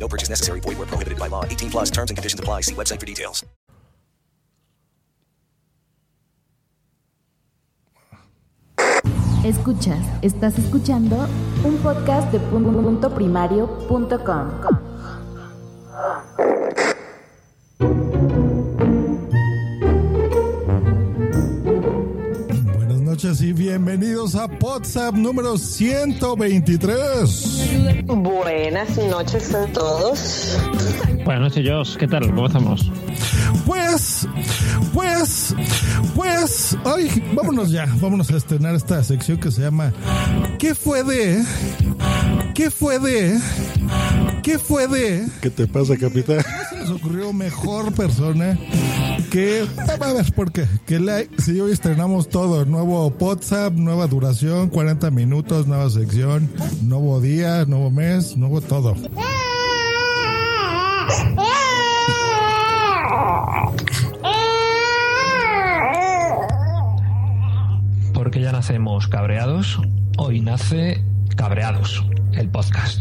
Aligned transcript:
No 0.00 0.08
purchase 0.08 0.30
necessary. 0.30 0.60
Void 0.60 0.78
where 0.78 0.86
prohibited 0.86 1.18
by 1.18 1.28
law. 1.28 1.44
18 1.44 1.70
plus 1.70 1.90
terms 1.90 2.10
and 2.10 2.16
conditions 2.16 2.40
apply. 2.40 2.62
See 2.62 2.74
website 2.74 2.98
for 2.98 3.06
details. 3.06 3.44
Escuchas, 9.42 10.04
estás 10.20 10.58
escuchando 10.58 11.16
un 11.64 11.78
podcast 11.78 12.30
de 12.30 12.38
punto 12.40 13.14
primario.com. 13.14 14.90
Buenas 23.40 23.40
noches 23.40 23.42
y 23.42 23.52
bienvenidos 23.52 24.34
a 24.34 24.46
WhatsApp 24.60 25.14
número 25.14 25.56
123. 25.56 28.04
Buenas 28.06 28.98
noches 28.98 29.54
a 29.54 29.66
todos. 29.72 30.58
Buenas 31.24 31.40
noches, 31.40 31.66
Josh. 31.66 31.96
¿Qué 31.96 32.06
tal? 32.06 32.26
¿Cómo 32.26 32.46
estamos? 32.46 32.92
Pues, 33.66 34.26
pues, 34.92 35.54
pues, 36.14 36.76
ay, 36.84 37.22
vámonos 37.34 37.70
ya, 37.70 37.86
vámonos 38.00 38.30
a 38.30 38.36
estrenar 38.36 38.74
esta 38.74 39.02
sección 39.04 39.38
que 39.38 39.50
se 39.50 39.62
llama 39.62 39.92
¿Qué 40.58 40.74
fue 40.74 41.04
de? 41.04 41.44
¿Qué 42.54 42.70
fue 42.70 42.98
de? 42.98 43.38
¿Qué 44.42 44.58
fue 44.58 44.88
de? 44.88 45.28
¿Qué 45.40 45.50
te 45.50 45.66
pasa, 45.66 45.96
capitán? 45.96 46.40
Se 46.70 46.76
nos 46.76 46.90
ocurrió 46.90 47.32
mejor 47.32 47.92
persona 47.92 48.58
que, 49.30 49.66
a 50.00 50.12
ver, 50.12 50.32
¿por 50.34 50.52
qué? 50.52 50.66
Que 50.86 50.98
la, 50.98 51.22
si 51.38 51.60
hoy 51.60 51.72
estrenamos 51.72 52.28
todo, 52.28 52.64
nuevo 52.64 53.12
WhatsApp, 53.18 53.74
nueva 53.74 54.06
duración, 54.06 54.68
40 54.68 55.10
minutos, 55.10 55.66
nueva 55.66 55.88
sección, 55.90 56.50
nuevo 56.82 57.20
día, 57.20 57.64
nuevo 57.64 57.90
mes, 57.90 58.36
nuevo 58.36 58.60
todo. 58.60 58.96
Porque 68.30 68.42
ya 68.42 68.52
nacemos 68.52 69.08
cabreados, 69.08 69.80
hoy 70.16 70.40
nace 70.40 71.02
Cabreados, 71.36 72.04
el 72.34 72.48
podcast. 72.48 73.00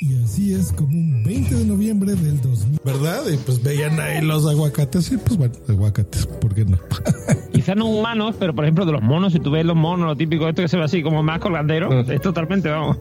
Y 0.00 0.22
así 0.22 0.54
es 0.54 0.72
como 0.72 0.96
un 0.96 1.24
20 1.24 1.56
de 1.56 1.64
noviembre 1.64 2.14
del 2.14 2.40
2000, 2.40 2.78
¿verdad? 2.84 3.22
Y 3.28 3.36
pues 3.38 3.60
veían 3.64 3.98
ahí 3.98 4.22
los 4.22 4.46
aguacates 4.46 5.10
y 5.10 5.16
pues 5.16 5.36
bueno, 5.36 5.54
aguacates, 5.68 6.24
¿por 6.24 6.54
qué 6.54 6.66
no? 6.66 6.78
Quizás 7.66 7.78
no 7.78 7.86
humanos, 7.86 8.36
pero 8.38 8.54
por 8.54 8.64
ejemplo 8.64 8.86
de 8.86 8.92
los 8.92 9.02
monos, 9.02 9.32
si 9.32 9.40
tú 9.40 9.50
ves 9.50 9.64
los 9.64 9.74
monos, 9.74 10.06
lo 10.06 10.14
típico, 10.14 10.48
esto 10.48 10.62
que 10.62 10.68
se 10.68 10.76
ve 10.76 10.84
así 10.84 11.02
como 11.02 11.24
más 11.24 11.40
colgandero, 11.40 12.00
es 12.02 12.20
totalmente, 12.20 12.70
vamos. 12.70 12.96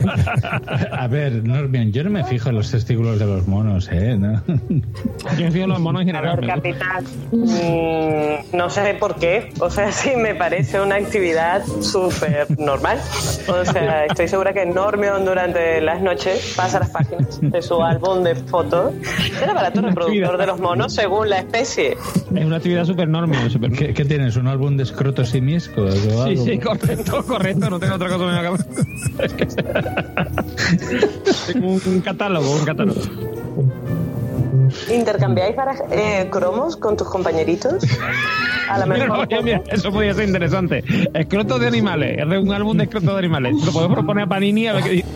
A 0.92 1.08
ver, 1.08 1.44
Normion, 1.44 1.90
yo 1.90 2.04
no 2.04 2.10
me 2.10 2.22
fijo 2.22 2.50
en 2.50 2.54
los 2.54 2.70
testículos 2.70 3.18
de 3.18 3.26
los 3.26 3.48
monos, 3.48 3.88
¿eh? 3.90 4.16
¿No? 4.16 4.40
Yo 5.38 5.44
me 5.44 5.50
fijo 5.50 5.64
en 5.64 5.70
los 5.70 5.80
monos 5.80 6.02
en 6.02 6.06
general. 6.08 6.46
capitán, 6.46 7.04
mm, 7.32 8.56
no 8.56 8.70
sé 8.70 8.94
por 8.94 9.16
qué. 9.16 9.50
O 9.60 9.70
sea, 9.70 9.90
sí 9.92 10.10
me 10.16 10.34
parece 10.34 10.80
una 10.80 10.96
actividad 10.96 11.64
súper 11.80 12.58
normal. 12.58 12.98
O 13.48 13.64
sea, 13.64 14.06
estoy 14.06 14.28
segura 14.28 14.52
que 14.52 14.66
Normion 14.66 15.24
durante 15.24 15.80
las 15.80 16.00
noches 16.00 16.54
pasa 16.56 16.78
las 16.78 16.90
páginas 16.90 17.40
de 17.40 17.62
su 17.62 17.82
álbum 17.82 18.22
de 18.22 18.34
fotos 18.36 18.94
del 19.40 19.50
aparato 19.50 19.80
reproductor 19.82 20.38
de 20.38 20.46
los 20.46 20.60
monos 20.60 20.94
según 20.94 21.28
la 21.28 21.38
especie. 21.38 21.96
Es 22.34 22.44
una 22.44 22.56
actividad 22.56 22.84
súper. 22.84 23.08
Súper... 23.50 23.72
¿Qué, 23.80 23.94
qué 23.94 24.04
tienes? 24.04 24.36
¿Un 24.36 24.46
álbum 24.46 24.76
de 24.76 24.82
escrotos 24.82 25.34
y 25.34 25.40
miescos 25.40 25.94
o 25.94 25.96
Sí, 25.96 26.10
algo? 26.32 26.44
sí, 26.44 26.58
correcto, 26.58 27.24
correcto. 27.26 27.70
No 27.70 27.80
tengo 27.80 27.94
otra 27.94 28.08
cosa 28.10 28.24
en 28.24 28.34
la 28.34 28.42
cabeza. 28.42 28.64
Es 29.22 29.32
que- 31.46 31.52
Tengo 31.54 31.66
un, 31.68 31.80
un 31.86 32.00
catálogo, 32.02 32.50
un 32.56 32.64
catálogo. 32.66 33.00
¿Intercambiáis 34.92 35.56
para, 35.56 35.74
eh, 35.90 36.28
cromos 36.30 36.76
con 36.76 36.94
tus 36.98 37.08
compañeritos? 37.08 37.82
A 38.68 38.80
lo 38.80 38.86
Mira, 38.92 39.06
mejor. 39.06 39.28
mira, 39.42 39.62
eso 39.70 39.90
podría 39.90 40.12
ser 40.12 40.28
interesante. 40.28 40.84
Escrotos 41.14 41.58
de 41.60 41.66
animales. 41.66 42.18
Es 42.22 42.28
de 42.28 42.38
un 42.38 42.52
álbum 42.52 42.76
de 42.76 42.84
escrotos 42.84 43.12
de 43.14 43.18
animales. 43.18 43.54
Lo 43.64 43.72
podemos 43.72 43.96
proponer 43.96 44.24
a 44.24 44.28
Panini 44.28 44.66
a 44.66 44.74
ver 44.74 44.84
qué 44.84 44.90
dice. 44.90 45.06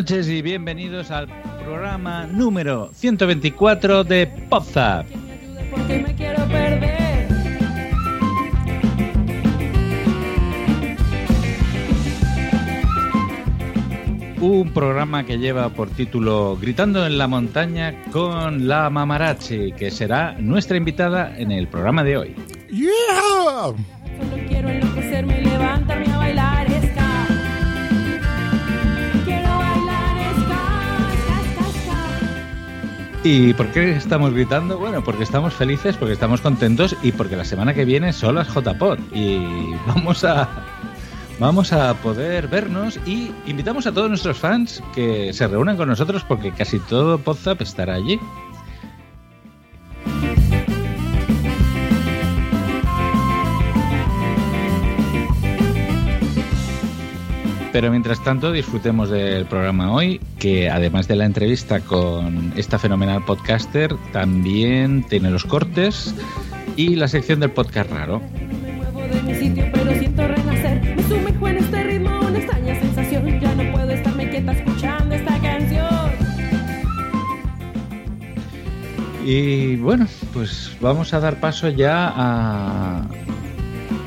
Noches 0.00 0.28
y 0.28 0.40
bienvenidos 0.40 1.10
al 1.10 1.28
programa 1.62 2.26
número 2.26 2.90
124 2.94 4.02
de 4.02 4.26
PopZap. 4.48 5.04
Un 14.40 14.70
programa 14.72 15.26
que 15.26 15.36
lleva 15.36 15.68
por 15.68 15.90
título 15.90 16.56
Gritando 16.58 17.04
en 17.04 17.18
la 17.18 17.28
montaña 17.28 17.94
con 18.10 18.66
la 18.68 18.88
Mamarachi, 18.88 19.72
que 19.72 19.90
será 19.90 20.34
nuestra 20.38 20.78
invitada 20.78 21.36
en 21.36 21.52
el 21.52 21.68
programa 21.68 22.02
de 22.04 22.16
hoy. 22.16 22.36
¡Yeah! 22.70 22.88
Solo 23.66 24.48
quiero 24.48 24.70
enloquecerme 24.70 25.42
y 25.42 25.44
levantarme 25.44 26.09
¿Y 33.22 33.52
por 33.52 33.70
qué 33.70 33.92
estamos 33.92 34.32
gritando? 34.32 34.78
Bueno, 34.78 35.04
porque 35.04 35.24
estamos 35.24 35.52
felices, 35.52 35.94
porque 35.98 36.14
estamos 36.14 36.40
contentos 36.40 36.96
y 37.02 37.12
porque 37.12 37.36
la 37.36 37.44
semana 37.44 37.74
que 37.74 37.84
viene 37.84 38.14
son 38.14 38.36
las 38.36 38.48
JPod 38.48 38.98
y 39.12 39.74
vamos 39.86 40.24
a 40.24 40.48
vamos 41.38 41.72
a 41.74 41.92
poder 41.94 42.48
vernos 42.48 42.98
y 43.06 43.30
invitamos 43.46 43.86
a 43.86 43.92
todos 43.92 44.08
nuestros 44.08 44.38
fans 44.38 44.82
que 44.94 45.34
se 45.34 45.46
reúnan 45.46 45.76
con 45.76 45.88
nosotros 45.88 46.24
porque 46.24 46.52
casi 46.52 46.78
todo 46.80 47.18
Podzap 47.18 47.60
estará 47.60 47.94
allí. 47.94 48.18
Pero 57.72 57.90
mientras 57.90 58.22
tanto, 58.24 58.50
disfrutemos 58.50 59.10
del 59.10 59.46
programa 59.46 59.92
hoy, 59.92 60.20
que 60.38 60.68
además 60.68 61.06
de 61.06 61.16
la 61.16 61.24
entrevista 61.24 61.80
con 61.80 62.52
esta 62.56 62.78
fenomenal 62.78 63.24
podcaster, 63.24 63.94
también 64.12 65.04
tiene 65.04 65.30
los 65.30 65.44
cortes 65.44 66.14
y 66.76 66.96
la 66.96 67.06
sección 67.06 67.38
del 67.38 67.50
podcast 67.50 67.90
raro. 67.90 68.20
Y 79.24 79.76
bueno, 79.76 80.08
pues 80.32 80.76
vamos 80.80 81.14
a 81.14 81.20
dar 81.20 81.38
paso 81.38 81.68
ya 81.68 82.12
a 82.16 83.06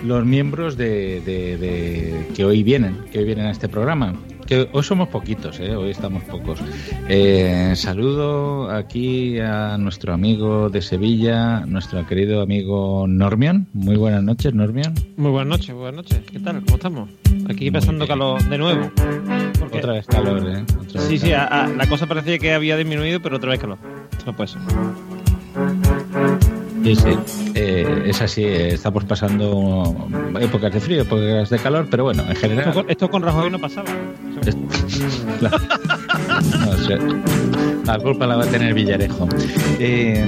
los 0.03 0.25
miembros 0.25 0.77
de, 0.77 1.21
de- 1.21 1.57
de- 1.57 2.27
que 2.35 2.45
hoy 2.45 2.63
vienen, 2.63 2.97
que 3.11 3.19
hoy 3.19 3.25
vienen 3.25 3.45
a 3.47 3.51
este 3.51 3.67
programa. 3.69 4.13
Que 4.45 4.67
hoy 4.73 4.83
somos 4.83 5.07
poquitos, 5.07 5.57
¿eh? 5.61 5.73
hoy 5.73 5.91
estamos 5.91 6.21
pocos. 6.23 6.59
Eh, 7.07 7.71
saludo 7.77 8.69
aquí 8.69 9.39
a 9.39 9.77
nuestro 9.77 10.13
amigo 10.13 10.69
de 10.69 10.81
Sevilla, 10.81 11.61
nuestro 11.65 12.05
querido 12.05 12.41
amigo 12.41 13.05
Normion. 13.07 13.67
Muy 13.73 13.95
buenas 13.95 14.21
noches, 14.21 14.53
Normion. 14.53 14.93
Muy 15.15 15.31
buenas 15.31 15.47
noches, 15.59 15.73
buenas 15.73 15.95
noches. 15.95 16.19
¿Qué 16.29 16.39
tal? 16.39 16.61
¿Cómo 16.65 16.75
estamos? 16.75 17.09
Aquí 17.49 17.71
pasando 17.71 18.05
calor 18.05 18.43
de 18.49 18.57
nuevo. 18.57 18.91
Otra 19.71 19.93
vez 19.93 20.05
calor, 20.07 20.39
¿eh? 20.45 20.63
Otra 20.81 20.99
vez 21.01 21.09
Sí, 21.09 21.17
sí, 21.19 21.29
calor. 21.31 21.47
a- 21.53 21.63
a- 21.63 21.67
la 21.69 21.87
cosa 21.87 22.05
parecía 22.05 22.37
que 22.37 22.53
había 22.53 22.75
disminuido, 22.75 23.21
pero 23.21 23.37
otra 23.37 23.51
vez 23.51 23.61
calor. 23.61 23.77
No 24.25 24.35
puede 24.35 24.49
ser. 24.49 24.61
Sí, 26.83 26.95
sí, 26.95 27.09
eh, 27.55 28.03
es 28.07 28.21
así. 28.21 28.43
eh, 28.43 28.73
Estamos 28.73 29.05
pasando 29.05 29.95
épocas 30.41 30.73
de 30.73 30.79
frío, 30.81 31.01
épocas 31.03 31.49
de 31.49 31.59
calor, 31.59 31.87
pero 31.89 32.03
bueno, 32.03 32.23
en 32.27 32.35
general. 32.35 32.67
Esto 32.67 32.81
con, 32.81 32.91
esto 32.91 33.09
con 33.09 33.21
Rajoy 33.23 33.49
no 33.49 33.59
pasaba. 33.59 33.87
La, 35.39 35.49
no 36.65 36.77
sé. 36.77 36.97
La 37.85 37.99
culpa 37.99 38.27
la 38.27 38.35
va 38.35 38.43
a 38.43 38.47
tener 38.47 38.73
Villarejo. 38.73 39.29
Eh, 39.79 40.25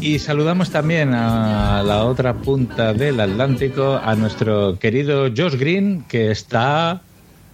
y 0.00 0.18
saludamos 0.18 0.70
también 0.70 1.12
a 1.14 1.82
la 1.82 2.04
otra 2.04 2.34
punta 2.34 2.94
del 2.94 3.20
Atlántico, 3.20 4.00
a 4.02 4.14
nuestro 4.14 4.78
querido 4.78 5.28
Josh 5.36 5.56
Green, 5.56 6.04
que 6.08 6.30
está... 6.30 7.02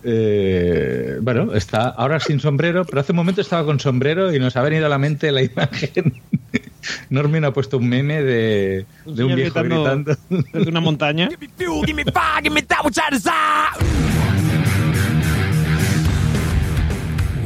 eh, 0.08 1.18
bueno, 1.20 1.52
está 1.54 1.88
ahora 1.88 2.20
sin 2.20 2.38
sombrero, 2.40 2.84
pero 2.84 3.00
hace 3.00 3.10
un 3.12 3.16
momento 3.16 3.40
estaba 3.40 3.64
con 3.64 3.80
sombrero 3.80 4.32
y 4.32 4.38
nos 4.38 4.54
ha 4.56 4.62
venido 4.62 4.86
a 4.86 4.88
la 4.88 4.98
mente 4.98 5.32
la 5.32 5.42
imagen. 5.42 6.14
Norman 7.10 7.44
ha 7.44 7.52
puesto 7.52 7.78
un 7.78 7.88
meme 7.88 8.22
de, 8.22 8.86
de 9.04 9.24
un 9.24 9.34
viejo 9.34 9.60
gritando 9.60 9.82
gritando. 9.82 10.16
Desde 10.52 10.70
una 10.70 10.80
montaña. 10.80 11.28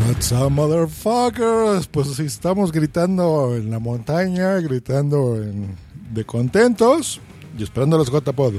What's 0.06 0.32
up, 0.32 0.50
motherfuckers? 0.50 1.86
Pues 1.86 2.08
si 2.14 2.24
estamos 2.24 2.72
gritando 2.72 3.54
en 3.56 3.70
la 3.70 3.78
montaña, 3.78 4.56
gritando 4.56 5.36
en- 5.36 5.76
de 6.12 6.24
contentos 6.24 7.20
y 7.56 7.62
esperando 7.62 7.96
a 7.96 8.00
los 8.00 8.10
JPod. 8.10 8.54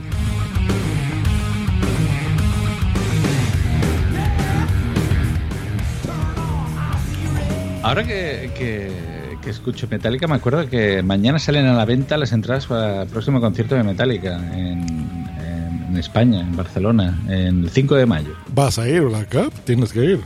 Ahora 7.83 8.04
que, 8.04 8.51
que- 8.57 9.38
que 9.42 9.50
escucho 9.50 9.88
Metallica, 9.89 10.28
me 10.28 10.36
acuerdo 10.36 10.69
que 10.69 11.01
mañana 11.01 11.39
salen 11.39 11.66
a 11.66 11.74
la 11.74 11.83
venta 11.86 12.16
las 12.16 12.31
entradas 12.31 12.68
para 12.68 13.04
el 13.04 13.07
próximo 13.10 13.42
concierto 13.42 13.74
de 13.75 13.83
Metallica 13.83 14.36
en, 14.54 14.83
en- 14.88 15.86
en 15.89 15.98
España, 15.98 16.42
en 16.42 16.56
Barcelona, 16.56 17.19
en 17.28 17.63
el 17.63 17.69
5 17.72 17.95
de 17.95 18.06
mayo. 18.06 18.33
¿Vas 18.54 18.78
a 18.78 18.88
ir, 18.88 19.01
Black 19.01 19.33
Up? 19.36 19.51
Tienes 19.66 19.92
que 19.92 20.06
ir. 20.06 20.19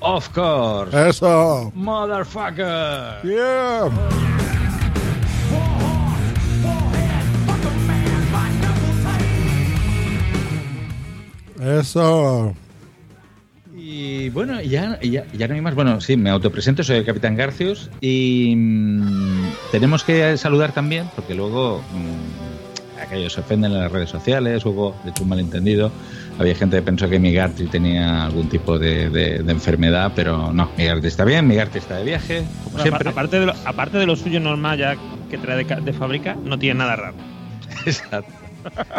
Of 0.00 0.28
course. 0.30 1.08
Eso. 1.08 1.72
Motherfucker. 1.74 3.22
Yeah. 3.22 3.88
Eso. 11.60 12.54
Y 14.28 14.30
bueno, 14.30 14.60
ya, 14.60 14.98
ya, 15.00 15.24
ya 15.32 15.48
no 15.48 15.54
hay 15.54 15.62
más. 15.62 15.74
Bueno, 15.74 16.02
sí, 16.02 16.14
me 16.18 16.28
autopresento, 16.28 16.84
soy 16.84 16.98
el 16.98 17.04
Capitán 17.06 17.34
Garcius 17.34 17.88
y 17.98 18.54
mm, 18.54 19.42
tenemos 19.72 20.04
que 20.04 20.36
saludar 20.36 20.72
también, 20.72 21.06
porque 21.16 21.34
luego 21.34 21.80
mm, 21.94 23.00
aquellos 23.00 23.32
se 23.32 23.40
ofenden 23.40 23.72
en 23.72 23.78
las 23.80 23.90
redes 23.90 24.10
sociales, 24.10 24.66
hubo, 24.66 24.94
de 25.02 25.12
un 25.22 25.28
malentendido. 25.30 25.90
Había 26.38 26.54
gente 26.54 26.76
que 26.76 26.82
pensó 26.82 27.08
que 27.08 27.18
Migarty 27.18 27.68
tenía 27.68 28.26
algún 28.26 28.50
tipo 28.50 28.78
de, 28.78 29.08
de- 29.08 29.38
de 29.42 29.52
enfermedad, 29.52 30.12
pero 30.14 30.52
no, 30.52 30.68
Migarty 30.76 31.06
está 31.06 31.24
bien, 31.24 31.48
Migarty 31.48 31.78
está 31.78 31.96
de 31.96 32.04
viaje, 32.04 32.44
como 32.64 32.76
Bueno, 32.76 32.82
siempre. 32.82 33.08
apar- 33.08 33.12
aparte, 33.12 33.40
de 33.40 33.46
lo, 33.46 33.54
aparte 33.64 33.96
de 33.96 34.04
lo 34.06 34.14
suyo 34.14 34.40
normal 34.40 34.78
ya 34.78 34.94
que 35.30 35.38
trae 35.38 35.64
de, 35.64 35.76
de 35.80 35.92
fábrica, 35.94 36.36
no 36.44 36.58
tiene 36.58 36.80
nada 36.80 36.96
raro. 36.96 37.16
Exacto. 37.86 38.30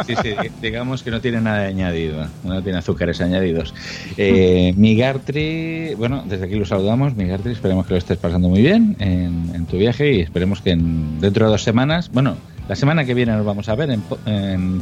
Sí, 0.08 0.16
sí, 0.22 0.30
digamos 0.62 1.04
que 1.04 1.12
no 1.12 1.22
tiene 1.22 1.42
nada 1.42 1.66
añadido, 1.66 2.28
no 2.44 2.62
tiene 2.64 2.80
azúcares 2.80 3.22
añadidos. 3.22 3.74
Eh, 4.18 4.74
Migartri, 4.78 5.94
bueno, 5.96 6.24
desde 6.28 6.46
aquí 6.46 6.56
lo 6.56 6.66
saludamos. 6.66 7.16
Migartri, 7.16 7.52
esperemos 7.54 7.86
que 7.86 7.94
lo 7.94 7.98
estés 7.98 8.18
pasando 8.18 8.50
muy 8.50 8.62
bien 8.62 8.96
en, 9.00 9.52
en 9.54 9.66
tu 9.66 9.78
viaje 9.78 10.12
y 10.14 10.20
esperemos 10.22 10.62
que 10.62 10.72
en- 10.72 11.20
dentro 11.20 11.46
de 11.46 11.52
dos 11.52 11.64
semanas, 11.64 12.10
bueno, 12.14 12.36
la 12.68 12.76
semana 12.76 13.06
que 13.06 13.14
viene 13.14 13.32
nos 13.34 13.46
vamos 13.46 13.68
a 13.70 13.76
ver 13.76 13.90
en, 13.92 14.04
en 14.26 14.82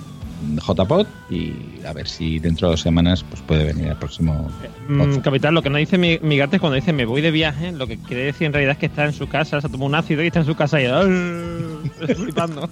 JPod 0.58 1.08
y 1.32 1.54
a 1.86 1.94
ver 1.94 2.08
si 2.08 2.38
dentro 2.40 2.68
de 2.68 2.74
dos 2.74 2.82
semanas 2.82 3.24
pues 3.28 3.42
puede 3.42 3.64
venir 3.64 3.88
el 3.88 3.96
próximo. 3.96 4.50
Mm, 4.88 5.18
capitán, 5.18 5.54
lo 5.56 5.62
que 5.64 5.70
no 5.70 5.78
dice 5.78 5.98
mi, 5.98 6.20
mi 6.22 6.38
gato 6.38 6.56
es 6.56 6.60
cuando 6.62 6.76
dice 6.76 6.94
me 6.94 7.06
voy 7.06 7.22
de 7.22 7.32
viaje, 7.32 7.72
lo 7.72 7.88
que 7.88 7.98
quiere 7.98 8.24
decir 8.26 8.46
en 8.48 8.54
realidad 8.54 8.74
es 8.74 8.78
que 8.78 8.86
está 8.86 9.06
en 9.06 9.14
su 9.14 9.28
casa, 9.28 9.60
se 9.62 9.68
ha 9.68 9.70
tomado 9.70 9.86
un 9.88 9.96
ácido 9.96 10.24
y 10.24 10.28
está 10.28 10.40
en 10.42 10.46
su 10.46 10.56
casa 10.56 10.80
y 10.82 10.86
flipando. 12.16 12.70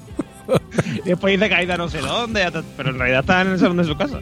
después 1.05 1.33
dice 1.39 1.49
caída 1.49 1.77
no 1.77 1.89
sé 1.89 1.99
dónde, 1.99 2.41
pero 2.77 2.89
en 2.91 2.97
realidad 2.99 3.21
está 3.21 3.41
en 3.41 3.47
el 3.49 3.59
salón 3.59 3.77
de 3.77 3.83
su 3.85 3.95
casa. 3.97 4.19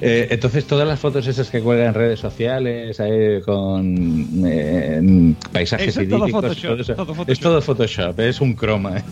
Eh, 0.00 0.28
entonces, 0.30 0.64
todas 0.66 0.86
las 0.86 0.98
fotos 0.98 1.26
esas 1.26 1.48
que 1.50 1.60
cuelgan 1.60 1.88
en 1.88 1.94
redes 1.94 2.18
sociales 2.20 2.98
ahí 3.00 3.40
con 3.42 4.26
eh, 4.44 5.34
paisajes 5.52 5.88
Eso 5.88 6.00
es 6.00 6.08
todo 6.08 6.18
idílicos, 6.26 6.42
Photoshop, 6.42 6.70
todo 6.70 6.80
eso, 6.80 6.94
todo 6.94 7.06
Photoshop. 7.14 7.30
es 7.30 7.40
todo 7.40 7.62
Photoshop, 7.62 8.20
es 8.20 8.40
un 8.40 8.54
croma. 8.54 8.98
¿eh? 8.98 9.02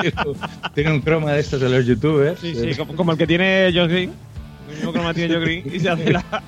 Tiene, 0.00 0.14
un- 0.26 0.36
tiene 0.74 0.92
un 0.92 1.00
croma 1.00 1.32
de 1.32 1.40
estos 1.40 1.60
de 1.60 1.68
los 1.68 1.84
youtubers. 1.86 2.40
Sí, 2.40 2.54
sí, 2.54 2.74
como, 2.74 2.94
como 2.96 3.12
el 3.12 3.18
que 3.18 3.26
tiene 3.26 3.70
Josh 3.74 3.88
Green. 3.90 4.12
El 4.70 4.76
mismo 4.76 4.92
croma 4.92 5.12
tiene 5.14 5.34
Josh 5.34 5.42
Green 5.44 5.74
y 5.74 5.78
se 5.80 5.90
hace 5.90 6.12
la. 6.12 6.24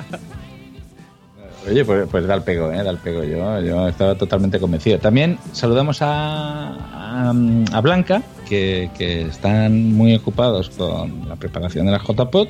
Oye, 1.68 1.84
pues, 1.84 2.08
pues 2.10 2.26
da 2.26 2.34
el 2.34 2.42
pego, 2.42 2.72
¿eh? 2.72 2.82
da 2.82 2.90
el 2.90 2.98
pego. 2.98 3.22
Yo, 3.24 3.60
yo 3.60 3.88
estaba 3.88 4.16
totalmente 4.16 4.58
convencido. 4.58 4.98
También 4.98 5.38
saludamos 5.52 6.02
a, 6.02 6.74
a, 6.74 7.30
a 7.72 7.80
Blanca, 7.80 8.22
que, 8.52 9.26
están 9.28 9.92
muy 9.92 10.14
ocupados 10.14 10.70
con 10.70 11.28
la 11.28 11.36
preparación 11.36 11.86
de 11.86 11.92
la 11.92 11.98
JPOT. 11.98 12.48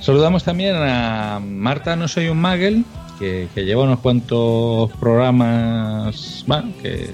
Saludamos 0.00 0.44
también 0.44 0.76
a 0.76 1.40
Marta 1.40 1.96
No 1.96 2.06
Soy 2.06 2.28
un 2.28 2.38
Magel, 2.38 2.84
que, 3.18 3.48
lleva 3.56 3.82
unos 3.82 3.98
cuantos 3.98 4.90
programas 5.00 6.44
que 6.80 7.10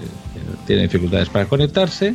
tiene 0.66 0.82
dificultades 0.82 1.28
para 1.30 1.46
conectarse. 1.46 2.14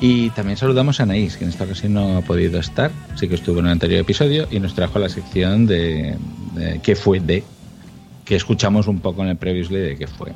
Y 0.00 0.30
también 0.30 0.56
saludamos 0.56 0.98
a 0.98 1.04
Anaís, 1.04 1.36
que 1.36 1.44
en 1.44 1.50
esta 1.50 1.62
ocasión 1.62 1.94
no 1.94 2.16
ha 2.16 2.22
podido 2.22 2.58
estar, 2.58 2.90
sí 3.14 3.28
que 3.28 3.36
estuvo 3.36 3.60
en 3.60 3.66
el 3.66 3.72
anterior 3.72 4.00
episodio 4.00 4.48
y 4.50 4.58
nos 4.58 4.74
trajo 4.74 4.98
la 4.98 5.08
sección 5.08 5.66
de, 5.66 6.16
de 6.54 6.80
qué 6.82 6.96
fue 6.96 7.20
de, 7.20 7.44
que 8.24 8.34
escuchamos 8.34 8.88
un 8.88 8.98
poco 8.98 9.22
en 9.22 9.28
el 9.28 9.36
previously 9.36 9.78
de 9.78 9.96
qué 9.96 10.08
fue. 10.08 10.32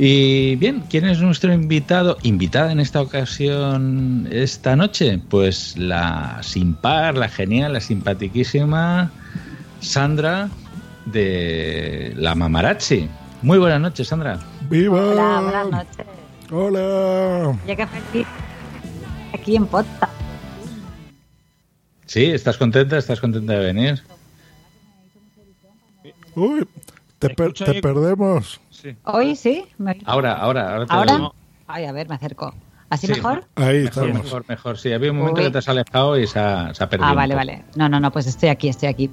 Y 0.00 0.54
bien, 0.54 0.84
¿quién 0.88 1.06
es 1.06 1.20
nuestro 1.20 1.52
invitado? 1.52 2.18
Invitada 2.22 2.70
en 2.70 2.78
esta 2.78 3.02
ocasión, 3.02 4.28
esta 4.30 4.76
noche, 4.76 5.20
pues 5.28 5.76
la 5.76 6.38
sin 6.44 6.74
par, 6.74 7.16
la 7.16 7.28
genial, 7.28 7.72
la 7.72 7.80
simpatiquísima 7.80 9.10
Sandra 9.80 10.50
de 11.06 12.14
la 12.16 12.36
Mamarazzi. 12.36 13.08
Muy 13.42 13.58
buenas 13.58 13.80
noches, 13.80 14.06
Sandra. 14.06 14.38
¡Viva! 14.70 15.02
Hola, 15.02 15.40
buenas 15.40 15.68
noches. 15.68 16.06
Hola. 16.52 17.58
Ya 17.66 17.74
que 17.74 17.86
feliz 17.88 18.26
aquí 19.34 19.56
en 19.56 19.66
Potta. 19.66 20.08
Sí, 22.06 22.26
¿estás 22.26 22.56
contenta? 22.56 22.98
¿Estás 22.98 23.20
contenta 23.20 23.54
de 23.54 23.66
venir? 23.66 24.02
Uy, 26.36 26.64
te, 27.18 27.30
per- 27.30 27.46
Escucha 27.48 27.64
te 27.66 27.70
ahí- 27.72 27.80
perdemos. 27.80 28.60
Sí. 28.70 28.96
Hoy 29.04 29.36
sí. 29.36 29.64
me- 29.78 29.98
Ahora, 30.04 30.34
ahora, 30.34 30.72
ahora. 30.72 30.86
te 30.86 30.92
¿Ahora? 30.94 31.14
digo. 31.16 31.34
Ay, 31.66 31.84
a 31.84 31.92
ver, 31.92 32.08
me 32.08 32.14
acerco. 32.14 32.54
¿Así 32.90 33.06
Sí. 33.06 33.12
mejor? 33.14 33.44
Ahí 33.56 33.82
Mejor, 33.84 33.84
estamos. 34.08 34.24
mejor, 34.24 34.44
mejor. 34.48 34.78
Sí, 34.78 34.92
había 34.92 35.10
un 35.10 35.18
momento 35.18 35.40
Uy. 35.40 35.46
que 35.46 35.52
te 35.52 35.58
has 35.58 35.68
alejado 35.68 36.18
y 36.18 36.26
se 36.26 36.38
ha, 36.38 36.72
se 36.72 36.82
ha 36.82 36.88
perdido. 36.88 37.08
Ah, 37.10 37.14
vale, 37.14 37.34
vale. 37.34 37.64
No, 37.76 37.86
no, 37.88 38.00
no, 38.00 38.10
pues 38.10 38.26
estoy 38.26 38.48
aquí, 38.48 38.68
estoy 38.68 38.88
aquí. 38.88 39.10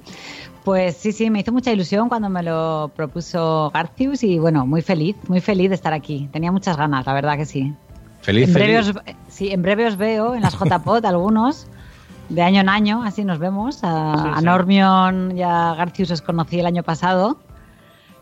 Pues 0.64 0.96
sí, 0.96 1.12
sí, 1.12 1.28
me 1.30 1.40
hizo 1.40 1.52
mucha 1.52 1.70
ilusión 1.72 2.08
cuando 2.08 2.30
me 2.30 2.42
lo 2.42 2.90
propuso 2.96 3.70
Garcius 3.74 4.24
y 4.24 4.38
bueno, 4.38 4.66
muy 4.66 4.80
feliz, 4.82 5.14
muy 5.28 5.40
feliz 5.40 5.68
de 5.68 5.74
estar 5.74 5.92
aquí. 5.92 6.28
Tenía 6.32 6.50
muchas 6.50 6.76
ganas, 6.78 7.04
la 7.06 7.12
verdad 7.12 7.36
que 7.36 7.44
sí. 7.44 7.74
Feliz, 8.22 8.48
en 8.48 8.54
breve 8.54 8.82
feliz. 8.82 8.96
os, 8.96 9.14
sí, 9.28 9.50
en 9.52 9.62
breve 9.62 9.86
os 9.86 9.96
veo 9.96 10.34
en 10.34 10.40
las 10.42 10.54
JPod 10.58 11.04
algunos, 11.04 11.68
de 12.30 12.42
año 12.42 12.62
en 12.62 12.68
año, 12.70 13.02
así 13.04 13.24
nos 13.24 13.38
vemos. 13.38 13.80
A, 13.84 14.14
Sí, 14.16 14.30
a. 14.36 14.40
Normion 14.40 15.36
y 15.36 15.42
a 15.42 15.74
Garcius 15.74 16.10
os 16.12 16.22
conocí 16.22 16.58
el 16.58 16.66
año 16.66 16.82
pasado. 16.82 17.38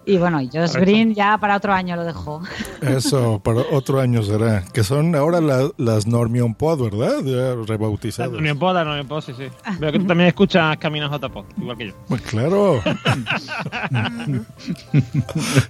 Y 0.06 0.18
bueno, 0.18 0.38
Josh. 0.52 0.73
Green 0.75 1.14
ya 1.14 1.38
para 1.38 1.56
otro 1.56 1.73
año 1.73 1.96
lo 1.96 2.04
dejo. 2.04 2.42
Eso, 2.82 3.38
para 3.42 3.61
otro 3.73 4.00
año 4.00 4.23
será. 4.23 4.62
Que 4.73 4.84
son 4.84 5.14
ahora 5.16 5.40
la- 5.40 5.70
las 5.78 6.06
Normion 6.06 6.54
Pod, 6.54 6.82
¿verdad? 6.90 7.23
Ya 7.25 7.54
rebautizadas. 7.66 8.32
Unión 8.32 8.58
Poda, 8.58 8.84
la 8.84 8.90
Unión 8.92 9.08
Poda, 9.08 9.23
sí, 9.23 9.32
sí. 9.37 9.44
Veo 9.78 9.92
que 9.92 9.99
tú 9.99 10.06
también 10.06 10.28
escuchas 10.28 10.76
Caminos 10.76 11.11
JPO, 11.11 11.46
igual 11.58 11.76
que 11.78 11.87
yo. 11.88 11.94
Pues 12.08 12.20
claro, 12.20 12.82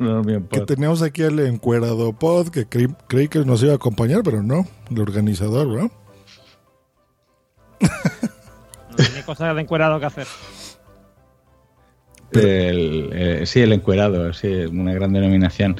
No, 0.00 0.22
bien, 0.22 0.46
que 0.50 0.60
teníamos 0.62 1.02
aquí 1.02 1.22
al 1.22 1.38
encuerado 1.40 2.12
Pod, 2.12 2.48
que 2.48 2.66
creí, 2.66 2.88
creí 3.06 3.28
que 3.28 3.40
nos 3.44 3.62
iba 3.62 3.72
a 3.72 3.76
acompañar, 3.76 4.22
pero 4.24 4.42
no, 4.42 4.66
el 4.90 5.00
organizador, 5.00 5.68
¿verdad? 5.68 5.90
No 7.80 8.96
tiene 8.96 9.22
cosas 9.24 9.54
de 9.54 9.60
encuerado 9.62 9.98
que 10.00 10.06
hacer. 10.06 10.26
El, 12.40 13.10
eh, 13.12 13.42
sí, 13.46 13.60
el 13.60 13.72
encuerado, 13.72 14.32
sí, 14.32 14.48
una 14.48 14.92
gran 14.92 15.12
denominación. 15.12 15.76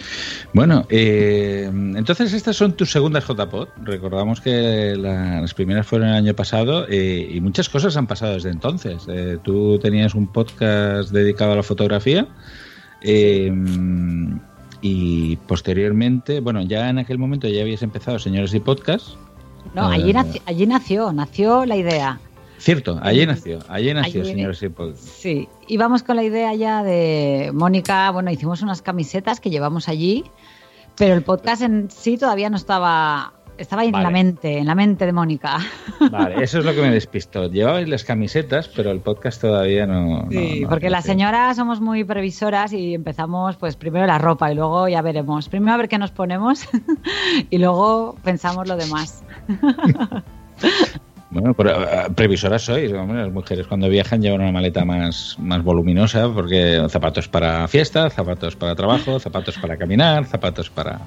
Bueno, 0.53 0.87
eh, 0.91 1.69
entonces 1.97 2.33
estas 2.33 2.57
son 2.57 2.73
tus 2.73 2.91
segundas 2.93 3.25
JPod. 3.27 3.69
Recordamos 3.83 4.41
que 4.41 4.95
la- 4.97 5.41
las 5.41 5.55
primeras 5.55 5.87
fueron 5.87 6.09
el 6.09 6.15
año 6.15 6.35
pasado 6.35 6.87
eh, 6.89 7.29
y 7.33 7.41
muchas 7.41 7.69
cosas 7.69 7.97
han 7.97 8.07
pasado 8.07 8.35
desde 8.35 8.51
entonces. 8.51 9.07
Tú 9.43 9.79
tenías 9.79 10.15
un 10.15 10.27
podcast 10.29 11.11
dedicado 11.11 11.53
a 11.53 11.57
la 11.57 11.63
fotografía 11.63 12.27
y 14.81 15.37
posteriormente, 15.49 16.41
bueno, 16.41 16.63
ya 16.63 16.89
en 16.91 16.99
aquel 16.99 17.19
momento 17.19 17.49
ya 17.49 17.63
habías 17.63 17.83
empezado 17.83 18.19
Señores 18.19 18.53
y 18.55 18.61
Podcast. 18.61 19.09
No, 19.75 19.87
allí 19.89 20.13
nació, 20.13 20.43
allí 20.47 20.67
nació, 20.67 21.13
nació 21.13 21.65
la 21.65 21.77
idea. 21.77 22.21
Cierto, 22.59 22.99
allí 23.03 23.27
nació, 23.27 23.59
allí 23.69 23.93
nació 23.93 24.23
Allí- 24.23 24.31
Señores 24.31 24.63
y 24.63 24.69
Podcast. 24.69 25.03
Sí, 25.03 25.49
íbamos 25.69 26.03
con 26.03 26.17
la 26.17 26.23
idea 26.23 26.55
ya 26.55 26.83
de 26.83 27.51
Mónica, 27.53 28.11
bueno, 28.11 28.31
hicimos 28.31 28.63
unas 28.63 28.81
camisetas 28.81 29.41
que 29.41 29.51
llevamos 29.51 29.89
allí, 29.89 30.25
pero 30.97 31.15
el 31.15 31.23
podcast 31.23 31.63
en 31.63 31.91
sí 31.91 32.17
todavía 32.17 32.49
no 32.49 32.57
estaba, 32.57 33.35
estaba 33.59 33.85
en 33.85 33.93
Vale. 33.93 34.05
la 34.05 34.11
mente, 34.11 34.59
en 34.59 34.67
la 34.67 34.75
mente 34.75 35.05
de 35.05 35.13
Mónica. 35.13 35.59
Vale, 36.11 36.43
eso 36.43 36.61
es 36.61 36.65
lo 36.65 36.75
que 36.75 36.81
me 36.81 36.91
despistó. 36.91 37.51
Llevabais 37.51 37.89
las 37.89 38.05
camisetas, 38.05 38.69
pero 38.69 38.93
el 38.93 39.01
podcast 39.01 39.41
todavía 39.41 39.87
no. 39.87 40.27
Sí, 40.31 40.61
no- 40.61 40.63
no- 40.63 40.69
porque 40.71 40.87
no 40.87 40.93
las 40.93 41.05
señoras 41.05 41.57
somos 41.57 41.81
muy 41.81 42.05
previsoras 42.05 42.73
y 42.73 42.95
empezamos 42.95 43.57
pues 43.57 43.77
primero 43.77 44.07
la 44.07 44.19
ropa 44.19 44.51
y 44.51 44.55
luego 44.55 44.89
ya 44.89 45.03
veremos. 45.03 45.49
Primero 45.49 45.75
a 45.75 45.77
ver 45.77 45.89
qué 45.89 45.99
nos 45.99 46.13
ponemos 46.13 46.67
y 47.51 47.59
luego 47.59 48.17
pensamos 48.23 48.69
lo 48.69 48.77
demás. 48.77 49.23
Bueno, 51.35 51.53
pero, 51.53 51.83
eh, 51.83 52.07
previsoras 52.15 52.63
sois, 52.63 52.93
hombre, 52.93 53.25
las 53.25 53.33
mujeres 53.33 53.67
cuando 53.67 53.89
viajan 53.89 54.23
llevan 54.23 54.41
una 54.41 54.53
maleta 54.53 54.85
más, 54.85 55.37
más 55.41 55.63
voluminosa 55.65 56.29
porque 56.33 56.81
zapatos 56.89 57.27
para 57.29 57.67
fiesta, 57.69 58.09
zapatos 58.09 58.55
para 58.55 58.77
trabajo, 58.77 59.19
zapatos 59.19 59.59
para 59.59 59.77
caminar, 59.77 60.25
zapatos 60.27 60.71
para... 60.71 61.01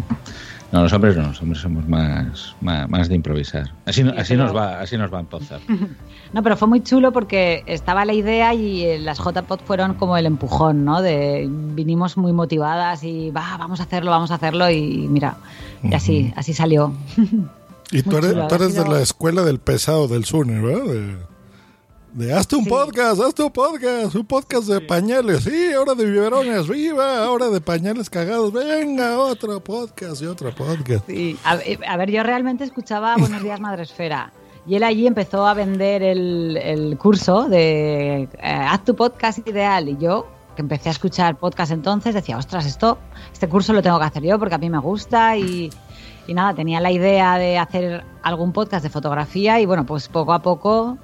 No, 0.70 0.84
los 0.84 0.92
hombres 0.92 1.16
no, 1.16 1.28
los 1.30 1.42
hombres 1.42 1.62
somos 1.62 1.88
más, 1.88 2.54
más, 2.60 2.90
más 2.90 3.08
de 3.08 3.16
improvisar. 3.16 3.72
Así, 3.86 4.04
Sí, 4.04 4.10
así 4.18 4.34
pero- 4.34 4.44
nos 4.44 4.56
va, 4.56 4.82
así 4.82 4.98
nos 4.98 5.14
va 5.14 5.22
en 5.22 5.26
Pozar. 5.28 5.62
No, 6.34 6.44
pero 6.44 6.58
fue 6.58 6.68
muy 6.68 6.84
chulo 6.84 7.14
porque 7.14 7.64
estaba 7.68 8.04
la 8.04 8.12
idea 8.14 8.54
y 8.54 8.84
eh, 8.84 9.00
las 9.00 9.18
JPod 9.20 9.62
fueron 9.62 9.94
como 9.94 10.18
el 10.18 10.26
empujón, 10.26 10.84
¿no? 10.84 11.02
De 11.02 11.48
vinimos 11.50 12.18
muy 12.18 12.34
motivadas 12.34 13.02
y 13.06 13.32
va, 13.32 13.56
vamos 13.58 13.80
a 13.80 13.84
hacerlo, 13.84 14.12
vamos 14.12 14.30
a 14.32 14.36
hacerlo 14.36 14.70
y 14.70 15.08
mira, 15.08 15.38
y 15.84 15.96
así, 15.96 16.34
así 16.36 16.54
salió. 16.54 16.92
Y 17.92 18.04
tú 18.04 18.18
eres, 18.18 18.34
tú 18.48 18.56
eres 18.56 18.74
de 18.76 18.88
la 18.88 19.02
escuela 19.02 19.44
del 19.44 19.60
pesado 19.60 20.08
del 20.08 20.26
Zune, 20.26 20.60
¿verdad? 20.62 20.84
De, 20.86 21.18
de 22.26 22.34
hazte 22.34 22.56
un 22.56 22.64
Sí. 22.66 22.70
podcast, 22.70 23.22
hazte 23.22 23.44
un 23.44 23.52
podcast, 23.52 24.16
un 24.16 24.26
podcast 24.26 24.68
de 24.68 24.82
pañales. 24.82 25.44
Sí, 25.44 25.72
ahora 25.74 25.94
de 25.96 26.06
biberones, 26.06 26.68
viva, 26.68 27.24
ahora 27.24 27.48
de 27.50 27.62
pañales 27.62 28.10
cagados. 28.10 28.52
Venga, 28.52 29.18
otro 29.20 29.64
podcast 29.64 30.22
y 30.22 30.26
otro 30.26 30.54
podcast. 30.54 31.06
Sí, 31.08 31.38
a, 31.44 31.60
a 31.88 31.98
ver, 31.98 32.12
yo 32.12 32.24
realmente 32.24 32.64
escuchaba 32.64 33.16
Buenos 33.18 33.42
Días 33.44 33.60
Madresfera. 33.60 34.34
Y 34.66 34.76
él 34.76 34.84
allí 34.84 35.08
empezó 35.08 35.48
a 35.48 35.54
vender 35.54 36.04
el, 36.04 36.58
el 36.62 36.98
curso 36.98 37.48
de 37.48 38.24
eh, 38.24 38.30
haz 38.42 38.84
tu 38.84 38.96
podcast 38.98 39.48
ideal. 39.48 39.88
Y 39.88 39.98
yo, 39.98 40.28
que 40.58 40.62
empecé 40.62 40.90
a 40.90 40.92
escuchar 40.92 41.38
podcast 41.38 41.72
entonces, 41.72 42.14
decía, 42.14 42.38
ostras, 42.38 42.66
esto, 42.66 42.98
este 43.32 43.48
curso 43.48 43.72
lo 43.72 43.82
tengo 43.82 43.98
que 44.00 44.06
hacer 44.06 44.24
yo 44.24 44.38
porque 44.38 44.56
a 44.56 44.58
mí 44.58 44.70
me 44.70 44.80
gusta. 44.80 45.38
Y, 45.38 45.70
y 46.28 46.34
nada, 46.34 46.54
tenía 46.54 46.80
la 46.82 46.92
idea 46.92 47.38
de 47.38 47.58
hacer 47.58 48.04
algún 48.22 48.52
podcast 48.52 48.84
de 48.84 48.90
fotografía. 48.90 49.60
Y 49.60 49.66
bueno, 49.66 49.86
pues 49.86 50.10
poco 50.10 50.34
a 50.34 50.42
poco 50.42 50.98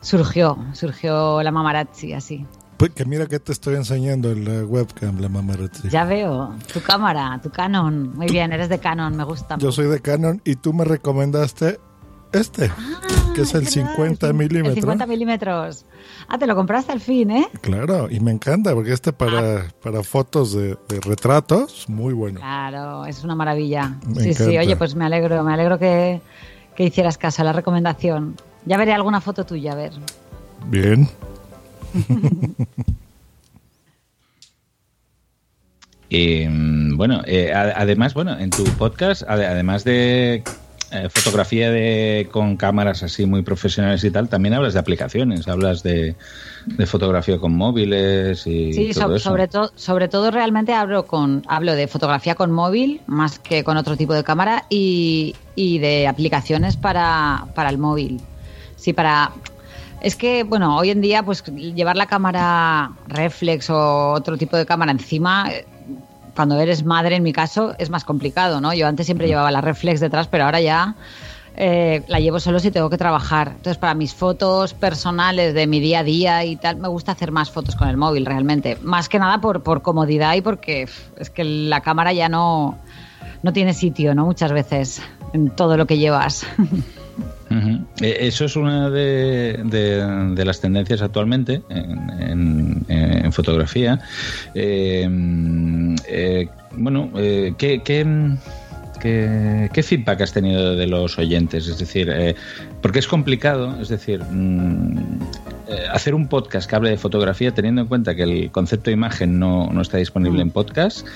surgió, 0.00 0.56
surgió 0.72 1.42
la 1.42 1.50
mamarazzi 1.50 2.12
así. 2.12 2.46
Pues 2.76 2.92
que 2.92 3.04
mira 3.04 3.26
que 3.26 3.38
te 3.38 3.52
estoy 3.52 3.74
enseñando 3.74 4.30
en 4.30 4.44
la 4.44 4.64
webcam, 4.64 5.18
la 5.20 5.28
mamarazzi. 5.28 5.90
Ya 5.90 6.04
veo, 6.04 6.54
tu 6.72 6.80
cámara, 6.80 7.38
tu 7.42 7.50
Canon. 7.50 8.16
Muy 8.16 8.28
bien, 8.28 8.52
eres 8.52 8.70
de 8.70 8.78
Canon, 8.78 9.14
me 9.16 9.24
gusta. 9.24 9.58
Yo 9.58 9.70
soy 9.70 9.88
de 9.88 10.00
Canon 10.00 10.40
y 10.44 10.54
tú 10.54 10.72
me 10.72 10.84
recomendaste 10.84 11.78
este, 12.32 12.70
que 13.34 13.42
es 13.42 13.54
el 13.54 13.66
50 13.66 14.26
El 14.28 14.34
milímetros. 14.34 14.74
50 14.74 15.06
milímetros. 15.06 15.84
Ah, 16.28 16.38
te 16.38 16.46
lo 16.46 16.54
compraste 16.54 16.92
al 16.92 17.00
fin, 17.00 17.30
¿eh? 17.30 17.48
Claro, 17.60 18.08
y 18.10 18.20
me 18.20 18.30
encanta 18.30 18.72
porque 18.74 18.92
este 18.92 19.12
para, 19.12 19.66
para 19.82 20.02
fotos 20.02 20.52
de, 20.52 20.76
de 20.88 21.00
retratos, 21.00 21.88
muy 21.88 22.12
bueno. 22.14 22.40
Claro, 22.40 23.04
es 23.06 23.24
una 23.24 23.34
maravilla. 23.34 23.96
Me 24.06 24.22
sí, 24.22 24.34
sí, 24.34 24.58
oye, 24.58 24.76
pues 24.76 24.94
me 24.94 25.04
alegro, 25.04 25.42
me 25.44 25.52
alegro 25.54 25.78
que, 25.78 26.20
que 26.76 26.84
hicieras 26.84 27.18
caso 27.18 27.42
a 27.42 27.44
la 27.44 27.52
recomendación. 27.52 28.36
Ya 28.66 28.76
veré 28.76 28.92
alguna 28.92 29.20
foto 29.20 29.44
tuya, 29.44 29.72
a 29.72 29.76
ver. 29.76 29.92
Bien. 30.66 31.08
Mm, 36.10 36.96
bueno, 36.96 37.22
eh, 37.26 37.52
además, 37.54 38.14
bueno, 38.14 38.38
en 38.38 38.50
tu 38.50 38.64
podcast, 38.64 39.22
ade- 39.22 39.46
además 39.46 39.84
de 39.84 40.42
eh, 40.92 41.08
fotografía 41.08 41.70
de 41.70 42.28
con 42.32 42.56
cámaras 42.56 43.02
así 43.02 43.26
muy 43.26 43.42
profesionales 43.42 44.02
y 44.04 44.10
tal, 44.10 44.28
también 44.28 44.54
hablas 44.54 44.74
de 44.74 44.80
aplicaciones, 44.80 45.46
hablas 45.48 45.82
de, 45.82 46.16
de 46.66 46.86
fotografía 46.86 47.38
con 47.38 47.54
móviles 47.54 48.46
y 48.46 48.72
Sí, 48.72 48.90
todo 48.92 49.08
so- 49.10 49.14
eso. 49.16 49.28
sobre, 49.30 49.48
todo 49.48 49.72
sobre 49.76 50.08
todo 50.08 50.30
realmente 50.30 50.72
hablo, 50.74 51.06
con, 51.06 51.42
hablo 51.48 51.74
de 51.74 51.86
fotografía 51.88 52.34
con 52.34 52.50
móvil 52.50 53.00
más 53.06 53.38
que 53.38 53.62
con 53.64 53.76
otro 53.76 53.96
tipo 53.96 54.14
de 54.14 54.24
cámara 54.24 54.64
y, 54.68 55.34
y 55.54 55.78
de 55.78 56.08
aplicaciones 56.08 56.76
para, 56.76 57.46
para 57.54 57.70
el 57.70 57.78
móvil. 57.78 58.20
Sí, 58.76 58.92
para... 58.92 59.30
Es 60.02 60.16
que, 60.16 60.44
bueno, 60.44 60.78
hoy 60.78 60.88
en 60.88 61.02
día, 61.02 61.22
pues 61.22 61.44
llevar 61.44 61.94
la 61.94 62.06
cámara 62.06 62.92
reflex 63.06 63.68
o 63.68 64.12
otro 64.12 64.38
tipo 64.38 64.56
de 64.56 64.64
cámara 64.64 64.92
encima, 64.92 65.50
cuando 66.40 66.58
eres 66.58 66.86
madre, 66.86 67.16
en 67.16 67.22
mi 67.22 67.34
caso, 67.34 67.74
es 67.76 67.90
más 67.90 68.06
complicado, 68.06 68.62
¿no? 68.62 68.72
Yo 68.72 68.86
antes 68.86 69.04
siempre 69.04 69.26
llevaba 69.26 69.50
la 69.50 69.60
reflex 69.60 70.00
detrás, 70.00 70.26
pero 70.26 70.46
ahora 70.46 70.58
ya 70.58 70.94
eh, 71.54 72.02
la 72.08 72.18
llevo 72.18 72.40
solo 72.40 72.58
si 72.60 72.70
tengo 72.70 72.88
que 72.88 72.96
trabajar. 72.96 73.48
Entonces, 73.48 73.76
para 73.76 73.92
mis 73.92 74.14
fotos 74.14 74.72
personales 74.72 75.52
de 75.52 75.66
mi 75.66 75.80
día 75.80 75.98
a 75.98 76.02
día 76.02 76.42
y 76.46 76.56
tal, 76.56 76.78
me 76.78 76.88
gusta 76.88 77.12
hacer 77.12 77.30
más 77.30 77.50
fotos 77.50 77.76
con 77.76 77.88
el 77.88 77.98
móvil, 77.98 78.24
realmente. 78.24 78.78
Más 78.80 79.10
que 79.10 79.18
nada 79.18 79.42
por, 79.42 79.62
por 79.62 79.82
comodidad 79.82 80.34
y 80.34 80.40
porque 80.40 80.88
es 81.18 81.28
que 81.28 81.44
la 81.44 81.82
cámara 81.82 82.14
ya 82.14 82.30
no, 82.30 82.78
no 83.42 83.52
tiene 83.52 83.74
sitio, 83.74 84.14
¿no? 84.14 84.24
Muchas 84.24 84.50
veces 84.50 85.02
en 85.34 85.50
todo 85.50 85.76
lo 85.76 85.86
que 85.86 85.98
llevas. 85.98 86.46
Eh, 88.00 88.16
Eso 88.20 88.44
es 88.44 88.56
una 88.56 88.90
de, 88.90 90.42
las 90.44 90.60
tendencias 90.60 91.02
actualmente 91.02 91.62
en, 91.68 93.32
fotografía. 93.32 94.00
Mm, 94.54 95.94
eh, 96.08 96.48
bueno, 96.76 97.10
eh, 97.16 97.52
¿qué, 97.58 97.80
feedback 99.82 100.20
has 100.20 100.32
tenido 100.32 100.76
de 100.76 100.86
los 100.86 101.18
oyentes? 101.18 101.66
Es 101.68 101.78
decir, 101.78 102.10
eh, 102.10 102.34
porque 102.80 102.98
es 102.98 103.06
complicado, 103.06 103.80
es 103.80 103.88
decir, 103.88 104.22
mm, 104.22 105.20
hacer 105.92 106.14
un 106.14 106.28
podcast 106.28 106.68
que 106.68 106.76
hable 106.76 106.90
de 106.90 106.96
fotografía 106.96 107.52
teniendo 107.52 107.82
en 107.82 107.88
cuenta 107.88 108.14
que 108.14 108.22
el 108.22 108.50
concepto 108.50 108.90
de 108.90 108.94
imagen 108.94 109.38
no, 109.38 109.66
no 109.72 109.80
está 109.82 109.96
disponible 109.98 110.42
en 110.42 110.50
podcast. 110.50 111.06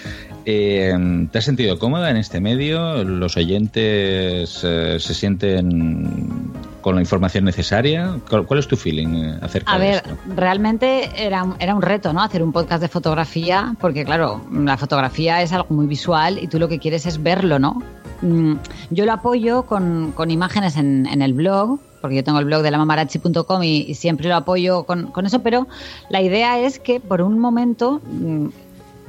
Eh, 0.47 0.95
¿Te 1.31 1.39
has 1.39 1.45
sentido 1.45 1.79
cómoda 1.79 2.11
en 2.11 2.17
este 2.17 2.41
medio? 2.41 3.03
¿Los 3.05 3.37
oyentes 3.37 4.61
eh, 4.63 4.97
se 5.01 5.15
sienten 5.15 6.53
con 6.83 6.95
la 6.97 7.01
información 7.01 7.45
necesaria? 7.45 8.19
¿Cuál, 8.29 8.45
cuál 8.47 8.61
es 8.61 8.69
tu 8.69 8.77
feeling 8.77 9.09
eh, 9.15 9.39
acerca 9.41 9.73
A 9.73 9.79
de 9.79 9.87
ver, 9.87 9.95
esto? 9.97 10.17
realmente 10.37 11.11
era, 11.17 11.43
un- 11.45 11.57
era 11.59 11.75
un 11.75 11.83
reto, 11.83 12.13
¿no? 12.13 12.23
Hacer 12.23 12.43
un 12.43 12.53
podcast 12.53 12.83
de 12.83 12.89
fotografía, 12.89 13.75
porque 13.81 14.05
claro, 14.05 14.43
la 14.53 14.77
fotografía 14.77 15.41
es 15.43 15.53
algo 15.53 15.69
muy 15.75 15.87
visual 15.87 16.39
y 16.39 16.47
tú 16.47 16.59
lo 16.59 16.69
que 16.69 16.79
quieres 16.79 17.07
es 17.07 17.23
verlo, 17.23 17.59
¿no? 17.59 17.83
Mm, 18.21 18.57
Yo 18.91 19.07
lo 19.07 19.13
apoyo 19.13 19.63
con, 19.63 20.13
con 20.13 20.31
imágenes 20.31 20.77
en, 20.77 21.07
en 21.07 21.23
el 21.23 21.33
blog, 21.33 21.79
porque 22.05 22.17
yo 22.17 22.23
tengo 22.25 22.39
el 22.39 22.45
blog 22.45 22.61
de 22.61 22.71
lamamarachi.com 22.71 23.63
y, 23.63 23.87
y 23.89 23.95
siempre 23.95 24.29
lo 24.29 24.37
apoyo 24.37 24.85
con, 24.85 25.11
eso, 25.25 25.39
pero 25.39 25.67
la 26.11 26.21
idea 26.21 26.59
es 26.59 26.79
que 26.79 27.01
por 27.01 27.23
un 27.23 27.39
momento 27.39 28.03
mm, 28.05 28.49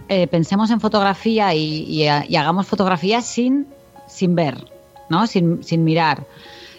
eh, 0.07 0.27
pensemos 0.27 0.71
en 0.71 0.79
fotografía 0.79 1.47
ha- 1.47 1.53
y 1.53 2.07
hagamos 2.07 2.67
fotografía 2.67 3.19
sin, 3.19 3.67
sin 4.07 4.33
ver, 4.33 4.63
¿no? 5.09 5.27
Sin, 5.27 5.61
sin 5.61 5.83
mirar. 5.83 6.25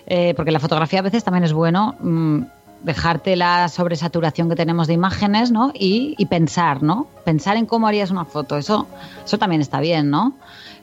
Eh, 0.07 0.33
porque 0.35 0.53
la 0.53 0.59
fotografía 0.59 1.01
a 1.01 1.03
veces 1.03 1.23
también 1.23 1.45
es 1.45 1.53
bueno 1.53 1.97
mm, 2.01 2.45
dejarte 2.83 3.37
la 3.37 3.69
sobresaturación 3.69 4.49
que 4.49 4.57
tenemos 4.57 4.87
de 4.87 4.95
imágenes, 4.95 5.51
¿no? 5.51 5.71
Y, 5.75 6.15
y 6.17 6.25
pensar, 6.25 6.83
¿no? 6.83 7.09
Pensar 7.27 7.59
en 7.59 7.67
cómo 7.67 7.89
harías 7.89 8.11
una 8.11 8.25
foto. 8.25 8.57
Eso, 8.57 8.87
eso 9.23 9.37
también 9.37 9.61
está 9.61 9.81
bien, 9.81 10.09
¿no? 10.09 10.33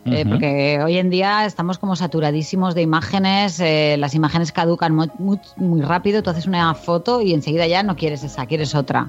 Eh, 0.06 0.26
porque 0.28 0.82
hoy 0.84 0.98
en 0.98 1.10
día 1.10 1.46
estamos 1.46 1.78
como 1.78 1.96
saturadísimos 1.96 2.76
de 2.76 2.82
imágenes, 2.82 3.60
eh, 3.62 3.96
las 3.98 4.14
imágenes 4.16 4.52
caducan 4.52 4.94
mu- 4.94 5.08
mu- 5.18 5.38
muy, 5.56 5.82
rápido, 5.82 6.22
tú 6.22 6.30
haces 6.30 6.46
una 6.46 6.74
foto 6.76 7.22
y 7.22 7.34
enseguida 7.34 7.68
ya 7.68 7.84
no 7.84 7.96
quieres 7.96 8.22
esa, 8.24 8.46
quieres 8.46 8.76
otra. 8.76 9.08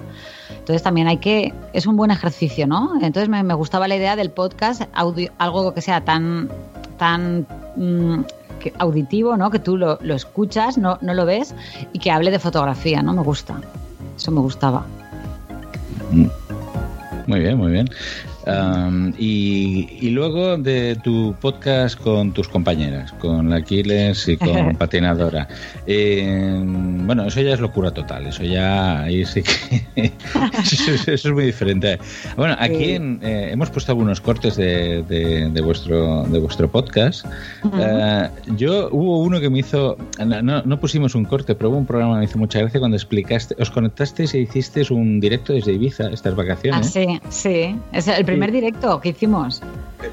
Entonces 0.51 0.85
también 0.85 1.09
hay 1.09 1.17
que, 1.17 1.53
es 1.73 1.87
un 1.87 1.97
buen 1.97 2.13
ejercicio, 2.13 2.69
¿no? 2.69 2.93
Entonces 3.03 3.29
me, 3.29 3.43
me 3.43 3.55
gustaba 3.55 3.89
la 3.89 3.97
idea 3.97 4.15
del 4.15 4.31
podcast, 4.31 4.83
audio- 4.95 5.33
algo 5.39 5.75
que 5.75 5.81
sea 5.81 6.03
tan, 6.05 6.49
tan 6.97 7.45
mm, 7.75 8.21
que- 8.61 8.73
auditivo, 8.79 9.37
¿no? 9.37 9.51
Que 9.51 9.59
tú 9.59 9.77
lo, 9.77 9.99
lo 10.01 10.15
escuchas, 10.15 10.79
no, 10.79 10.99
no 11.01 11.13
lo 11.13 11.27
ves 11.27 11.57
y 11.93 11.99
que 11.99 12.13
hable 12.13 12.31
de 12.31 12.39
fotografía, 12.39 13.03
¿no? 13.03 13.13
Me 13.15 13.23
gusta, 13.23 13.57
eso 14.17 14.31
me 14.31 14.41
gustaba. 14.41 14.87
Mm. 16.13 16.27
Muy 17.27 17.41
bien, 17.41 17.57
muy 17.59 17.73
bien. 17.73 17.89
Um, 18.47 19.13
y, 19.19 19.89
y 20.01 20.11
luego 20.11 20.59
de 20.59 20.97
tu 21.03 21.35
podcast 21.41 21.99
con 21.99 22.33
tus 22.33 22.47
compañeras, 22.49 23.11
con 23.13 23.53
Aquiles 23.55 24.29
y 24.29 24.37
con 24.37 24.77
Patinadora. 24.79 25.49
Eh, 25.87 26.61
bueno, 26.63 27.25
eso 27.27 27.41
ya 27.41 27.55
es 27.55 27.61
locura 27.61 27.91
total, 27.93 28.27
eso 28.27 28.43
ya 28.43 29.01
ahí 29.03 29.25
sí 29.25 29.43
que 29.43 29.83
eso, 30.63 30.91
es- 30.93 31.09
eso 31.09 31.29
es 31.29 31.35
muy 31.35 31.45
diferente. 31.47 31.99
Bueno, 32.37 32.55
aquí 32.59 32.93
en, 32.93 33.19
eh, 33.23 33.49
hemos 33.53 33.71
puesto 33.71 33.93
algunos 33.93 34.21
cortes 34.21 34.57
de, 34.57 35.03
de- 35.05 35.49
de 35.49 35.61
vuestro 35.63 36.25
de 36.25 36.39
vuestro 36.39 36.71
podcast. 36.71 37.25
Eh, 37.79 38.29
yo 38.57 38.89
hubo 38.93 39.21
uno 39.21 39.41
que 39.41 39.49
me 39.49 39.61
hizo, 39.61 39.97
no, 40.23 40.81
pusimos 40.81 41.15
un 41.15 41.25
corte, 41.25 41.55
pero 41.55 41.71
hubo 41.71 41.79
un 41.79 41.87
programa 41.87 42.15
que 42.15 42.19
me 42.19 42.25
hizo 42.27 42.39
mucha 42.39 42.59
gracia 42.61 42.79
cuando 42.79 42.97
explicaste, 42.97 43.55
os 43.59 43.71
conectasteis 43.71 44.35
e 44.35 44.41
hicisteis 44.41 44.91
un 44.91 45.19
directo 45.21 45.53
desde 45.55 45.73
Ibiza 45.73 46.11
estas 46.11 46.33
Ah, 46.35 46.37
vacaciones. 46.37 46.91
sí, 46.91 47.07
sí. 47.31 47.75
Es 47.93 48.07
el 48.09 48.25
primer 48.35 48.53
directo 48.53 49.01
que 49.01 49.11
hicimos. 49.11 49.63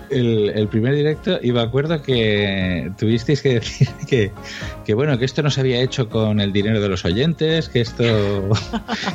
el, 0.09 0.49
el 0.55 0.67
primer 0.69 0.95
directo 0.95 1.37
y 1.41 1.51
me 1.51 1.61
acuerdo 1.61 2.01
que 2.01 2.91
tuvisteis 2.97 3.41
que 3.41 3.55
decir 3.55 3.89
que, 4.07 4.31
que 4.85 4.93
bueno 4.93 5.17
que 5.17 5.25
esto 5.25 5.43
no 5.43 5.49
se 5.49 5.59
había 5.61 5.81
hecho 5.81 6.07
con 6.09 6.39
el 6.39 6.53
dinero 6.53 6.79
de 6.79 6.87
los 6.87 7.03
oyentes 7.05 7.67
que 7.69 7.81
esto 7.81 8.03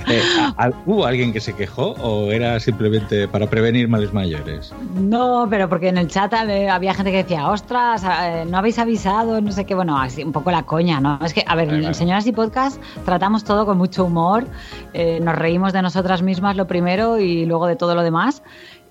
Eh, 0.09 0.21
¿a- 0.57 0.71
hubo 0.87 1.05
alguien 1.07 1.33
que 1.33 1.41
se 1.41 1.55
quejó 1.55 1.93
o 1.93 2.31
era 2.31 2.61
simplemente 2.61 3.27
para 3.27 3.49
prevenir 3.49 3.89
males 3.89 4.13
mayores 4.13 4.73
No, 5.01 5.47
pero 5.51 5.69
porque 5.69 5.89
en 5.89 5.99
el 5.99 6.09
chat 6.09 6.33
había 6.35 6.95
gente 6.95 7.11
que 7.11 7.19
decía, 7.19 7.49
ostras, 7.49 8.03
eh, 8.05 8.45
no 8.49 8.59
habéis 8.59 8.79
avisado, 8.79 9.41
no 9.41 9.51
sé 9.53 9.65
qué, 9.65 9.75
bueno, 9.75 9.99
así 9.99 10.23
un 10.23 10.33
poco 10.33 10.51
la 10.51 10.63
coña, 10.65 11.01
¿no? 11.01 11.19
Es 11.25 11.33
que, 11.35 11.43
a 11.47 11.55
ver, 11.57 11.69
Claro, 11.69 11.87
en. 11.89 11.95
Señoras 11.95 12.27
y 12.27 12.33
Podcast 12.33 12.81
tratamos 13.05 13.43
todo 13.45 13.67
con 13.67 13.79
mucho 13.79 14.05
humor, 14.05 14.47
eh, 14.93 15.19
nos 15.21 15.35
reímos 15.35 15.73
de 15.73 15.83
nosotras 15.83 16.23
mismas 16.23 16.57
lo 16.57 16.67
primero 16.67 17.19
y 17.19 17.47
luego 17.47 17.67
de 17.67 17.77
todo 17.77 17.95
lo 17.95 18.03
demás. 18.03 18.43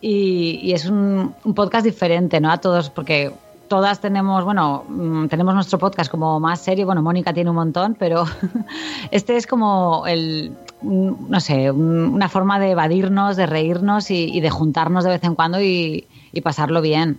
Y, 0.08 0.60
y 0.62 0.74
es 0.74 0.86
un, 0.86 1.34
un 1.44 1.54
podcast 1.56 1.84
diferente, 1.84 2.40
¿no? 2.40 2.52
A 2.52 2.60
todos, 2.60 2.92
porque 2.92 3.32
todas 3.68 4.00
tenemos, 4.02 4.44
bueno, 4.46 4.84
mm, 4.88 5.26
tenemos 5.30 5.56
nuestro 5.56 5.80
podcast 5.80 6.12
como 6.12 6.40
más 6.40 6.60
serio, 6.62 6.86
bueno, 6.86 7.02
Mónica 7.02 7.34
tiene 7.34 7.50
un 7.50 7.56
montón, 7.56 7.96
pero 7.98 8.24
este 9.12 9.36
es 9.36 9.48
como 9.48 10.04
el, 10.06 10.52
un- 10.84 11.26
no 11.28 11.40
sé, 11.40 11.72
un- 11.72 12.14
una 12.14 12.30
forma 12.30 12.60
de 12.60 12.70
evadirnos, 12.72 13.36
de 13.36 13.48
reírnos 13.48 14.12
y, 14.12 14.26
y 14.32 14.42
de 14.42 14.50
juntarnos 14.52 15.04
de 15.06 15.10
vez 15.10 15.24
en 15.24 15.34
cuando 15.34 15.60
y, 15.60 16.06
y 16.32 16.42
pasarlo 16.42 16.82
bien. 16.82 17.18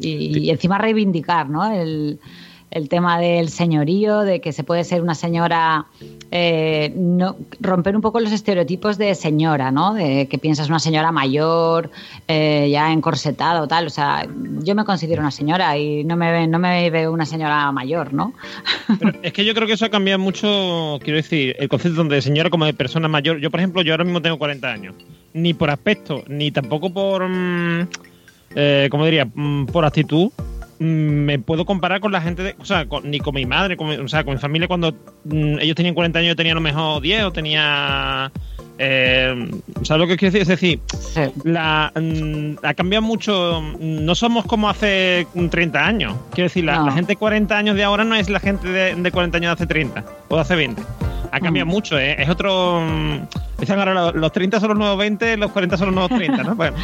Y, 0.00 0.38
y 0.38 0.50
encima 0.50 0.78
reivindicar, 0.78 1.50
¿no? 1.50 1.70
El, 1.70 2.18
el 2.74 2.88
tema 2.88 3.20
del 3.20 3.48
señorío, 3.48 4.20
de 4.20 4.40
que 4.40 4.52
se 4.52 4.64
puede 4.64 4.82
ser 4.82 5.00
una 5.00 5.14
señora, 5.14 5.86
eh, 6.32 6.92
no, 6.96 7.36
romper 7.60 7.94
un 7.94 8.02
poco 8.02 8.18
los 8.18 8.32
estereotipos 8.32 8.98
de 8.98 9.14
señora, 9.14 9.70
¿no? 9.70 9.94
De 9.94 10.26
que 10.26 10.38
piensas 10.38 10.68
una 10.68 10.80
señora 10.80 11.12
mayor, 11.12 11.90
eh, 12.26 12.68
ya 12.70 12.92
encorsetada 12.92 13.62
o 13.62 13.68
tal. 13.68 13.86
O 13.86 13.90
sea, 13.90 14.26
yo 14.64 14.74
me 14.74 14.84
considero 14.84 15.22
una 15.22 15.30
señora 15.30 15.78
y 15.78 16.02
no 16.02 16.16
me, 16.16 16.48
no 16.48 16.58
me 16.58 16.90
veo 16.90 17.12
una 17.12 17.26
señora 17.26 17.70
mayor, 17.70 18.12
¿no? 18.12 18.34
Pero 18.98 19.12
es 19.22 19.32
que 19.32 19.44
yo 19.44 19.54
creo 19.54 19.68
que 19.68 19.74
eso 19.74 19.84
ha 19.84 19.90
cambiado 19.90 20.18
mucho, 20.18 20.98
quiero 21.02 21.16
decir, 21.16 21.54
el 21.60 21.68
concepto 21.68 22.02
de 22.02 22.20
señora 22.20 22.50
como 22.50 22.66
de 22.66 22.74
persona 22.74 23.06
mayor. 23.06 23.38
Yo, 23.38 23.52
por 23.52 23.60
ejemplo, 23.60 23.82
yo 23.82 23.92
ahora 23.92 24.04
mismo 24.04 24.20
tengo 24.20 24.36
40 24.36 24.68
años. 24.68 24.94
Ni 25.32 25.54
por 25.54 25.70
aspecto, 25.70 26.24
ni 26.26 26.50
tampoco 26.50 26.92
por, 26.92 27.28
mm, 27.28 27.88
eh, 28.56 28.88
¿cómo 28.90 29.04
diría? 29.04 29.26
Mm, 29.32 29.66
por 29.66 29.84
actitud. 29.84 30.32
Mm, 30.84 31.24
Me 31.24 31.38
puedo 31.38 31.64
comparar 31.64 32.00
con 32.00 32.12
la 32.12 32.20
gente, 32.20 32.42
de, 32.42 32.56
o 32.58 32.64
sea, 32.64 32.86
con- 32.86 33.10
ni 33.10 33.18
con 33.20 33.34
mi 33.34 33.46
madre, 33.46 33.76
con 33.76 33.88
o 33.88 34.08
sea, 34.08 34.24
con 34.24 34.34
mi 34.34 34.40
familia 34.40 34.68
cuando 34.68 34.92
mm, 35.24 35.58
ellos 35.60 35.74
tenían 35.76 35.94
40 35.94 36.18
años, 36.18 36.28
yo 36.30 36.36
tenía 36.36 36.52
a 36.52 36.56
lo 36.56 36.60
mejor 36.60 37.00
10 37.02 37.24
o 37.24 37.32
tenía... 37.32 38.30
Eh, 38.78 39.50
¿Sabes 39.82 40.00
lo 40.00 40.06
que 40.08 40.16
quiero 40.16 40.32
decir? 40.32 40.42
Es 40.42 40.48
decir, 40.48 40.80
la, 41.44 41.92
mm, 41.94 42.64
ha 42.64 42.74
cambiado 42.74 43.02
mucho. 43.02 43.60
mm, 43.62 44.04
No 44.04 44.14
somos 44.14 44.44
como 44.46 44.68
hace 44.68 45.26
mm, 45.34 45.46
30 45.46 45.86
años. 45.86 46.14
Quiero 46.32 46.46
decir, 46.46 46.64
la, 46.64 46.76
No. 46.78 46.86
la 46.86 46.92
gente 46.92 47.12
de 47.12 47.16
40 47.16 47.56
años 47.56 47.76
de 47.76 47.84
ahora 47.84 48.04
no 48.04 48.14
es 48.16 48.28
la 48.28 48.40
gente 48.40 48.68
de, 48.68 48.94
de 48.94 49.10
40 49.12 49.36
años 49.38 49.50
de 49.50 49.52
hace 49.54 49.66
30 49.66 50.04
o 50.28 50.34
de 50.34 50.40
hace 50.40 50.56
20. 50.56 50.82
Ha 51.30 51.40
cambiado 51.40 51.66
Mm. 51.66 51.70
mucho, 51.70 51.98
¿eh? 51.98 52.16
Es 52.20 52.28
otro. 52.28 52.80
mm, 52.80 53.18
Dicen 53.60 53.78
ahora 53.78 53.94
los, 53.94 54.14
los 54.16 54.32
30 54.32 54.58
son 54.58 54.70
los 54.70 54.78
nuevos 54.78 54.98
20, 54.98 55.36
los 55.36 55.52
40 55.52 55.76
son 55.76 55.86
los 55.86 55.94
nuevos 55.94 56.10
30, 56.18 56.42
¿no? 56.42 56.54
Bueno, 56.56 56.76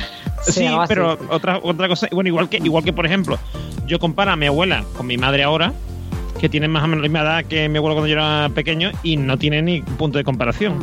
Sí, 0.42 0.52
sí, 0.52 0.66
así. 0.66 0.78
pero 0.88 1.18
otra, 1.28 1.59
otra 1.62 1.88
cosa. 1.88 2.06
Bueno, 2.12 2.28
igual 2.28 2.49
que, 2.49 2.59
igual 2.59 2.85
que, 2.85 2.92
por 2.92 3.04
ejemplo, 3.04 3.38
yo 3.87 3.99
comparo 3.99 4.30
a 4.30 4.37
mi 4.37 4.47
abuela 4.47 4.85
con 4.97 5.06
mi 5.09 5.18
madre 5.18 5.42
ahora, 5.42 5.73
que 6.40 6.49
tienen 6.49 6.70
más 6.70 6.85
o 6.85 6.87
menos 6.87 7.02
la 7.02 7.09
misma 7.09 7.20
edad 7.23 7.44
que 7.44 7.68
mi 7.68 7.78
abuelo 7.78 7.97
cuando 7.97 8.06
yo 8.06 8.14
era 8.14 8.49
pequeño 8.54 8.92
y 9.02 9.16
no 9.16 9.37
tiene 9.37 9.61
ni 9.61 9.82
punto 9.82 10.16
de 10.18 10.25
comparación. 10.25 10.78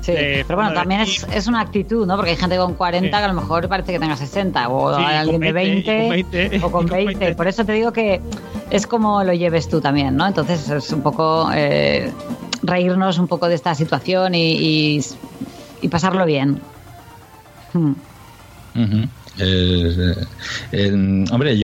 Sí, 0.00 0.12
Eh, 0.16 0.44
pero 0.46 0.56
bueno, 0.56 0.70
nada, 0.70 0.82
también 0.82 1.02
es, 1.02 1.26
es 1.32 1.46
una 1.46 1.60
actitud, 1.60 2.06
¿no? 2.06 2.16
Porque 2.16 2.30
hay 2.30 2.36
gente 2.36 2.56
con 2.56 2.74
40 2.74 3.18
que 3.18 3.24
a 3.24 3.28
lo 3.28 3.34
mejor 3.34 3.68
parece 3.68 3.92
que 3.92 3.98
tenga 3.98 4.16
60, 4.16 4.68
o 4.68 4.96
Sí, 4.96 5.04
alguien 5.04 5.40
de 5.40 5.52
20, 5.52 6.08
20, 6.08 6.46
y 6.56 6.60
con 6.60 6.60
20, 6.60 6.66
o 6.66 6.70
con 6.70 6.86
y 6.86 6.88
con 6.88 6.96
20. 6.98 7.18
20. 7.18 7.34
Por 7.36 7.48
eso 7.48 7.64
te 7.64 7.72
digo 7.72 7.92
que 7.92 8.20
es 8.70 8.86
como 8.86 9.22
lo 9.24 9.32
lleves 9.34 9.68
tú 9.68 9.80
también, 9.80 10.16
¿no? 10.16 10.26
Entonces 10.26 10.68
es 10.70 10.90
un 10.92 11.02
poco 11.02 11.50
eh, 11.54 12.10
reírnos 12.62 13.18
un 13.18 13.28
poco 13.28 13.48
de 13.48 13.54
esta 13.54 13.74
situación 13.74 14.34
y, 14.34 14.96
y, 14.96 15.00
y 15.82 15.88
pasarlo 15.88 16.24
bien. 16.24 16.60
Hmm. 17.72 17.92
Ujú. 18.74 19.08
Es, 19.38 19.98
eh, 19.98 20.26
eh, 20.72 21.24
hombre 21.30 21.56
yo 21.56 21.62
With 21.62 21.69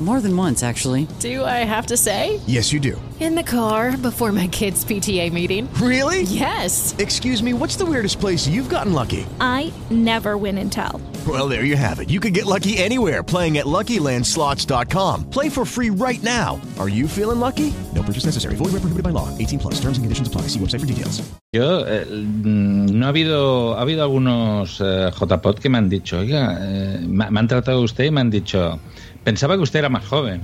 More 0.00 0.22
than 0.22 0.34
once, 0.34 0.62
actually. 0.62 1.06
Do 1.18 1.44
I 1.44 1.62
have 1.64 1.86
to 1.88 1.96
say? 1.96 2.40
Yes, 2.46 2.72
you 2.72 2.80
do. 2.80 3.00
In 3.20 3.34
the 3.34 3.42
car 3.42 3.98
before 3.98 4.32
my 4.32 4.46
kids' 4.46 4.82
PTA 4.82 5.30
meeting. 5.30 5.68
Really? 5.74 6.22
Yes. 6.22 6.94
Excuse 6.98 7.42
me, 7.42 7.52
what's 7.52 7.76
the 7.76 7.84
weirdest 7.84 8.18
place 8.18 8.48
you've 8.48 8.70
gotten 8.70 8.94
lucky? 8.94 9.26
I 9.42 9.70
never 9.90 10.38
win 10.38 10.56
and 10.56 10.72
tell. 10.72 11.02
Well, 11.28 11.48
there 11.48 11.64
you 11.64 11.76
have 11.76 12.00
it. 12.00 12.08
You 12.08 12.18
can 12.18 12.32
get 12.32 12.46
lucky 12.46 12.78
anywhere 12.78 13.22
playing 13.22 13.58
at 13.58 13.66
LuckyLandSlots.com. 13.66 15.28
Play 15.28 15.50
for 15.50 15.66
free 15.66 15.90
right 15.90 16.22
now. 16.22 16.58
Are 16.78 16.88
you 16.88 17.06
feeling 17.06 17.40
lucky? 17.40 17.74
No 17.94 18.02
purchase 18.02 18.24
necessary. 18.24 18.54
Void 18.56 18.72
where 18.72 18.80
prohibited 18.80 19.04
by 19.04 19.10
law. 19.10 19.28
18 19.36 19.58
plus. 19.58 19.74
Terms 19.74 19.98
and 19.98 20.04
conditions 20.04 20.28
apply. 20.28 20.48
See 20.48 20.58
website 20.58 20.80
for 20.80 20.86
details. 20.86 21.20
Yo, 21.52 21.84
eh, 21.84 22.06
mm, 22.06 22.90
no 22.92 23.06
ha 23.06 23.08
habido, 23.10 23.74
ha 23.76 23.82
habido 23.82 24.02
algunos 24.02 24.80
eh, 24.80 25.10
JPod 25.10 25.58
que 25.58 25.68
me 25.68 25.78
han 25.78 25.88
dicho, 25.88 26.20
oiga, 26.20 26.56
eh, 26.60 27.00
me, 27.00 27.28
me 27.28 27.40
han 27.40 27.48
tratado 27.48 27.80
usted 27.82 28.04
y 28.04 28.10
me 28.12 28.20
han 28.20 28.30
dicho, 28.30 28.78
pensaba 29.24 29.56
que 29.56 29.62
usted 29.62 29.78
era 29.80 29.88
más 29.88 30.06
joven. 30.06 30.40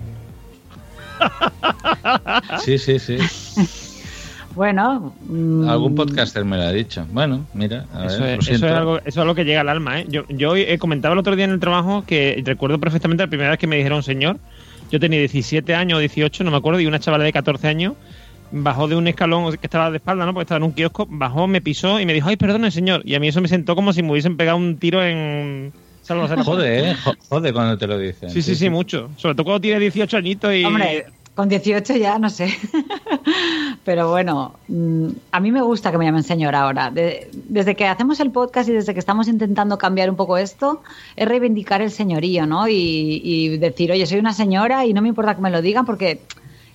Sí, 2.64 2.78
sí, 2.78 2.98
sí. 2.98 3.16
Bueno, 4.54 5.14
mm, 5.28 5.68
Algún 5.68 5.94
podcaster 5.94 6.44
me 6.44 6.56
lo 6.56 6.62
ha 6.62 6.72
dicho. 6.72 7.06
Bueno, 7.12 7.46
mira, 7.52 7.84
a 7.92 8.06
Eso, 8.06 8.22
ver, 8.22 8.38
es, 8.38 8.48
lo 8.48 8.54
eso 8.56 8.66
es 8.66 8.72
algo, 8.72 8.98
eso 8.98 9.08
es 9.08 9.16
algo 9.18 9.34
que 9.34 9.44
llega 9.44 9.60
al 9.60 9.68
alma, 9.68 10.00
¿eh? 10.00 10.06
Yo, 10.08 10.24
yo 10.28 10.56
he 10.56 10.78
comentado 10.78 11.12
el 11.12 11.18
otro 11.18 11.36
día 11.36 11.44
en 11.44 11.50
el 11.50 11.60
trabajo 11.60 12.04
que 12.06 12.42
recuerdo 12.44 12.78
perfectamente 12.78 13.22
la 13.22 13.28
primera 13.28 13.50
vez 13.50 13.58
que 13.58 13.66
me 13.66 13.76
dijeron 13.76 14.02
señor. 14.02 14.38
Yo 14.90 14.98
tenía 14.98 15.18
17 15.18 15.74
años 15.74 15.98
o 15.98 16.00
18, 16.00 16.44
no 16.44 16.50
me 16.50 16.56
acuerdo, 16.56 16.80
y 16.80 16.86
una 16.86 17.00
chavala 17.00 17.24
de 17.24 17.32
14 17.32 17.68
años 17.68 17.94
bajó 18.52 18.88
de 18.88 18.94
un 18.94 19.08
escalón 19.08 19.50
que 19.56 19.66
estaba 19.66 19.90
de 19.90 19.96
espalda, 19.98 20.24
¿no? 20.24 20.32
Porque 20.32 20.44
estaba 20.44 20.58
en 20.58 20.62
un 20.64 20.72
kiosco, 20.72 21.06
bajó, 21.10 21.46
me 21.46 21.60
pisó 21.60 22.00
y 22.00 22.06
me 22.06 22.14
dijo, 22.14 22.28
ay, 22.28 22.36
perdone, 22.36 22.70
señor. 22.70 23.02
Y 23.04 23.14
a 23.14 23.20
mí 23.20 23.28
eso 23.28 23.40
me 23.40 23.48
sentó 23.48 23.74
como 23.74 23.92
si 23.92 24.02
me 24.02 24.12
hubiesen 24.12 24.36
pegado 24.36 24.56
un 24.56 24.78
tiro 24.78 25.04
en... 25.04 25.72
¿sabes? 26.06 26.24
O 26.30 26.34
sea, 26.34 26.44
Jode, 26.44 26.90
¿eh? 26.90 26.96
Jo- 27.04 27.14
Jode 27.28 27.52
cuando 27.52 27.76
te 27.78 27.86
lo 27.86 27.98
dicen. 27.98 28.30
Sí, 28.30 28.42
sí, 28.42 28.54
sí, 28.54 28.70
mucho. 28.70 29.10
Sobre 29.16 29.34
todo 29.34 29.44
cuando 29.44 29.60
tienes 29.60 29.80
18 29.80 30.16
añitos 30.16 30.54
y... 30.54 30.64
Hombre, 30.64 31.06
con 31.34 31.48
18 31.48 31.96
ya 31.96 32.18
no 32.18 32.30
sé. 32.30 32.48
Pero 33.84 34.10
bueno, 34.10 34.54
mm, 34.68 35.08
a 35.32 35.40
mí 35.40 35.52
me 35.52 35.62
gusta 35.62 35.90
que 35.92 35.98
me 35.98 36.04
llamen 36.04 36.22
señora 36.22 36.62
ahora. 36.62 36.90
De- 36.90 37.30
desde 37.32 37.74
que 37.76 37.86
hacemos 37.86 38.18
el 38.20 38.30
podcast 38.30 38.68
y 38.68 38.72
desde 38.72 38.94
que 38.94 39.00
estamos 39.00 39.28
intentando 39.28 39.78
cambiar 39.78 40.10
un 40.10 40.16
poco 40.16 40.36
esto, 40.38 40.82
es 41.14 41.28
reivindicar 41.28 41.82
el 41.82 41.90
señorío, 41.90 42.46
¿no? 42.46 42.68
Y, 42.68 43.20
y 43.22 43.58
decir, 43.58 43.92
oye, 43.92 44.06
soy 44.06 44.18
una 44.18 44.32
señora 44.32 44.84
y 44.86 44.92
no 44.94 45.02
me 45.02 45.08
importa 45.08 45.34
que 45.36 45.42
me 45.42 45.50
lo 45.50 45.60
digan 45.62 45.84
porque, 45.86 46.20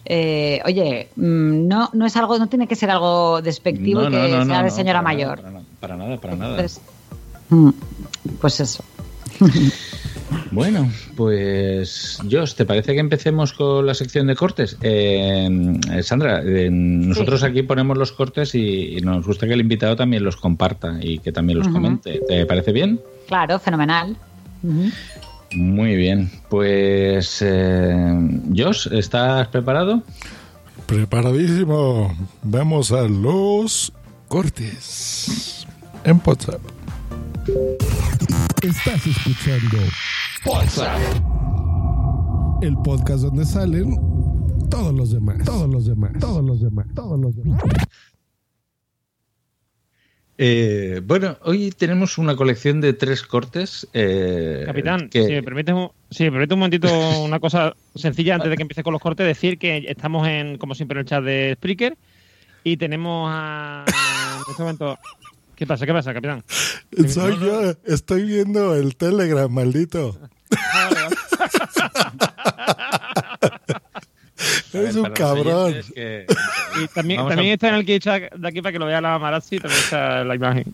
eh, 0.06 0.62
oye, 0.66 1.10
mm, 1.16 1.68
no, 1.68 1.90
no 1.94 2.06
es 2.06 2.16
algo, 2.16 2.38
no 2.38 2.48
tiene 2.48 2.68
que 2.68 2.76
ser 2.76 2.90
algo 2.92 3.42
despectivo 3.42 4.02
No, 4.02 4.08
y 4.10 4.12
no, 4.12 4.22
que 4.22 4.32
no, 4.32 4.46
sea 4.46 4.58
no, 4.58 4.64
de 4.64 4.70
no, 4.70 4.76
señora 4.76 5.00
para 5.02 5.14
mayor. 5.16 5.44
nada, 5.44 5.62
para 5.80 5.98
nada, 5.98 6.18
para 6.18 6.36
nada. 6.36 6.52
Entonces, 6.52 6.82
mm, 7.50 7.70
pues 8.40 8.60
eso. 8.60 8.84
Bueno, 10.52 10.90
pues 11.16 12.20
Josh, 12.30 12.56
¿te 12.56 12.66
parece 12.66 12.94
que 12.94 13.00
empecemos 13.00 13.54
con 13.54 13.86
la 13.86 13.94
sección 13.94 14.28
de 14.28 14.36
cortes? 14.36 14.78
Eh, 14.82 15.48
eh, 15.92 16.04
Sandra, 16.04 16.42
eh, 16.42 16.70
nosotros 16.72 17.44
aquí 17.44 17.64
ponemos 17.64 17.98
los 17.98 18.12
cortes 18.12 18.56
y, 18.56 18.98
y 18.98 19.02
nos 19.02 19.26
gusta 19.26 19.48
que 19.48 19.54
el 19.54 19.62
invitado 19.62 19.96
también 19.96 20.24
los 20.24 20.38
comparta 20.38 20.98
y 21.02 21.20
que 21.20 21.32
también 21.32 21.60
los 21.60 21.68
comente. 21.68 22.22
¿Te 22.28 22.46
parece 22.46 22.72
bien? 22.72 23.00
Claro, 23.28 23.60
fenomenal. 23.60 24.16
Muy 25.54 25.96
bien, 25.96 26.32
pues 26.50 27.42
eh, 27.42 28.40
Josh, 28.56 28.88
¿estás 28.92 29.48
preparado? 29.50 30.02
Preparadísimo. 30.86 32.16
Vamos 32.44 32.92
a 32.92 33.04
los 33.04 33.92
cortes 34.28 35.66
en 36.04 36.22
WhatsApp. 36.26 36.62
Estás 38.62 39.08
escuchando 39.08 39.78
el 42.62 42.76
podcast 42.84 43.24
donde 43.24 43.46
salen 43.46 43.96
todos 44.70 44.94
los 44.94 45.12
demás, 45.12 45.44
todos 45.46 45.70
los 45.70 45.86
demás, 45.88 46.12
todos 46.20 46.44
los 46.46 46.62
demás, 46.62 46.86
todos 46.96 47.20
los 47.20 47.36
demás. 47.36 47.62
Eh, 50.38 51.02
bueno, 51.06 51.38
hoy 51.44 51.72
tenemos 51.72 52.18
una 52.18 52.36
colección 52.36 52.82
de 52.82 52.94
tres 52.94 53.22
cortes. 53.24 53.88
eh, 53.94 54.64
Capitán, 54.66 55.10
que- 55.10 55.26
si 55.26 55.32
me 55.34 55.44
permite 55.44 55.74
un, 55.74 55.90
si 56.10 56.24
me 56.24 56.32
permite 56.32 56.54
un 56.54 56.60
momentito 56.60 57.20
una 57.22 57.40
cosa 57.40 57.76
sencilla 57.96 58.36
antes 58.36 58.50
de 58.50 58.56
que 58.58 58.64
empiece 58.64 58.84
con 58.84 58.94
los 58.94 59.02
cortes, 59.02 59.26
decir 59.26 59.58
que 59.58 59.86
estamos 59.88 60.28
en, 60.28 60.58
como 60.58 60.76
siempre, 60.76 60.96
en 60.98 61.00
el 61.00 61.06
chat 61.06 61.24
de 61.24 61.54
Spreaker 61.58 61.98
y 62.64 62.78
tenemos 62.78 63.30
a 63.32 63.86
en 63.88 64.52
este 64.52 64.62
momento. 64.64 64.98
¿Qué 65.62 65.68
pasa? 65.68 65.86
¿Qué 65.86 65.94
pasa, 65.94 66.12
capitán? 66.12 66.44
Soy 67.08 67.38
yo, 67.40 67.74
estoy 67.86 68.24
viendo 68.24 68.74
el 68.74 68.96
Telegram, 68.96 69.48
maldito. 69.54 70.18
Eres 74.74 74.96
un 74.96 75.12
cabrón. 75.12 75.76
que- 75.94 76.26
Y 76.82 76.88
también, 76.88 77.20
a- 77.20 77.28
también 77.28 77.54
está 77.54 77.70
en 77.70 77.76
el 77.76 78.00
chat 78.00 78.34
de 78.34 78.48
aquí 78.48 78.60
para 78.64 78.72
que 78.74 78.80
lo 78.80 78.88
vea 78.88 79.02
la 79.02 79.20
Marazzi, 79.20 79.60
también 79.60 79.80
está 79.84 80.24
la 80.24 80.34
imagen. 80.34 80.74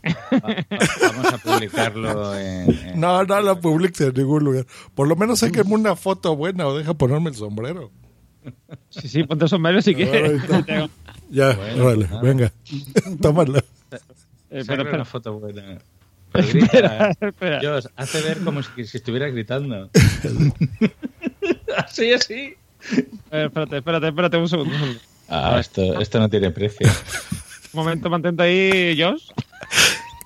Vamos 1.02 1.34
a 1.34 1.38
publicarlo 1.38 2.40
en, 2.40 2.72
en- 2.72 2.98
No, 2.98 3.26
no 3.26 3.42
la 3.42 3.60
publiques 3.60 4.00
en 4.00 4.14
ningún 4.14 4.46
lugar. 4.46 4.66
Por 4.96 5.10
lo 5.10 5.18
menos 5.18 5.40
sáquenme 5.40 5.74
una 5.74 5.98
foto 5.98 6.34
buena 6.38 6.66
o 6.66 6.78
deja 6.78 6.94
ponerme 6.94 7.30
el 7.32 7.36
sombrero. 7.36 7.92
Sí, 8.90 9.10
sí, 9.10 9.24
ponte 9.24 9.44
el 9.44 9.50
sombrero 9.50 9.82
si 9.82 9.94
quieres. 9.96 10.42
Ya, 11.30 11.52
Bueno, 11.58 11.94
nada. 12.08 12.22
venga. 12.22 12.54
Tómala. 13.22 13.62
Eh, 14.50 14.62
Sácale 14.64 14.66
pero, 14.66 14.82
una 14.82 14.90
espera. 14.90 15.06
foto 15.06 15.40
buena. 15.40 15.78
Pero 16.32 16.48
grita, 16.50 16.66
Espera, 16.66 17.12
espera. 17.22 17.60
Josh, 17.64 17.86
hace 17.96 18.22
ver 18.22 18.40
como 18.40 18.62
si, 18.62 18.86
si 18.86 18.98
estuviera 18.98 19.30
gritando. 19.30 19.90
así, 21.78 22.14
así. 22.14 22.54
Eh, 23.32 23.46
espérate, 23.46 23.78
espérate, 23.78 24.08
espérate 24.08 24.38
un 24.38 24.50
segundo. 24.50 24.74
un 24.74 24.80
segundo. 24.80 25.00
Ah, 25.30 25.58
esto, 25.60 26.00
esto 26.00 26.20
no 26.20 26.30
tiene 26.30 26.52
precio. 26.52 26.88
Un 27.74 27.84
momento, 27.84 28.10
mantente 28.10 28.44
ahí, 28.44 28.98
Josh. 29.02 29.30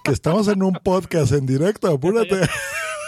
Que 0.04 0.12
estamos 0.12 0.48
en 0.48 0.64
un 0.64 0.74
podcast 0.74 1.32
en 1.34 1.46
directo, 1.46 1.88
apúrate. 1.88 2.40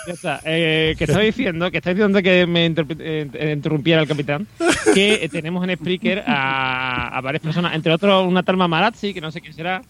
Ya 0.08 0.14
está. 0.14 0.42
Eh, 0.44 0.96
que 0.98 1.04
estaba 1.06 1.24
diciendo, 1.24 1.72
que 1.72 1.78
está 1.78 1.92
diciendo 1.92 2.22
que 2.22 2.46
me 2.46 2.70
interp- 2.70 2.98
eh, 3.00 3.54
interrumpiera 3.54 4.02
el 4.02 4.08
capitán, 4.08 4.48
que 4.94 5.14
eh, 5.24 5.30
tenemos 5.30 5.68
en 5.68 5.76
Spreaker 5.78 6.24
a, 6.28 7.08
a 7.18 7.22
varias 7.22 7.42
personas, 7.42 7.74
entre 7.74 7.94
otros 7.94 8.28
una 8.28 8.44
tal 8.44 8.58
Mamarazzi, 8.58 9.14
que 9.14 9.22
no 9.22 9.32
sé 9.32 9.42
quién 9.42 9.54
será. 9.54 9.82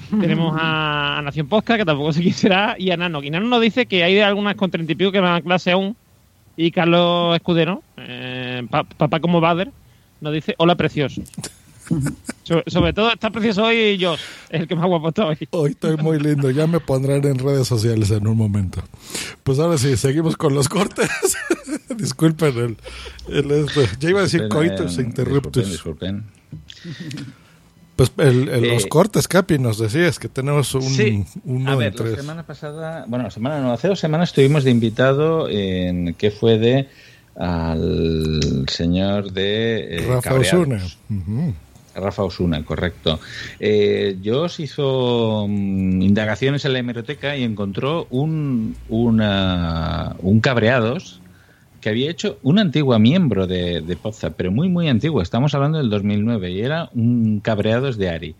Tenemos 0.20 0.54
a, 0.58 1.18
a 1.18 1.22
Nación 1.22 1.48
Posca, 1.48 1.76
que 1.76 1.84
tampoco 1.84 2.12
sé 2.12 2.22
quién 2.22 2.34
será, 2.34 2.76
y 2.78 2.90
a 2.90 2.96
Nano. 2.96 3.22
Y 3.22 3.30
Nano 3.30 3.46
nos 3.48 3.60
dice 3.60 3.86
que 3.86 4.02
hay 4.04 4.14
de 4.14 4.22
algunas 4.24 4.54
con 4.56 4.70
treinta 4.70 4.92
y 4.92 4.94
pico 4.94 5.12
que 5.12 5.20
van 5.20 5.34
a 5.34 5.42
clase 5.42 5.70
aún. 5.72 5.96
Y 6.56 6.70
Carlos 6.72 7.36
Escudero, 7.36 7.82
eh, 7.96 8.66
pa- 8.68 8.84
papá 8.84 9.20
como 9.20 9.40
Bader, 9.40 9.70
nos 10.20 10.32
dice: 10.32 10.54
Hola, 10.58 10.74
precioso. 10.76 11.22
So- 12.42 12.62
sobre 12.66 12.92
todo, 12.92 13.10
está 13.12 13.30
precioso 13.30 13.64
hoy 13.64 13.76
es 14.02 14.18
el 14.50 14.66
que 14.68 14.74
más 14.74 14.86
guapo 14.86 15.08
está 15.08 15.26
hoy. 15.26 15.36
Hoy 15.50 15.70
estoy 15.70 15.96
muy 15.98 16.18
lindo, 16.18 16.50
ya 16.50 16.66
me 16.66 16.80
pondrán 16.80 17.24
en 17.26 17.38
redes 17.38 17.66
sociales 17.68 18.10
en 18.10 18.26
un 18.26 18.36
momento. 18.36 18.82
Pues 19.42 19.58
ahora 19.58 19.76
sí, 19.78 19.96
seguimos 19.96 20.36
con 20.36 20.54
los 20.54 20.68
cortes. 20.68 21.08
Disculpen 21.96 22.56
el, 22.58 22.76
el 23.34 23.50
esto. 23.50 23.80
Ya 24.00 24.10
iba 24.10 24.20
a 24.20 24.22
decir 24.24 24.42
Disculpen, 24.42 24.68
coitus 24.76 24.98
eh, 24.98 25.02
interruptus. 25.02 25.70
Disculpen, 25.70 26.24
Pues 27.98 28.12
el, 28.18 28.48
el- 28.48 28.68
los 28.68 28.86
cortes, 28.86 29.26
Capi, 29.26 29.58
nos 29.58 29.76
decías 29.78 30.20
que 30.20 30.28
tenemos 30.28 30.72
un, 30.74 30.82
Sí. 30.82 31.24
uno 31.44 31.68
A 31.70 31.72
en 31.72 31.78
ver, 31.80 31.98
la 32.00 32.14
semana 32.16 32.46
pasada, 32.46 33.04
bueno, 33.08 33.24
la 33.24 33.30
semana 33.32 33.60
no, 33.60 33.72
hace 33.72 33.88
dos 33.88 33.98
semanas 33.98 34.28
estuvimos 34.28 34.62
de 34.62 34.70
invitado 34.70 35.48
en 35.48 36.14
que 36.14 36.30
fue 36.30 36.58
de 36.58 36.86
al 37.36 38.64
señor 38.68 39.32
de 39.32 39.96
eh, 39.96 40.06
Rafa. 40.08 40.34
Osuna. 40.34 40.80
Ujú. 41.10 41.54
Rafa 41.94 42.22
Osuna, 42.22 42.64
correcto. 42.64 43.18
Eh, 43.58 44.16
Josh 44.24 44.60
hizo 44.60 45.46
mm, 45.48 46.00
indagaciones 46.02 46.64
en 46.64 46.74
la 46.74 46.78
hemeroteca 46.78 47.36
y 47.36 47.42
encontró 47.42 48.06
un, 48.10 48.76
una- 48.88 50.14
un 50.20 50.38
cabreados 50.38 51.20
que 51.80 51.88
había 51.88 52.10
hecho 52.10 52.38
una 52.42 52.62
antigua 52.62 52.98
miembro 52.98 53.46
de, 53.46 53.80
de 53.80 53.96
Podzap, 53.96 54.34
pero 54.36 54.50
muy, 54.50 54.68
muy 54.68 54.88
antigua. 54.88 55.22
Estamos 55.22 55.54
hablando 55.54 55.78
del 55.78 55.90
2009 55.90 56.50
y 56.50 56.60
era 56.60 56.90
un 56.94 57.40
cabreados 57.40 57.96
de 57.96 58.10
Ari. 58.10 58.34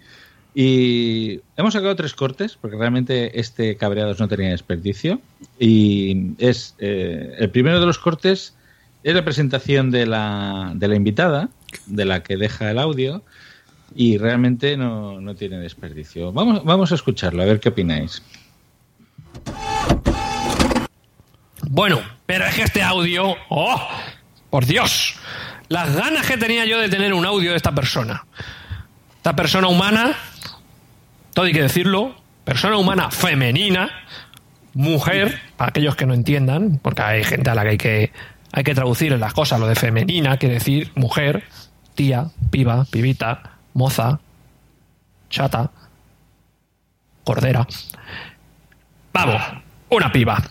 Y 0.54 1.40
hemos 1.56 1.74
sacado 1.74 1.94
tres 1.94 2.14
cortes, 2.14 2.58
porque 2.60 2.76
realmente 2.76 3.38
este 3.38 3.76
cabreados 3.76 4.18
no 4.18 4.28
tenía 4.28 4.50
desperdicio. 4.50 5.20
Y 5.58 6.32
es 6.38 6.74
eh, 6.78 7.34
el 7.38 7.50
primero 7.50 7.78
de 7.78 7.86
los 7.86 7.98
cortes 7.98 8.56
es 9.04 9.14
la 9.14 9.24
presentación 9.24 9.90
de 9.90 10.06
la, 10.06 10.72
de 10.74 10.88
la 10.88 10.96
invitada, 10.96 11.48
de 11.86 12.04
la 12.04 12.22
que 12.22 12.36
deja 12.36 12.70
el 12.70 12.78
audio, 12.78 13.22
y 13.94 14.18
realmente 14.18 14.76
no, 14.76 15.20
no 15.20 15.34
tiene 15.34 15.58
desperdicio. 15.58 16.32
Vamos, 16.32 16.64
vamos 16.64 16.92
a 16.92 16.96
escucharlo, 16.96 17.42
a 17.42 17.46
ver 17.46 17.60
qué 17.60 17.68
opináis. 17.68 18.22
Bueno, 21.70 22.00
pero 22.24 22.46
es 22.46 22.54
que 22.54 22.62
este 22.62 22.82
audio. 22.82 23.36
¡Oh! 23.50 23.88
¡Por 24.48 24.64
Dios! 24.64 25.16
Las 25.68 25.94
ganas 25.94 26.26
que 26.26 26.38
tenía 26.38 26.64
yo 26.64 26.78
de 26.78 26.88
tener 26.88 27.12
un 27.12 27.26
audio 27.26 27.50
de 27.50 27.58
esta 27.58 27.72
persona. 27.72 28.24
Esta 29.16 29.36
persona 29.36 29.68
humana, 29.68 30.16
todo 31.34 31.44
hay 31.44 31.52
que 31.52 31.60
decirlo, 31.60 32.16
persona 32.44 32.78
humana 32.78 33.10
femenina, 33.10 33.90
mujer, 34.72 35.42
para 35.58 35.68
aquellos 35.68 35.94
que 35.94 36.06
no 36.06 36.14
entiendan, 36.14 36.80
porque 36.82 37.02
hay 37.02 37.24
gente 37.24 37.50
a 37.50 37.54
la 37.54 37.64
que 37.64 37.68
hay 37.68 37.78
que, 37.78 38.12
hay 38.52 38.64
que 38.64 38.74
traducir 38.74 39.12
en 39.12 39.20
las 39.20 39.34
cosas 39.34 39.60
lo 39.60 39.66
de 39.66 39.74
femenina, 39.74 40.38
quiere 40.38 40.54
decir 40.54 40.90
mujer, 40.94 41.44
tía, 41.94 42.28
piba, 42.50 42.86
pibita, 42.86 43.58
moza, 43.74 44.20
chata, 45.28 45.70
cordera. 47.24 47.66
Vamos, 49.12 49.42
una 49.90 50.10
piba. 50.10 50.42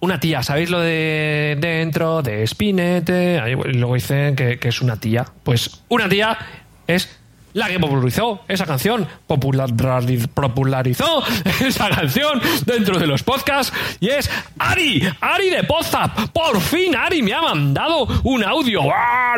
Una 0.00 0.20
tía, 0.20 0.42
¿sabéis 0.42 0.70
lo 0.70 0.80
de 0.80 1.56
dentro, 1.60 2.22
de 2.22 2.44
espinete? 2.44 3.40
Ahí, 3.40 3.54
luego 3.54 3.94
dicen 3.94 4.36
que, 4.36 4.58
es 4.62 4.80
una 4.80 4.96
tía. 4.96 5.26
Pues 5.42 5.82
una 5.88 6.08
tía 6.08 6.38
es 6.86 7.18
la 7.54 7.66
que 7.66 7.80
popularizó 7.80 8.42
esa 8.46 8.64
canción, 8.66 9.08
populariz- 9.26 10.28
popularizó 10.28 11.24
esa 11.66 11.88
canción 11.88 12.40
dentro 12.64 12.98
de 13.00 13.08
los 13.08 13.24
podcasts 13.24 13.72
y 13.98 14.10
es 14.10 14.30
Ari, 14.60 15.02
Ari 15.20 15.50
de 15.50 15.64
Podzap. 15.64 16.28
Por 16.32 16.60
fin 16.60 16.94
Ari 16.94 17.20
me 17.22 17.32
ha 17.34 17.42
mandado 17.42 18.06
un 18.22 18.44
audio. 18.44 18.82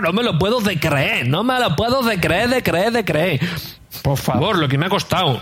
No 0.02 0.12
me 0.12 0.22
lo 0.22 0.38
puedo 0.38 0.60
de 0.60 0.78
creer, 0.78 1.26
no 1.26 1.42
me 1.42 1.58
lo 1.58 1.74
puedo 1.74 2.02
de 2.02 2.20
creer, 2.20 2.50
de 2.50 2.62
creer, 2.62 3.04
creer. 3.04 3.40
Por 4.02 4.18
favor, 4.18 4.58
lo 4.58 4.68
que 4.68 4.76
me 4.76 4.86
ha 4.86 4.90
costado. 4.90 5.40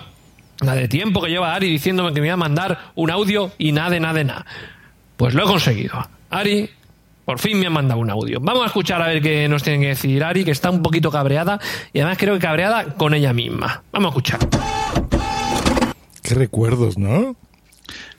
La 0.61 0.75
de 0.75 0.87
tiempo 0.87 1.21
que 1.23 1.31
lleva 1.31 1.55
Ari 1.55 1.69
diciéndome 1.71 2.13
que 2.13 2.21
me 2.21 2.29
iba 2.29 2.35
a 2.35 2.37
mandar 2.37 2.91
un 2.95 3.11
audio 3.11 3.51
y 3.59 3.73
nada, 3.73 3.99
nada, 3.99 4.23
nada. 4.23 4.47
Pues 5.19 5.35
lo 5.35 5.43
he 5.45 5.47
conseguido. 5.47 6.09
Ari, 6.31 6.71
por 7.25 7.39
fin 7.41 7.59
me 7.59 7.67
ha 7.67 7.71
mandado 7.71 8.01
un 8.01 8.09
audio. 8.09 8.39
Vamos 8.41 8.63
a 8.63 8.67
escuchar 8.67 9.03
a 9.03 9.09
ver 9.09 9.21
qué 9.21 9.49
nos 9.49 9.63
tiene 9.65 9.81
que 9.81 9.89
decir 9.89 10.23
Ari, 10.23 10.45
que 10.45 10.53
está 10.53 10.71
un 10.71 10.81
poquito 10.81 11.11
cabreada 11.11 11.59
y 11.93 11.99
además 11.99 12.19
creo 12.19 12.35
que 12.35 12.41
cabreada 12.41 12.95
con 12.95 13.15
ella 13.15 13.33
misma. 13.33 13.83
Vamos 13.93 14.07
a 14.07 14.11
escuchar. 14.11 14.39
Qué 16.23 16.35
recuerdos, 16.35 16.97
¿no? 16.97 17.35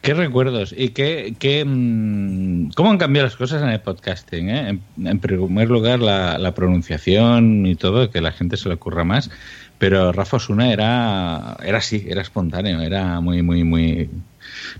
Qué 0.01 0.13
recuerdos 0.13 0.73
y 0.75 0.89
qué, 0.89 1.35
qué, 1.39 1.63
mm, 1.65 2.71
cómo 2.75 2.91
han 2.91 2.97
cambiado 2.97 3.27
las 3.27 3.35
cosas 3.37 3.61
en 3.61 3.69
el 3.69 3.79
podcasting. 3.81 4.49
eh? 4.49 4.69
En, 4.97 5.07
en 5.07 5.19
primer 5.19 5.69
lugar, 5.69 5.99
la, 5.99 6.37
la 6.37 6.53
pronunciación 6.53 7.65
y 7.65 7.75
todo, 7.75 8.09
que 8.09 8.19
la 8.21 8.31
gente 8.31 8.57
se 8.57 8.67
le 8.69 8.75
ocurra 8.75 9.03
más. 9.03 9.29
Pero 9.77 10.11
Rafa 10.11 10.37
Osuna 10.37 10.73
era, 10.73 11.55
era 11.63 11.77
así, 11.77 12.05
era 12.09 12.21
espontáneo, 12.21 12.81
era 12.81 13.21
muy, 13.21 13.41
muy, 13.41 13.63
muy. 13.63 14.09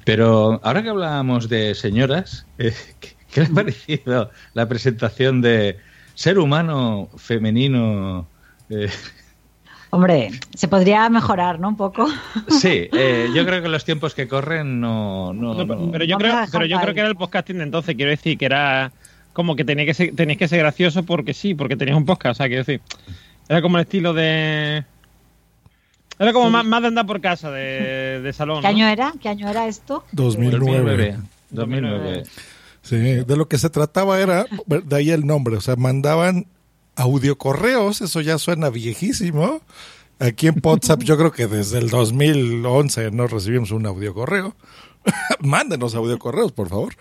Pero 0.05 0.60
ahora 0.63 0.84
que 0.84 0.89
hablábamos 0.89 1.49
de 1.49 1.75
señoras, 1.75 2.45
eh, 2.58 2.73
¿qué, 2.99 3.15
qué 3.32 3.41
le 3.41 3.47
ha 3.47 3.51
parecido 3.51 4.32
la 4.53 4.67
presentación 4.67 5.41
de 5.41 5.77
ser 6.15 6.39
humano 6.39 7.10
femenino? 7.17 8.27
eh, 8.69 8.89
Hombre, 9.91 10.29
se 10.53 10.67
podría 10.67 11.10
mejorar, 11.10 11.60
¿no? 11.60 11.69
Un 11.69 11.77
poco. 11.77 12.08
Sí, 12.47 12.89
eh, 12.93 13.29
yo 13.36 13.45
creo 13.45 13.62
que 13.62 13.69
los 13.69 13.84
tiempos 13.86 14.13
que 14.13 14.27
corren 14.27 14.79
no. 14.79 15.34
no, 15.34 15.55
No, 15.55 15.65
no. 15.65 15.91
pero 15.91 16.05
yo 16.05 16.17
creo, 16.17 16.36
pero 16.51 16.65
yo 16.65 16.79
creo 16.79 16.93
que 16.93 16.99
era 16.99 17.10
el 17.10 17.15
podcasting 17.15 17.58
de 17.58 17.63
entonces, 17.63 17.95
quiero 17.95 18.12
decir, 18.12 18.38
que 18.38 18.45
era 18.45 18.91
como 19.34 19.55
que 19.55 19.63
tenía 19.63 19.86
que 19.86 19.93
ser, 19.93 20.15
tenías 20.15 20.38
que 20.38 20.47
ser 20.47 20.60
gracioso 20.60 21.03
porque 21.03 21.34
sí, 21.34 21.55
porque 21.55 21.75
tenías 21.75 21.97
un 21.97 22.05
podcast, 22.05 22.34
o 22.34 22.43
sea, 22.43 22.47
quiero 22.47 22.62
decir, 22.63 22.82
era 23.47 23.62
como 23.62 23.77
el 23.77 23.84
estilo 23.84 24.13
de... 24.13 24.84
Era 26.19 26.34
como 26.34 26.49
más, 26.49 26.65
más 26.65 26.82
de 26.82 26.89
andar 26.89 27.05
por 27.05 27.21
casa, 27.21 27.49
de, 27.49 28.19
de 28.23 28.34
salón. 28.34 28.58
¿Qué 28.58 28.63
¿no? 28.63 28.69
año 28.69 28.88
era? 28.88 29.13
¿Qué 29.19 29.29
año 29.29 29.49
era 29.49 29.67
esto? 29.67 30.03
2009. 30.12 31.17
2009. 31.49 32.23
Sí, 32.82 32.97
de 32.97 33.38
lo 33.38 33.47
que 33.47 33.58
se 33.58 33.69
trataba 33.69 34.19
era, 34.19 34.45
de 34.67 34.95
ahí 34.95 35.12
el 35.12 35.25
nombre, 35.25 35.58
o 35.58 35.62
sea, 35.62 35.75
mandaban 35.75 36.47
audiocorreos, 36.95 38.01
eso 38.01 38.21
ya 38.21 38.38
suena 38.38 38.69
viejísimo. 38.69 39.62
Aquí 40.19 40.47
en 40.47 40.60
WhatsApp 40.62 41.01
yo 41.03 41.17
creo 41.17 41.32
que 41.32 41.47
desde 41.47 41.77
el 41.77 41.89
2011 41.89 43.12
no 43.12 43.27
recibimos 43.27 43.71
un 43.71 43.86
audiocorreo. 43.86 44.55
Mándenos 45.39 45.95
audiocorreos, 45.95 46.51
por 46.51 46.67
favor. 46.67 46.95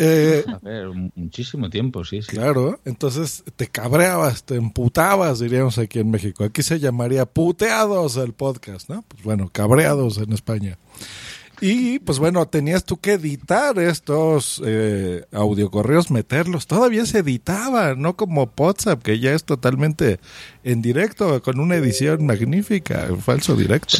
Eh, 0.00 0.44
muchísimo 1.16 1.68
tiempo, 1.68 2.04
sí, 2.04 2.22
sí. 2.22 2.28
Claro, 2.28 2.78
entonces 2.84 3.42
te 3.56 3.66
cabreabas, 3.66 4.44
te 4.44 4.54
emputabas, 4.54 5.40
diríamos 5.40 5.76
aquí 5.78 5.98
en 5.98 6.10
México. 6.10 6.44
Aquí 6.44 6.62
se 6.62 6.78
llamaría 6.78 7.26
puteados 7.26 8.16
el 8.16 8.32
podcast, 8.32 8.88
¿no? 8.88 9.04
Pues 9.08 9.24
bueno, 9.24 9.50
cabreados 9.52 10.18
en 10.18 10.32
España. 10.32 10.78
Y 11.60 11.98
pues 11.98 12.18
bueno, 12.18 12.46
tenías 12.46 12.84
tú 12.84 12.98
que 12.98 13.14
editar 13.14 13.78
estos 13.78 14.62
eh, 14.64 15.24
audiocorreos, 15.32 16.10
meterlos. 16.10 16.66
Todavía 16.66 17.04
se 17.06 17.18
editaba, 17.18 17.94
no 17.94 18.16
como 18.16 18.50
WhatsApp, 18.56 19.02
que 19.02 19.18
ya 19.18 19.32
es 19.32 19.44
totalmente 19.44 20.20
en 20.64 20.82
directo, 20.82 21.42
con 21.42 21.58
una 21.60 21.76
edición 21.76 22.26
magnífica, 22.26 23.08
falso 23.20 23.56
directo. 23.56 23.98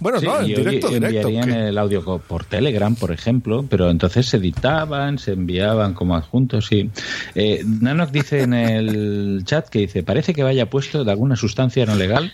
Bueno, 0.00 0.20
Sí, 0.20 0.26
no, 0.26 0.38
en 0.40 0.44
y 0.46 0.54
directo, 0.54 0.88
directo. 0.88 1.28
el 1.28 1.78
audio 1.78 2.02
por 2.26 2.44
Telegram, 2.44 2.94
por 2.94 3.12
ejemplo, 3.12 3.64
pero 3.68 3.90
entonces 3.90 4.26
se 4.26 4.38
editaban, 4.38 5.18
se 5.18 5.32
enviaban 5.32 5.94
como 5.94 6.16
adjuntos. 6.16 6.66
Sí. 6.66 6.90
Eh, 7.34 7.62
Nanoc 7.64 8.10
dice 8.10 8.42
en 8.42 8.54
el 8.54 9.42
chat 9.44 9.68
que 9.68 9.80
dice, 9.80 10.02
parece 10.02 10.34
que 10.34 10.42
vaya 10.42 10.68
puesto 10.70 11.04
de 11.04 11.10
alguna 11.10 11.36
sustancia 11.36 11.86
no 11.86 11.94
legal. 11.94 12.32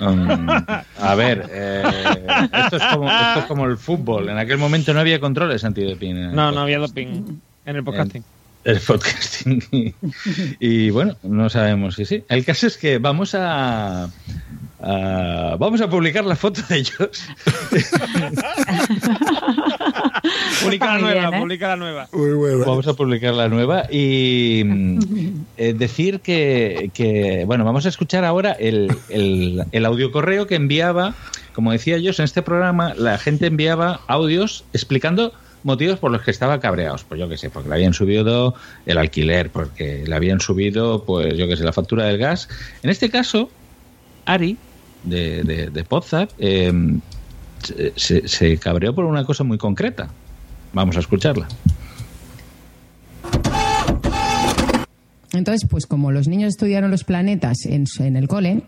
Um, 0.00 0.48
a 0.98 1.14
ver, 1.16 1.48
eh, 1.50 1.82
esto, 2.52 2.76
es 2.76 2.82
como, 2.92 3.10
esto 3.10 3.40
es 3.40 3.44
como 3.46 3.66
el 3.66 3.76
fútbol. 3.76 4.28
En 4.28 4.38
aquel 4.38 4.58
momento 4.58 4.94
no 4.94 5.00
había 5.00 5.18
controles 5.18 5.64
antidoping. 5.64 6.32
No, 6.32 6.52
no 6.52 6.60
había 6.60 6.78
doping 6.78 7.40
en 7.66 7.76
el 7.76 7.82
podcasting. 7.82 8.24
el 8.64 8.80
podcasting. 8.80 9.62
Y, 9.72 9.94
y, 10.60 10.90
bueno, 10.90 11.16
no 11.22 11.48
sabemos 11.50 11.96
si 11.96 12.04
sí. 12.04 12.24
El 12.28 12.44
caso 12.44 12.66
es 12.66 12.76
que 12.76 12.98
vamos 12.98 13.34
a, 13.34 14.08
a- 14.82 15.56
vamos 15.58 15.80
a 15.80 15.88
publicar 15.88 16.24
la 16.24 16.36
foto 16.36 16.60
de 16.68 16.78
ellos. 16.78 16.98
Publica 20.62 20.94
la 20.94 20.98
nueva, 21.00 21.20
bien, 21.20 21.34
¿eh? 21.34 21.40
publica 21.40 21.68
la 21.68 21.76
nueva. 21.76 22.08
Vamos 22.66 22.86
a 22.86 22.94
publicar 22.94 23.34
la 23.34 23.48
nueva 23.48 23.84
y 23.90 24.62
eh, 25.56 25.74
decir 25.74 26.20
que, 26.20 26.90
que, 26.94 27.44
bueno, 27.46 27.64
vamos 27.64 27.86
a 27.86 27.88
escuchar 27.88 28.24
ahora 28.24 28.52
el, 28.52 28.94
el, 29.08 29.64
el 29.72 29.84
audio 29.84 30.12
correo 30.12 30.46
que 30.46 30.54
enviaba, 30.54 31.14
como 31.54 31.72
decía 31.72 31.98
yo, 31.98 32.12
en 32.16 32.24
este 32.24 32.42
programa 32.42 32.94
la 32.94 33.18
gente 33.18 33.46
enviaba 33.46 34.00
audios 34.06 34.64
explicando 34.72 35.32
motivos 35.64 35.98
por 35.98 36.10
los 36.10 36.22
que 36.22 36.30
estaba 36.30 36.60
cabreados. 36.60 37.04
Pues 37.04 37.20
yo 37.20 37.28
qué 37.28 37.36
sé, 37.36 37.50
porque 37.50 37.68
le 37.68 37.74
habían 37.76 37.94
subido 37.94 38.54
el 38.86 38.98
alquiler, 38.98 39.50
porque 39.50 40.04
le 40.06 40.14
habían 40.14 40.40
subido, 40.40 41.04
pues 41.04 41.36
yo 41.36 41.48
qué 41.48 41.56
sé, 41.56 41.64
la 41.64 41.72
factura 41.72 42.04
del 42.04 42.18
gas. 42.18 42.48
En 42.82 42.90
este 42.90 43.10
caso, 43.10 43.50
Ari, 44.26 44.56
de, 45.04 45.42
de, 45.44 45.84
eh, 46.38 46.72
se- 47.96 48.28
se, 48.28 48.56
cabreó 48.58 48.94
por 48.94 49.04
una 49.04 49.24
cosa 49.24 49.44
muy 49.44 49.58
concreta. 49.58 50.08
Vamos 50.72 50.96
a 50.96 51.00
escucharla. 51.00 51.48
Entonces, 55.32 55.66
pues 55.68 55.86
como 55.86 56.12
los 56.12 56.28
niños 56.28 56.48
estudiaron 56.50 56.90
los 56.90 57.04
planetas 57.04 57.64
en, 57.64 57.84
en 58.00 58.16
el 58.16 58.28
cole, 58.28 58.64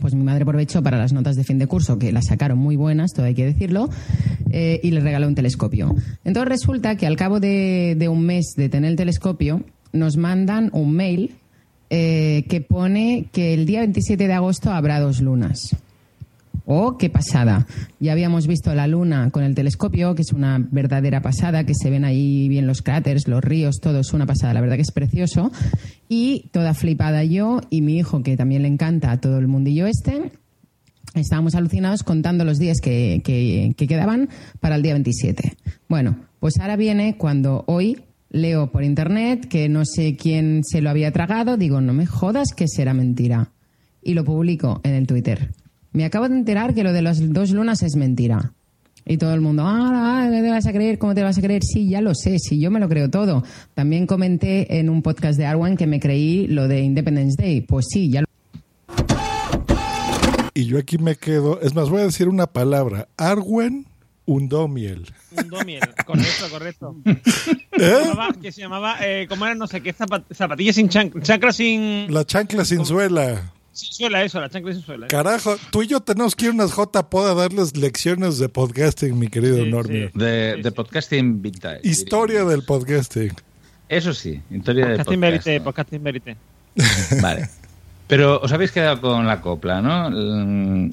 pues 0.00 0.14
mi 0.14 0.22
madre 0.24 0.42
aprovechó 0.42 0.82
para 0.82 0.96
las 0.98 1.12
notas 1.12 1.36
de 1.36 1.44
fin 1.44 1.58
de 1.58 1.66
curso, 1.66 1.98
que 1.98 2.10
las 2.10 2.26
sacaron 2.26 2.58
muy 2.58 2.76
buenas, 2.76 3.12
todo 3.12 3.26
hay 3.26 3.34
que 3.34 3.44
decirlo, 3.44 3.90
eh, 4.50 4.80
y 4.82 4.90
le 4.92 5.00
regaló 5.00 5.28
un 5.28 5.34
telescopio. 5.34 5.94
Entonces 6.24 6.48
resulta 6.48 6.96
que 6.96 7.06
al 7.06 7.16
cabo 7.16 7.38
de, 7.38 7.96
de 7.98 8.08
un 8.08 8.24
mes 8.24 8.54
de 8.56 8.68
tener 8.70 8.90
el 8.92 8.96
telescopio, 8.96 9.62
nos 9.92 10.16
mandan 10.16 10.70
un 10.72 10.92
mail 10.92 11.34
eh, 11.96 12.44
que 12.48 12.60
pone 12.60 13.26
que 13.32 13.54
el 13.54 13.66
día 13.66 13.80
27 13.80 14.26
de 14.26 14.32
agosto 14.32 14.72
habrá 14.72 14.98
dos 14.98 15.20
lunas. 15.20 15.76
Oh, 16.66 16.96
qué 16.96 17.10
pasada. 17.10 17.66
Ya 18.00 18.12
habíamos 18.12 18.46
visto 18.46 18.74
la 18.74 18.86
luna 18.86 19.30
con 19.30 19.44
el 19.44 19.54
telescopio, 19.54 20.14
que 20.14 20.22
es 20.22 20.32
una 20.32 20.58
verdadera 20.70 21.20
pasada, 21.20 21.64
que 21.64 21.74
se 21.74 21.90
ven 21.90 22.04
ahí 22.04 22.48
bien 22.48 22.66
los 22.66 22.80
cráteres, 22.82 23.28
los 23.28 23.44
ríos, 23.44 23.80
todo 23.80 24.00
es 24.00 24.12
una 24.14 24.24
pasada. 24.26 24.54
La 24.54 24.60
verdad 24.62 24.76
que 24.76 24.82
es 24.82 24.90
precioso. 24.90 25.52
Y 26.08 26.48
toda 26.52 26.72
flipada 26.74 27.22
yo 27.22 27.60
y 27.70 27.82
mi 27.82 27.98
hijo, 27.98 28.22
que 28.22 28.36
también 28.36 28.62
le 28.62 28.68
encanta 28.68 29.10
a 29.12 29.20
todo 29.20 29.38
el 29.38 29.46
mundillo 29.46 29.86
este, 29.86 30.32
estábamos 31.14 31.54
alucinados 31.54 32.02
contando 32.02 32.44
los 32.44 32.58
días 32.58 32.80
que, 32.80 33.20
que- 33.24 33.74
que 33.76 33.86
quedaban 33.86 34.28
para 34.60 34.76
el 34.76 34.82
día 34.82 34.94
27. 34.94 35.56
Bueno, 35.88 36.16
pues 36.40 36.58
ahora 36.58 36.76
viene 36.76 37.16
cuando 37.18 37.64
hoy 37.66 38.00
leo 38.34 38.72
por 38.72 38.82
internet 38.82 39.46
que 39.48 39.68
no 39.68 39.84
sé 39.84 40.16
quién 40.16 40.64
se 40.64 40.82
lo 40.82 40.90
había 40.90 41.12
tragado, 41.12 41.56
digo, 41.56 41.80
no 41.80 41.92
me 41.92 42.04
jodas 42.04 42.48
que 42.54 42.66
será 42.66 42.92
mentira. 42.92 43.52
Y 44.02 44.14
lo 44.14 44.24
publico 44.24 44.80
en 44.82 44.94
el 44.94 45.06
Twitter. 45.06 45.52
Me 45.92 46.04
acabo 46.04 46.28
de 46.28 46.34
enterar 46.34 46.74
que 46.74 46.82
lo 46.82 46.92
de 46.92 47.00
las 47.00 47.32
dos 47.32 47.52
lunas 47.52 47.82
es 47.82 47.94
mentira. 47.94 48.52
Y 49.06 49.18
todo 49.18 49.34
el 49.34 49.40
mundo, 49.40 49.62
ah, 49.64 50.24
ah, 50.24 50.28
¿qué 50.30 50.42
te 50.42 50.50
vas 50.50 50.66
a 50.66 50.72
creer? 50.72 50.98
¿Cómo 50.98 51.14
te 51.14 51.22
vas 51.22 51.38
a 51.38 51.42
creer? 51.42 51.62
Sí, 51.62 51.88
ya 51.88 52.00
lo 52.00 52.14
sé, 52.14 52.38
sí, 52.38 52.58
yo 52.58 52.70
me 52.70 52.80
lo 52.80 52.88
creo 52.88 53.08
todo. 53.08 53.44
También 53.74 54.06
comenté 54.06 54.78
en 54.78 54.90
un 54.90 55.02
podcast 55.02 55.38
de 55.38 55.46
Arwen 55.46 55.76
que 55.76 55.86
me 55.86 56.00
creí 56.00 56.48
lo 56.48 56.66
de 56.66 56.80
Independence 56.80 57.40
Day. 57.40 57.60
Pues 57.60 57.86
sí, 57.88 58.10
ya 58.10 58.22
lo 58.22 58.26
Y 60.54 60.64
yo 60.64 60.78
aquí 60.78 60.98
me 60.98 61.14
quedo, 61.14 61.60
es 61.60 61.74
más, 61.74 61.88
voy 61.88 62.00
a 62.00 62.04
decir 62.04 62.28
una 62.28 62.48
palabra, 62.48 63.06
Arwen 63.16 63.86
Undomiel. 64.26 65.12
Un 65.36 65.48
domiel, 65.50 65.80
correcto, 66.06 66.48
correcto. 66.50 66.96
¿Eh? 67.04 67.18
Que 67.72 67.82
se 67.82 68.04
llamaba, 68.08 68.28
que 68.40 68.52
se 68.52 68.60
llamaba, 68.62 68.96
eh, 69.02 69.26
¿cómo 69.28 69.44
era? 69.44 69.54
No 69.54 69.66
sé 69.66 69.82
qué, 69.82 69.94
zapat- 69.94 70.24
zapatilla 70.34 70.72
sin 70.72 70.88
chancla, 70.88 71.22
chancla 71.22 71.52
sin, 71.52 72.12
La 72.12 72.24
chancla 72.24 72.64
sin 72.64 72.86
suela. 72.86 73.52
sin 73.72 73.92
suela, 73.92 74.22
eso, 74.24 74.40
la 74.40 74.48
chancla 74.48 74.72
sin 74.72 74.82
suela. 74.82 75.08
Carajo, 75.08 75.56
tú 75.70 75.82
y 75.82 75.88
yo 75.88 76.00
tenemos 76.00 76.34
que 76.36 76.46
ir 76.46 76.50
a 76.52 76.54
unas 76.54 76.72
J-Pod 76.72 77.28
a 77.28 77.34
darles 77.34 77.76
lecciones 77.76 78.38
de 78.38 78.48
podcasting, 78.48 79.18
mi 79.18 79.28
querido 79.28 79.64
Normio. 79.66 80.10
De, 80.14 80.56
de 80.62 80.72
podcasting 80.72 81.42
vintage. 81.42 81.80
Historia 81.82 82.44
del 82.44 82.62
podcasting. 82.62 83.32
Eso 83.88 84.14
sí, 84.14 84.40
historia 84.50 84.86
de 84.86 84.90
Podcasting 84.96 85.20
podcast. 85.20 85.46
verite, 85.46 85.60
podcasting 85.64 86.02
verite. 86.02 86.36
Vale. 87.20 87.48
Pero 88.06 88.40
os 88.40 88.52
habéis 88.52 88.70
quedado 88.70 89.00
con 89.00 89.26
la 89.26 89.40
copla, 89.40 89.82
¿no? 89.82 90.10
Mm, 90.10 90.90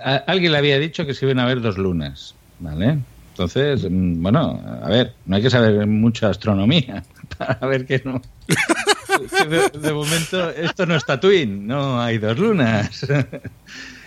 a- 0.00 0.16
alguien 0.26 0.52
le 0.52 0.58
había 0.58 0.78
dicho 0.78 1.04
que 1.04 1.12
se 1.14 1.26
iban 1.26 1.38
a 1.38 1.46
ver 1.46 1.60
dos 1.60 1.76
lunas, 1.78 2.34
¿vale? 2.62 2.98
Entonces, 3.30 3.86
mm, 3.90 4.22
bueno, 4.22 4.60
a 4.82 4.88
ver, 4.88 5.14
no 5.26 5.36
hay 5.36 5.42
que 5.42 5.50
saber 5.50 5.86
mucha 5.86 6.28
astronomía 6.28 7.02
para 7.38 7.66
ver 7.66 7.86
que 7.86 8.00
no. 8.04 8.22
de, 9.48 9.78
de 9.78 9.92
momento 9.92 10.50
esto 10.50 10.86
no 10.86 10.96
es 10.96 11.04
Tatooine, 11.04 11.66
no 11.66 12.00
hay 12.00 12.18
dos 12.18 12.38
lunas. 12.38 13.06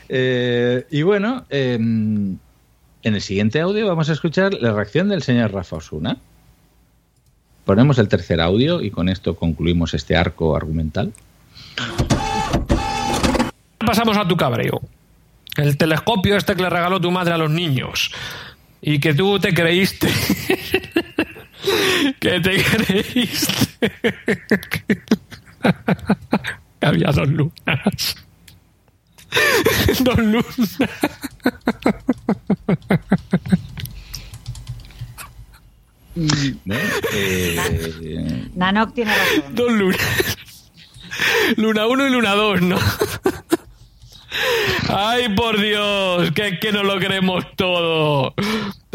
Eh, 0.08 0.86
y 0.92 1.02
bueno, 1.02 1.46
eh, 1.50 1.74
en 1.76 2.40
el 3.02 3.22
siguiente 3.22 3.60
audio 3.60 3.88
vamos 3.88 4.08
a 4.08 4.14
escuchar 4.14 4.54
la 4.54 4.72
reacción 4.72 5.10
del 5.10 5.24
señor 5.24 5.52
Rafa 5.52 5.78
Osuna. 5.78 6.18
Ponemos 7.66 7.98
el 7.98 8.08
tercer 8.08 8.40
audio 8.40 8.84
y 8.84 8.92
con 8.92 9.10
esto 9.10 9.36
concluimos 9.36 9.96
este 9.96 10.16
arco 10.16 10.56
argumental. 10.56 11.12
Pasamos 13.80 14.18
a 14.18 14.28
tu 14.28 14.38
cabreo. 14.38 14.82
El 15.58 15.78
telescopio 15.78 16.36
este 16.36 16.56
que 16.56 16.62
le 16.62 16.70
regaló 16.70 17.00
tu 17.00 17.12
madre 17.12 17.34
a 17.34 17.38
los 17.38 17.50
niños. 17.50 18.12
Y 18.88 19.00
que 19.00 19.16
tú 19.16 19.40
te 19.40 19.52
creíste. 19.52 20.08
que 22.20 22.40
te 22.40 22.64
creíste. 22.64 23.92
que 24.80 25.02
había 26.86 27.08
dos 27.08 27.28
lunas. 27.28 28.16
dos 30.02 30.18
lunas. 30.20 30.78
¿no? 36.66 36.76
Eh, 37.12 38.50
Nanok 38.54 38.94
tiene 38.94 39.16
razón. 39.16 39.56
Dos 39.56 39.72
lunas. 39.72 40.38
Luna 41.58 41.88
1 41.88 42.08
y 42.08 42.10
Luna 42.12 42.36
2, 42.36 42.62
¿no? 42.62 42.78
Ay, 44.90 45.30
por 45.36 45.60
Dios, 45.60 46.32
que 46.32 46.48
es 46.48 46.60
que 46.60 46.72
no 46.72 46.84
lo 46.84 47.00
creemos 47.00 47.46
todo. 47.56 48.34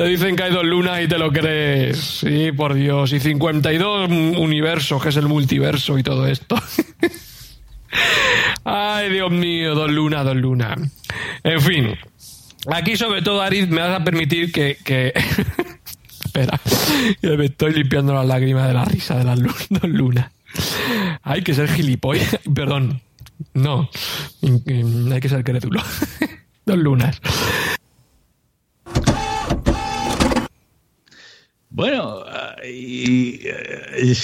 Te 0.00 0.06
dicen 0.06 0.34
que 0.34 0.44
hay 0.44 0.50
dos 0.50 0.64
lunas 0.64 1.02
y 1.02 1.08
te 1.08 1.18
lo 1.18 1.30
crees. 1.30 1.98
Sí, 1.98 2.52
por 2.52 2.72
Dios. 2.72 3.12
Y 3.12 3.20
52 3.20 4.08
universos, 4.08 5.02
que 5.02 5.10
es 5.10 5.16
el 5.16 5.28
multiverso 5.28 5.98
y 5.98 6.02
todo 6.02 6.26
esto. 6.26 6.56
Ay, 8.64 9.10
Dios 9.10 9.30
mío, 9.30 9.74
dos 9.74 9.90
lunas, 9.90 10.24
dos 10.24 10.36
lunas. 10.36 10.80
En 11.44 11.60
fin, 11.60 11.98
aquí 12.72 12.96
sobre 12.96 13.20
todo, 13.20 13.42
Aris, 13.42 13.68
me 13.68 13.82
vas 13.82 14.00
a 14.00 14.02
permitir 14.02 14.50
que... 14.50 14.78
que... 14.82 15.12
Espera, 16.24 16.58
me 17.20 17.44
estoy 17.44 17.74
limpiando 17.74 18.14
las 18.14 18.24
lágrimas 18.24 18.68
de 18.68 18.72
la 18.72 18.86
risa 18.86 19.18
de 19.18 19.24
las 19.24 19.38
dos 19.68 19.84
lunas. 19.84 20.30
Hay 21.22 21.42
que 21.42 21.52
ser 21.52 21.68
gilipollas. 21.68 22.38
Perdón, 22.54 23.02
no, 23.52 23.90
hay 25.12 25.20
que 25.20 25.28
ser 25.28 25.44
crédulo. 25.44 25.82
dos 26.64 26.78
lunas. 26.78 27.20
Bueno, 31.70 32.24
y, 32.64 33.38
¿Qué 33.38 34.16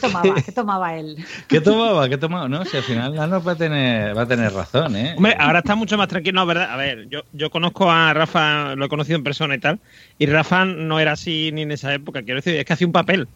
tomaba? 0.00 0.34
¿Qué 0.34 0.52
tomaba 0.52 0.96
él? 0.96 1.16
¿qué 1.48 1.60
tomaba? 1.60 2.08
¿Qué 2.08 2.18
tomaba? 2.18 2.48
No, 2.48 2.64
si 2.64 2.76
al 2.76 2.82
final 2.82 3.14
Nano 3.14 3.42
va 3.42 3.52
a 3.52 3.56
tener, 3.56 4.16
va 4.16 4.22
a 4.22 4.26
tener 4.26 4.52
razón, 4.52 4.96
¿eh? 4.96 5.14
Hombre, 5.16 5.34
ahora 5.38 5.60
está 5.60 5.74
mucho 5.74 5.96
más 5.96 6.08
tranquilo, 6.08 6.40
no, 6.40 6.46
¿verdad? 6.46 6.70
A 6.70 6.76
ver, 6.76 7.08
yo, 7.08 7.22
yo 7.32 7.50
conozco 7.50 7.90
a 7.90 8.12
Rafa, 8.12 8.74
lo 8.76 8.84
he 8.84 8.88
conocido 8.88 9.16
en 9.16 9.24
persona 9.24 9.54
y 9.54 9.58
tal, 9.58 9.80
y 10.18 10.26
Rafa 10.26 10.66
no 10.66 11.00
era 11.00 11.12
así 11.12 11.50
ni 11.52 11.62
en 11.62 11.72
esa 11.72 11.92
época, 11.94 12.22
quiero 12.22 12.36
decir, 12.36 12.56
es 12.56 12.64
que 12.64 12.72
hacía 12.74 12.86
un 12.86 12.92
papel, 12.92 13.26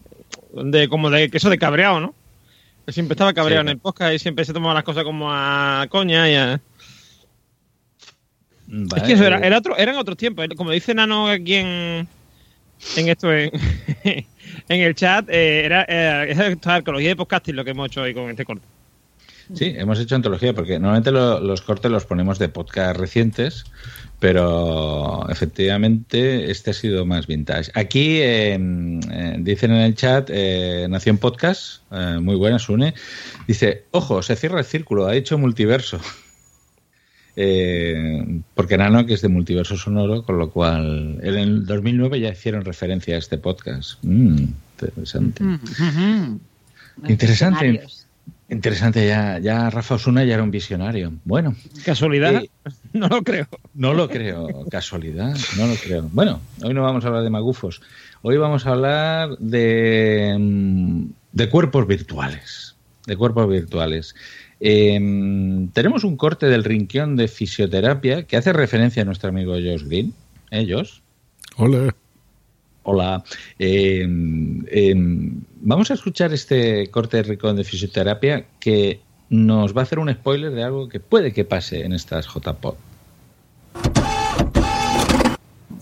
de 0.53 0.87
como 0.87 1.09
de 1.09 1.29
que 1.29 1.37
eso 1.37 1.49
de 1.49 1.57
cabreado, 1.57 1.99
¿no? 1.99 2.13
Él 2.85 2.93
siempre 2.93 3.13
estaba 3.13 3.33
cabreado 3.33 3.63
Sí. 3.63 3.67
en 3.67 3.71
el 3.71 3.79
podcast 3.79 4.13
y 4.13 4.19
siempre 4.19 4.45
se 4.45 4.53
tomaba 4.53 4.75
las 4.75 4.83
cosas 4.83 5.03
como 5.03 5.31
a 5.31 5.87
coña 5.89 6.29
y 6.29 6.35
a... 6.35 6.61
Es 8.95 9.03
que 9.03 9.13
eso 9.13 9.25
era, 9.25 9.39
era 9.39 9.57
otro, 9.57 9.75
eran 9.77 9.97
otros 9.97 10.17
tiempos. 10.17 10.45
Como 10.55 10.71
dice 10.71 10.93
Nano 10.93 11.27
aquí 11.27 11.55
en, 11.55 12.07
en 12.97 13.09
esto, 13.09 13.31
en, 13.33 14.23
el 14.69 14.95
chat, 14.95 15.29
eh, 15.29 15.65
era, 15.65 15.83
era, 15.83 16.25
es 16.25 16.39
arqueología 16.65 17.09
de 17.09 17.15
podcasting 17.15 17.55
lo 17.55 17.63
que 17.65 17.71
hemos 17.71 17.87
hecho 17.87 18.01
hoy 18.01 18.13
con 18.13 18.29
este 18.29 18.45
corte. 18.45 18.65
Sí, 19.53 19.73
hemos 19.77 19.99
hecho 19.99 20.15
antología 20.15 20.53
porque 20.53 20.79
normalmente 20.79 21.11
lo- 21.11 21.39
los 21.39 21.61
cortes 21.61 21.91
los 21.91 22.05
ponemos 22.05 22.39
de 22.39 22.49
podcast 22.49 22.97
recientes, 22.99 23.65
pero 24.19 25.27
efectivamente 25.29 26.49
este 26.49 26.71
ha 26.71 26.73
sido 26.73 27.05
más 27.05 27.27
vintage. 27.27 27.69
Aquí 27.75 28.21
eh, 28.21 28.55
eh, 28.55 29.35
dicen 29.39 29.71
en 29.71 29.81
el 29.81 29.93
chat, 29.93 30.29
eh, 30.33 30.87
Nación 30.89 31.19
Podcast, 31.19 31.83
eh, 31.91 32.17
muy 32.19 32.35
buena, 32.35 32.57
Sune, 32.57 32.95
dice, 33.47 33.83
ojo, 33.91 34.23
se 34.23 34.35
cierra 34.35 34.57
el 34.59 34.65
círculo, 34.65 35.05
ha 35.05 35.15
hecho 35.15 35.37
multiverso. 35.37 35.99
Eh, 37.35 38.41
porque 38.53 38.77
Nano, 38.77 39.05
que 39.05 39.13
es 39.13 39.21
de 39.21 39.27
multiverso 39.27 39.75
sonoro, 39.77 40.23
con 40.23 40.37
lo 40.37 40.51
cual 40.51 41.19
en 41.21 41.35
el 41.35 41.65
2009 41.65 42.19
ya 42.19 42.29
hicieron 42.29 42.63
referencia 42.63 43.15
a 43.15 43.19
este 43.19 43.37
podcast. 43.37 44.03
Mm, 44.03 44.45
interesante. 44.81 45.43
Interesante. 47.03 47.65
Visionarios. 47.65 48.05
Interesante, 48.47 49.07
ya, 49.07 49.39
ya 49.39 49.71
Rafa 49.71 49.95
Osuna 49.95 50.23
ya 50.23 50.35
era 50.35 50.43
un 50.43 50.51
visionario. 50.51 51.13
Bueno. 51.23 51.55
¿Casualidad? 51.83 52.43
Eh, 52.43 52.49
no 52.93 53.07
lo 53.07 53.23
creo. 53.23 53.47
No 53.73 53.93
lo 53.93 54.07
creo, 54.07 54.65
casualidad, 54.69 55.35
no 55.57 55.67
lo 55.67 55.75
creo. 55.75 56.09
Bueno, 56.13 56.41
hoy 56.63 56.73
no 56.73 56.83
vamos 56.83 57.03
a 57.03 57.07
hablar 57.07 57.23
de 57.23 57.31
magufos, 57.31 57.81
hoy 58.21 58.37
vamos 58.37 58.67
a 58.67 58.71
hablar 58.71 59.37
de, 59.39 60.35
mm, 60.39 61.05
de 61.31 61.49
cuerpos 61.49 61.87
virtuales. 61.87 62.75
De 63.07 63.17
cuerpos 63.17 63.49
virtuales. 63.49 64.15
Eh, 64.59 65.67
tenemos 65.73 66.03
un 66.03 66.17
corte 66.17 66.47
del 66.47 66.63
rinquión 66.63 67.15
de 67.15 67.27
fisioterapia 67.27 68.23
que 68.23 68.37
hace 68.37 68.53
referencia 68.53 69.01
a 69.01 69.05
nuestro 69.05 69.29
amigo 69.29 69.53
Josh 69.53 69.83
Green. 69.83 70.13
¿Eh, 70.51 70.67
Josh? 70.69 70.99
Hola. 71.57 71.95
Hola. 72.83 73.23
Eh, 73.57 74.07
eh, 74.67 74.93
vamos 75.61 75.89
a 75.89 75.95
escuchar 75.95 76.33
este 76.33 76.89
corte 76.91 77.17
de 77.17 77.23
Rincón 77.23 77.55
de 77.55 77.63
Fisioterapia 77.63 78.45
que 78.59 78.99
nos 79.29 79.75
va 79.75 79.81
a 79.81 79.83
hacer 79.83 79.97
un 79.97 80.13
spoiler 80.13 80.51
de 80.51 80.63
algo 80.63 80.87
que 80.87 80.99
puede 80.99 81.33
que 81.33 81.45
pase 81.45 81.83
en 81.83 81.93
estas 81.93 82.27
JPod. 82.27 82.75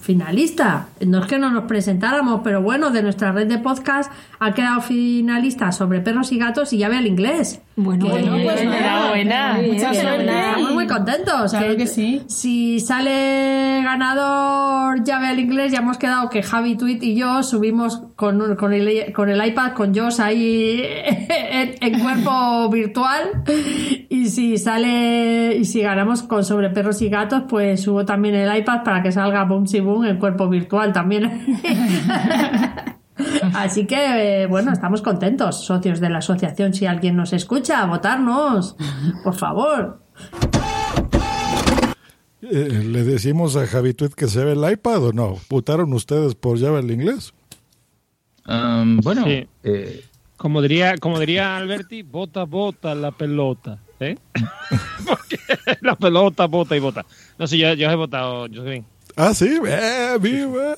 finalista. 0.04 0.88
No 1.06 1.20
es 1.20 1.28
que 1.28 1.40
no 1.40 1.50
nos 1.50 1.64
presentáramos, 1.64 2.42
pero 2.44 2.62
bueno, 2.62 2.92
de 2.92 3.02
nuestra 3.02 3.32
red 3.32 3.48
de 3.48 3.58
podcast 3.58 4.12
ha 4.40 4.54
quedado 4.54 4.82
finalista 4.82 5.72
sobre 5.72 6.02
perros 6.02 6.32
y 6.32 6.38
gatos 6.38 6.74
y 6.74 6.78
ya 6.80 6.90
ve 6.90 7.00
el 7.00 7.08
inglés. 7.08 7.62
Bueno, 7.76 8.08
bueno, 8.08 8.38
pues 8.44 8.62
enhorabuena. 8.62 9.60
Mucha 9.68 9.94
suerte. 9.94 10.26
Estamos 10.30 10.74
muy 10.74 10.86
contentos. 10.86 11.52
Claro 11.52 11.76
que 11.76 11.88
sí. 11.88 12.22
Si 12.28 12.80
sale 12.80 13.82
ganador 13.84 15.04
ya 15.04 15.18
ve 15.20 15.32
el 15.32 15.40
inglés, 15.40 15.72
ya 15.72 15.80
hemos 15.80 15.98
quedado 15.98 16.30
que 16.30 16.44
Javi 16.44 16.76
Tweet 16.78 17.00
y 17.02 17.16
yo 17.16 17.42
subimos 17.42 18.04
con, 18.16 18.40
un- 18.42 18.56
con, 18.56 18.74
el, 18.74 19.12
con 19.12 19.30
el 19.30 19.44
iPad, 19.44 19.74
con 19.74 19.96
Josh 19.96 20.22
ahí 20.22 20.84
en, 20.86 21.76
en 21.82 22.00
cuerpo 22.00 22.70
virtual. 22.70 23.44
Y 24.08 24.28
si 24.28 24.58
sale, 24.60 25.56
y 25.58 25.66
si 25.66 25.82
ganamos 25.82 26.22
con 26.22 26.44
sobre 26.46 26.70
perros 26.70 27.02
y 27.02 27.10
gatos, 27.10 27.44
pues 27.50 27.82
subo 27.82 28.06
también 28.06 28.36
el 28.36 28.56
iPad 28.56 28.84
para 28.84 29.02
que 29.02 29.12
salga 29.12 29.46
Boom 29.46 29.66
Si 29.66 29.80
Boom 29.80 30.06
en 30.06 30.18
cuerpo 30.20 30.48
virtual 30.48 30.94
también. 30.94 31.42
Así 33.54 33.86
que, 33.86 34.44
eh, 34.44 34.48
bueno, 34.48 34.72
estamos 34.72 35.02
contentos, 35.02 35.66
socios 35.66 36.00
de 36.00 36.10
la 36.10 36.18
asociación. 36.20 36.74
Si 36.74 36.86
alguien 36.86 37.16
nos 37.16 37.34
escucha, 37.34 37.86
votarnos, 37.86 38.76
por 39.24 39.36
favor. 39.36 40.00
Eh, 42.42 42.84
¿Le 42.86 43.04
decimos 43.04 43.56
a 43.56 43.66
Javi 43.66 43.94
Tweet 43.94 44.12
que 44.12 44.28
se 44.28 44.44
ve 44.44 44.54
el 44.54 44.72
iPad 44.72 45.04
o 45.06 45.14
no? 45.14 45.38
¿Votaron 45.50 45.94
ustedes 45.94 46.36
por 46.36 46.58
llave 46.58 46.80
el 46.82 46.92
inglés? 46.92 47.34
Um, 48.46 48.98
bueno, 48.98 49.24
Sí. 49.24 49.48
eh, 49.64 50.04
Como 50.36 50.62
diría, 50.62 50.98
como 50.98 51.20
diría 51.20 51.56
Alberti, 51.56 52.02
bota, 52.02 52.44
bota 52.44 52.96
la 52.96 53.12
pelota. 53.12 53.80
¿eh? 54.02 54.18
Porque 55.08 55.38
la 55.82 55.96
pelota, 55.96 56.48
bota 56.48 56.76
y 56.76 56.80
bota. 56.80 57.06
No 57.40 57.48
sé, 57.48 57.58
yo, 57.58 57.74
yo 57.76 57.90
he 57.90 57.96
votado, 57.96 58.48
yo 58.48 58.64
sé. 58.66 58.84
Ah, 59.16 59.34
sí, 59.34 59.60
eh, 59.66 60.18
viva. 60.20 60.78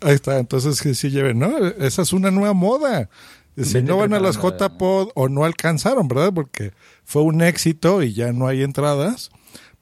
Ahí 0.00 0.14
está, 0.14 0.38
entonces 0.38 0.80
que 0.80 0.94
sí 0.94 1.10
lleven, 1.10 1.38
¿no? 1.38 1.58
Esa 1.58 2.02
es 2.02 2.12
una 2.12 2.30
nueva 2.30 2.52
moda. 2.52 3.08
Si 3.56 3.82
no 3.82 3.98
van 3.98 4.12
a 4.14 4.20
las 4.20 4.36
preparando. 4.36 4.76
JPod 4.76 5.08
o 5.14 5.28
no 5.28 5.44
alcanzaron, 5.44 6.08
¿verdad? 6.08 6.32
Porque 6.34 6.72
fue 7.04 7.22
un 7.22 7.40
éxito 7.40 8.02
y 8.02 8.12
ya 8.12 8.32
no 8.32 8.48
hay 8.48 8.62
entradas. 8.62 9.30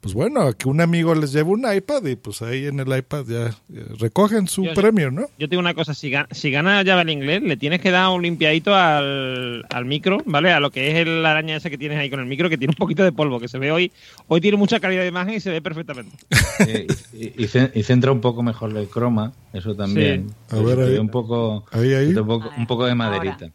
Pues 0.02 0.14
bueno, 0.14 0.52
que 0.54 0.68
un 0.68 0.80
amigo 0.80 1.14
les 1.14 1.32
lleve 1.32 1.50
un 1.50 1.64
iPad 1.72 2.04
y 2.06 2.16
pues 2.16 2.42
ahí 2.42 2.66
en 2.66 2.80
el 2.80 2.88
iPad 2.98 3.24
ya 3.24 3.46
eh, 3.72 3.86
recogen 4.00 4.48
su 4.48 4.64
Yo- 4.64 4.74
premio, 4.74 5.12
¿no? 5.12 5.22
Yo 5.38 5.46
te 5.46 5.50
digo 5.50 5.60
una 5.60 5.74
cosa, 5.74 5.94
si, 5.94 6.10
ga- 6.10 6.26
si 6.32 6.50
gana 6.50 6.82
llave 6.82 7.02
el 7.02 7.10
inglés, 7.10 7.40
le 7.40 7.56
tienes 7.56 7.80
que 7.80 7.92
dar 7.92 8.08
un 8.10 8.20
limpiadito 8.22 8.74
al, 8.74 9.64
al 9.70 9.84
micro, 9.84 10.18
¿vale? 10.26 10.50
A 10.52 10.58
lo 10.58 10.72
que 10.72 10.90
es 10.90 10.96
el- 10.96 11.22
la 11.22 11.30
araña 11.30 11.54
esa 11.54 11.70
que 11.70 11.78
tienes 11.78 11.98
ahí 11.98 12.10
con 12.10 12.18
el 12.18 12.26
micro, 12.26 12.50
que 12.50 12.58
tiene 12.58 12.72
un 12.72 12.76
poquito 12.78 13.04
de 13.04 13.12
polvo, 13.12 13.38
que 13.38 13.46
se 13.46 13.58
ve 13.58 13.70
hoy. 13.70 13.92
Hoy 14.26 14.40
tiene 14.40 14.56
mucha 14.56 14.80
calidad 14.80 15.02
de 15.02 15.08
imagen 15.08 15.34
y 15.34 15.40
se 15.40 15.50
ve 15.50 15.62
perfectamente. 15.62 16.16
eh, 16.66 16.88
y, 17.12 17.44
y 17.44 17.46
ce- 17.46 17.70
y 17.72 17.84
centra 17.84 18.10
un 18.10 18.20
poco 18.20 18.42
mejor 18.42 18.76
el 18.76 18.88
croma, 18.88 19.32
eso 19.52 19.76
también. 19.76 20.30
Sí. 20.50 20.56
A 20.56 20.60
ver, 20.62 20.80
ahí. 20.80 20.98
un 20.98 21.10
poco, 21.10 21.64
Ahí, 21.70 21.94
ahí. 21.94 22.08
un 22.12 22.26
poco, 22.26 22.50
un 22.58 22.66
poco 22.66 22.86
de 22.86 22.96
maderita. 22.96 23.50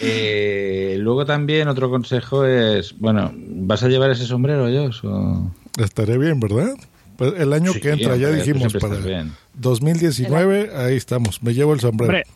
Eh, 0.00 0.96
luego 1.00 1.24
también 1.24 1.68
otro 1.68 1.90
consejo 1.90 2.44
es, 2.44 2.98
bueno, 2.98 3.32
¿vas 3.34 3.82
a 3.82 3.88
llevar 3.88 4.10
ese 4.10 4.26
sombrero, 4.26 4.64
Josh? 4.64 5.00
o? 5.04 5.50
Estaré 5.78 6.18
bien, 6.18 6.40
¿verdad? 6.40 6.74
Pues 7.16 7.34
el 7.38 7.52
año 7.52 7.72
Sí, 7.72 7.80
que 7.80 7.90
entra, 7.90 8.16
ya 8.16 8.30
dijimos, 8.30 8.72
para 8.74 8.96
bien. 8.96 9.32
2019, 9.54 10.70
ahí 10.74 10.96
estamos, 10.96 11.42
me 11.42 11.52
llevo 11.54 11.72
el 11.72 11.80
sombrero. 11.80 12.12
Hombre, 12.12 12.26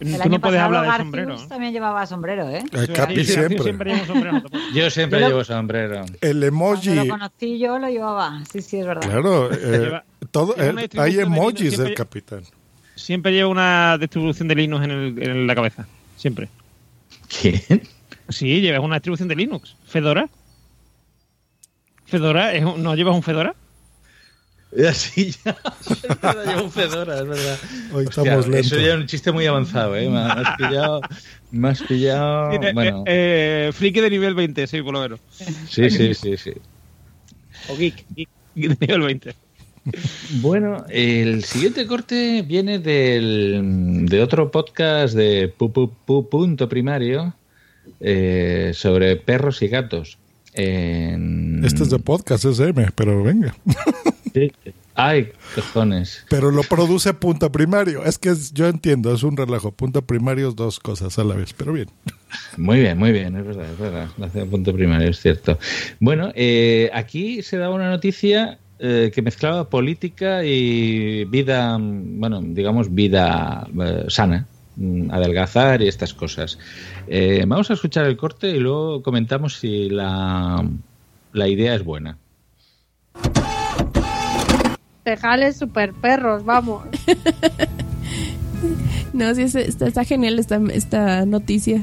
El 0.00 0.14
tú 0.16 0.22
año 0.22 0.30
no 0.30 0.40
puedes 0.40 0.60
hablar 0.60 0.82
de 1.02 1.22
Garcius 1.22 1.48
también 1.48 1.72
llevaba 1.72 2.06
sombrero, 2.06 2.48
¿eh? 2.50 2.62
El 2.72 2.92
Capi 2.92 3.24
siempre. 3.24 3.62
siempre 3.64 3.90
lleva 3.90 4.02
un 4.02 4.06
sombrero. 4.06 4.42
Yo 4.74 4.90
siempre 4.90 5.18
Yo 5.18 5.24
lo- 5.26 5.30
llevo 5.32 5.44
sombrero. 5.44 6.04
El 6.20 6.42
emoji, 6.44 6.84
Cuando 6.86 7.04
lo 7.04 7.10
conocí 7.10 7.58
yo 7.58 7.78
lo 7.80 7.88
llevaba. 7.88 8.44
Sí, 8.52 8.62
sí, 8.62 8.78
es 8.78 8.86
verdad. 8.86 9.02
claro, 9.10 9.50
eh, 9.52 10.00
todo, 10.30 10.54
lleva 10.54 10.82
eh, 10.82 10.88
hay 10.98 11.18
emojis 11.18 11.76
del 11.76 11.94
capitán. 11.94 12.42
Siempre 12.94 13.32
lleva 13.32 13.48
una 13.48 13.98
distribución 13.98 14.46
de 14.46 14.54
Linux 14.54 14.84
en, 14.84 14.90
el- 14.92 15.22
en 15.22 15.46
la 15.48 15.54
cabeza. 15.56 15.86
Siempre. 16.16 16.48
¿Quién? 17.28 17.82
Sí, 18.28 18.60
llevas 18.60 18.80
una 18.82 18.96
distribución 18.96 19.28
de 19.28 19.36
Linux. 19.36 19.76
¿Fedora? 19.86 20.28
¿Fedora? 22.06 22.52
¿Es 22.54 22.64
un- 22.64 22.82
¿No 22.82 22.94
llevas 22.94 23.14
un 23.14 23.22
Fedora? 23.22 23.54
Así 24.86 25.30
ya. 25.44 25.56
Llevo 26.46 26.64
un 26.64 26.70
Fedora, 26.70 27.20
es 27.20 27.26
verdad. 27.26 27.58
Hoy 27.92 28.04
Hostia, 28.06 28.22
estamos 28.22 28.48
lentos. 28.48 28.72
Eso 28.72 28.80
ya 28.80 28.88
es 28.94 29.00
un 29.00 29.06
chiste 29.06 29.32
muy 29.32 29.46
avanzado, 29.46 29.96
¿eh? 29.96 30.08
Me 30.10 30.18
has 30.18 30.56
pillado. 30.58 31.00
Me 31.50 31.68
has 31.70 31.82
pillado. 31.82 32.50
Tiene- 32.50 32.72
Bueno, 32.74 33.04
eh, 33.06 33.68
eh, 33.68 33.72
friki 33.72 34.00
de 34.00 34.10
nivel 34.10 34.34
20, 34.34 34.66
sí, 34.66 34.82
por 34.82 34.92
lo 34.92 35.00
menos. 35.00 35.20
sí, 35.30 35.88
sí, 35.90 36.12
sí, 36.14 36.36
sí. 36.36 36.52
O 37.70 37.76
geek, 37.76 38.04
geek 38.14 38.28
de 38.54 38.86
nivel 38.86 39.00
20. 39.00 39.34
Bueno, 40.40 40.84
el 40.88 41.44
siguiente 41.44 41.86
corte 41.86 42.42
viene 42.42 42.78
del, 42.78 44.06
de 44.06 44.22
otro 44.22 44.50
podcast 44.50 45.14
de 45.14 45.48
pu, 45.48 45.72
pu, 45.72 45.90
pu- 46.06 46.28
punto 46.28 46.68
primario 46.68 47.34
eh, 48.00 48.72
sobre 48.74 49.16
perros 49.16 49.62
y 49.62 49.68
gatos. 49.68 50.18
En- 50.54 51.64
Este 51.64 51.82
es 51.84 51.90
de 51.90 51.98
podcast, 51.98 52.44
es 52.44 52.58
M, 52.60 52.88
pero 52.94 53.22
venga. 53.22 53.54
Sí. 54.34 54.52
Ay, 54.94 55.28
cojones. 55.54 56.24
Pero 56.28 56.50
lo 56.50 56.62
produce 56.64 57.14
punto 57.14 57.52
primario. 57.52 58.04
Es 58.04 58.18
que 58.18 58.30
es- 58.30 58.52
yo 58.52 58.66
entiendo, 58.66 59.14
es 59.14 59.22
un 59.22 59.36
relajo. 59.36 59.70
Punto 59.70 60.02
primario 60.02 60.48
es 60.48 60.56
dos 60.56 60.80
cosas 60.80 61.18
a 61.20 61.24
la 61.24 61.36
vez, 61.36 61.52
pero 61.56 61.72
bien. 61.72 61.88
Muy 62.56 62.80
bien, 62.80 62.98
muy 62.98 63.12
bien, 63.12 63.36
es 63.36 63.46
verdad, 63.46 63.70
es 63.70 63.78
verdad. 63.78 64.08
La 64.18 64.28
ciudad 64.28 64.46
punto 64.48 64.72
primario, 64.74 65.08
es 65.08 65.20
cierto. 65.20 65.58
Bueno, 66.00 66.32
eh, 66.34 66.90
aquí 66.92 67.42
se 67.42 67.56
daba 67.58 67.74
una 67.74 67.88
noticia 67.90 68.58
eh, 68.78 69.10
que 69.14 69.22
mezclaba 69.22 69.68
política 69.68 70.44
y 70.44 71.24
vida, 71.24 71.76
bueno, 71.80 72.40
digamos, 72.42 72.94
vida 72.94 73.66
eh, 73.80 74.04
sana, 74.08 74.46
mm, 74.76 75.10
adelgazar 75.10 75.82
y 75.82 75.88
estas 75.88 76.14
cosas. 76.14 76.58
Eh, 77.06 77.44
vamos 77.46 77.70
a 77.70 77.74
escuchar 77.74 78.06
el 78.06 78.16
corte 78.16 78.50
y 78.50 78.58
luego 78.58 79.02
comentamos 79.02 79.56
si 79.58 79.88
la, 79.88 80.64
la 81.32 81.48
idea 81.48 81.74
es 81.74 81.84
buena. 81.84 82.16
Tejales 85.04 85.56
super 85.56 85.92
perros, 85.94 86.44
vamos. 86.44 86.82
No, 89.12 89.34
sí, 89.34 89.42
es- 89.42 89.54
está, 89.54 89.86
está 89.86 90.04
genial 90.04 90.38
esta, 90.38 90.60
esta 90.72 91.24
noticia. 91.24 91.82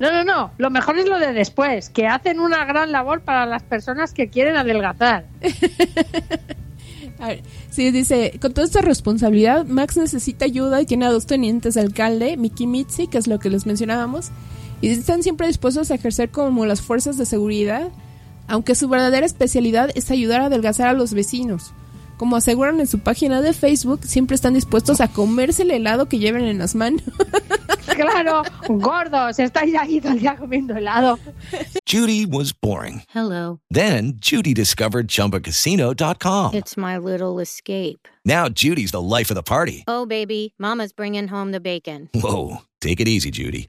No, 0.00 0.12
no, 0.12 0.24
no. 0.24 0.52
Lo 0.58 0.70
mejor 0.70 0.98
es 0.98 1.08
lo 1.08 1.18
de 1.18 1.32
después, 1.32 1.90
que 1.90 2.06
hacen 2.06 2.40
una 2.40 2.64
gran 2.64 2.92
labor 2.92 3.20
para 3.20 3.46
las 3.46 3.62
personas 3.62 4.12
que 4.12 4.28
quieren 4.28 4.56
adelgazar. 4.56 5.24
Sí, 7.70 7.90
dice, 7.90 8.38
con 8.40 8.54
toda 8.54 8.66
esta 8.66 8.80
responsabilidad, 8.80 9.66
Max 9.66 9.96
necesita 9.96 10.44
ayuda 10.44 10.80
y 10.80 10.86
tiene 10.86 11.06
a 11.06 11.10
dos 11.10 11.26
tenientes 11.26 11.74
de 11.74 11.80
alcalde, 11.80 12.36
Miki 12.36 12.66
Mitzi, 12.66 13.08
que 13.08 13.18
es 13.18 13.26
lo 13.26 13.38
que 13.38 13.50
les 13.50 13.66
mencionábamos, 13.66 14.30
y 14.80 14.88
están 14.88 15.22
siempre 15.22 15.46
dispuestos 15.46 15.90
a 15.90 15.94
ejercer 15.94 16.30
como 16.30 16.64
las 16.64 16.80
fuerzas 16.80 17.18
de 17.18 17.26
seguridad, 17.26 17.88
aunque 18.46 18.74
su 18.74 18.88
verdadera 18.88 19.26
especialidad 19.26 19.90
es 19.94 20.10
ayudar 20.10 20.40
a 20.40 20.46
adelgazar 20.46 20.88
a 20.88 20.92
los 20.92 21.12
vecinos. 21.12 21.72
Como 22.18 22.34
aseguran 22.34 22.80
en 22.80 22.88
su 22.88 22.98
página 22.98 23.40
de 23.40 23.52
Facebook, 23.52 24.00
siempre 24.04 24.34
están 24.34 24.54
dispuestos 24.54 25.00
a 25.00 25.06
comerse 25.06 25.62
el 25.62 25.70
helado 25.70 26.08
que 26.08 26.18
lleven 26.18 26.44
en 26.44 26.58
las 26.58 26.74
manos. 26.74 27.02
claro, 27.94 28.42
gordos, 28.68 29.38
estáis 29.38 29.74
ahí 29.76 30.00
todo 30.00 30.12
el 30.12 30.18
día 30.18 30.36
comiendo 30.36 30.74
helado. 30.76 31.18
Judy 31.86 32.26
was 32.26 32.52
boring. 32.52 33.04
Hello. 33.14 33.60
Then 33.70 34.14
Judy 34.20 34.52
discovered 34.52 35.06
ChumbaCasino.com. 35.06 36.54
It's 36.54 36.76
my 36.76 36.98
little 36.98 37.38
escape. 37.38 38.08
Now 38.24 38.48
Judy's 38.48 38.90
the 38.90 39.00
life 39.00 39.30
of 39.30 39.36
the 39.36 39.44
party. 39.44 39.84
Oh, 39.86 40.04
baby, 40.04 40.54
Mama's 40.58 40.92
bringing 40.92 41.28
home 41.28 41.52
the 41.52 41.60
bacon. 41.60 42.10
Whoa, 42.14 42.58
take 42.80 43.00
it 43.00 43.06
easy, 43.06 43.30
Judy. 43.30 43.68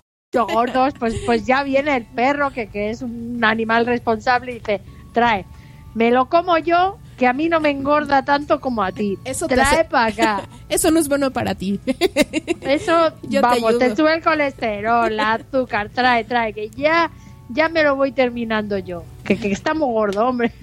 Gordos, 0.41 0.93
pues, 0.97 1.15
pues 1.25 1.45
ya 1.45 1.61
viene 1.63 1.97
el 1.97 2.05
perro, 2.05 2.51
que, 2.51 2.67
que 2.67 2.89
es 2.89 3.01
un 3.01 3.43
animal 3.43 3.85
responsable, 3.85 4.51
y 4.53 4.59
dice, 4.59 4.81
trae, 5.11 5.45
me 5.93 6.09
lo 6.09 6.29
como 6.29 6.57
yo, 6.57 6.97
que 7.17 7.27
a 7.27 7.33
mí 7.33 7.49
no 7.49 7.59
me 7.59 7.69
engorda 7.69 8.23
tanto 8.23 8.61
como 8.61 8.81
a 8.81 8.93
ti. 8.93 9.17
Eso 9.25 9.47
te 9.47 9.55
trae 9.55 9.79
hace- 9.81 9.89
para 9.89 10.05
acá. 10.07 10.41
Eso 10.69 10.89
no 10.89 10.99
es 10.99 11.09
bueno 11.09 11.31
para 11.31 11.53
ti. 11.53 11.81
Eso, 12.61 13.11
Yo 13.23 13.41
vamos, 13.41 13.77
te, 13.77 13.93
sube 13.93 14.13
el 14.15 14.23
colesterol, 14.23 15.11
el 15.11 15.19
azúcar, 15.19 15.89
trae, 15.89 16.23
trae, 16.23 16.53
que 16.53 16.69
ya, 16.69 17.11
ya 17.49 17.67
me 17.67 17.83
lo 17.83 17.97
voy 17.97 18.13
terminando 18.13 18.77
yo. 18.77 19.03
Que, 19.25 19.37
que 19.37 19.51
estamos 19.51 19.89
gordos, 19.89 20.23
hombre. 20.23 20.53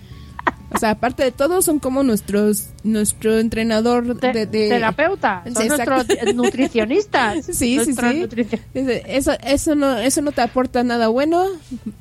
O 0.70 0.76
sea, 0.78 0.90
aparte 0.90 1.22
de 1.24 1.32
todo, 1.32 1.62
son 1.62 1.78
como 1.78 2.02
nuestros 2.02 2.68
nuestro 2.84 3.38
entrenador 3.38 4.16
de, 4.20 4.46
de- 4.46 4.68
Terapeuta, 4.68 5.42
son 5.52 5.62
Sí, 5.62 5.68
nuestros 5.68 6.06
nutricionistas. 6.34 7.46
Sí, 7.46 7.52
sí, 7.54 7.76
Nuestros 7.76 8.12
sí. 8.12 8.58
Dice, 8.74 9.02
Eso, 9.06 9.32
eso 9.42 9.74
no, 9.74 9.96
eso 9.96 10.20
no 10.20 10.32
te 10.32 10.42
aporta 10.42 10.84
nada 10.84 11.08
bueno. 11.08 11.46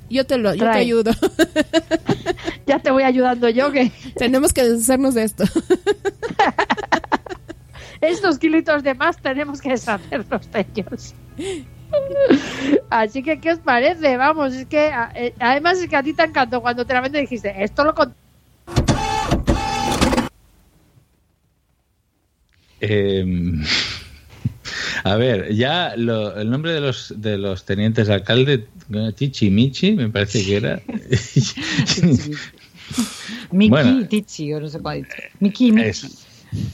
Yo 0.10 0.26
te 0.26 0.38
lo, 0.38 0.54
yo 0.54 0.66
te 0.66 0.78
ayudo. 0.80 1.12
Ya 2.68 2.80
te 2.80 2.92
voy 2.92 3.04
ayudando 3.04 3.48
yo, 3.48 3.72
que 3.72 3.90
Tenemos 4.18 4.52
que 4.52 4.64
deshacernos 4.68 5.14
de 5.14 5.24
esto. 5.24 5.46
estos 8.02 8.38
kilitos 8.38 8.84
de 8.84 8.94
más 8.94 9.18
tenemos 9.18 9.62
que 9.62 9.70
deshacernos 9.70 10.52
de 10.52 10.66
ellos. 10.76 11.16
Así 12.90 13.24
que, 13.24 13.40
¿qué 13.40 13.54
os 13.54 13.60
parece? 13.60 14.18
Vamos, 14.18 14.54
es 14.54 14.66
que 14.68 14.92
eh, 15.16 15.34
además 15.40 15.78
es 15.80 15.88
que 15.90 15.96
a 15.96 16.04
ti 16.04 16.14
te 16.14 16.24
encantó 16.24 16.62
cuando 16.62 16.86
te 16.86 16.94
la 16.94 17.00
vende 17.02 17.20
dijiste, 17.22 17.64
esto 17.64 17.84
lo 17.86 17.96
con 17.96 18.14
Eh, 22.82 23.26
a 25.04 25.16
ver, 25.16 25.54
ya 25.54 25.96
lo- 25.96 26.40
el 26.40 26.50
nombre 26.50 26.74
de 26.74 26.82
los 26.82 27.14
de 27.18 27.38
los 27.38 27.66
tenientes 27.66 28.08
de 28.08 28.14
alcalde, 28.16 28.68
Chichi 29.16 29.50
Michi, 29.50 29.92
me 29.94 30.10
parece 30.10 30.46
que 30.46 30.56
era. 30.58 30.82
Miki 33.52 33.70
Bueno. 33.70 34.08
Tichi, 34.08 34.54
o 34.54 34.60
no 34.60 34.68
sé 34.70 34.80
cuál. 34.80 35.08
Miki 35.40 35.72
Michi. 35.72 35.88
Es- 35.90 36.27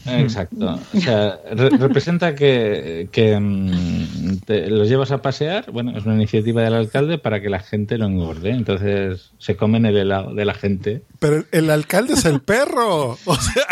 exacto. 0.07 0.79
O 0.93 0.99
sea, 0.99 1.39
re- 1.51 1.69
representa 1.69 2.35
que, 2.35 3.07
que 3.11 3.39
mm, 3.39 4.37
te- 4.45 4.69
los 4.69 4.87
llevas 4.87 5.11
a 5.11 5.21
pasear. 5.21 5.71
Bueno, 5.71 5.97
es 5.97 6.05
una 6.05 6.15
iniciativa 6.15 6.61
del 6.61 6.73
alcalde 6.73 7.17
para 7.17 7.41
que 7.41 7.49
la 7.49 7.59
gente 7.59 7.97
no 7.97 8.05
engorde. 8.07 8.51
Entonces 8.51 9.31
se 9.37 9.55
comen 9.55 9.85
el 9.85 9.97
helado 9.97 10.33
de 10.33 10.45
la 10.45 10.53
gente. 10.53 11.01
Pero 11.19 11.37
el, 11.37 11.45
el 11.51 11.69
alcalde 11.69 12.13
es 12.13 12.25
el 12.25 12.41
perro. 12.41 13.17
O 13.25 13.35
sea, 13.35 13.65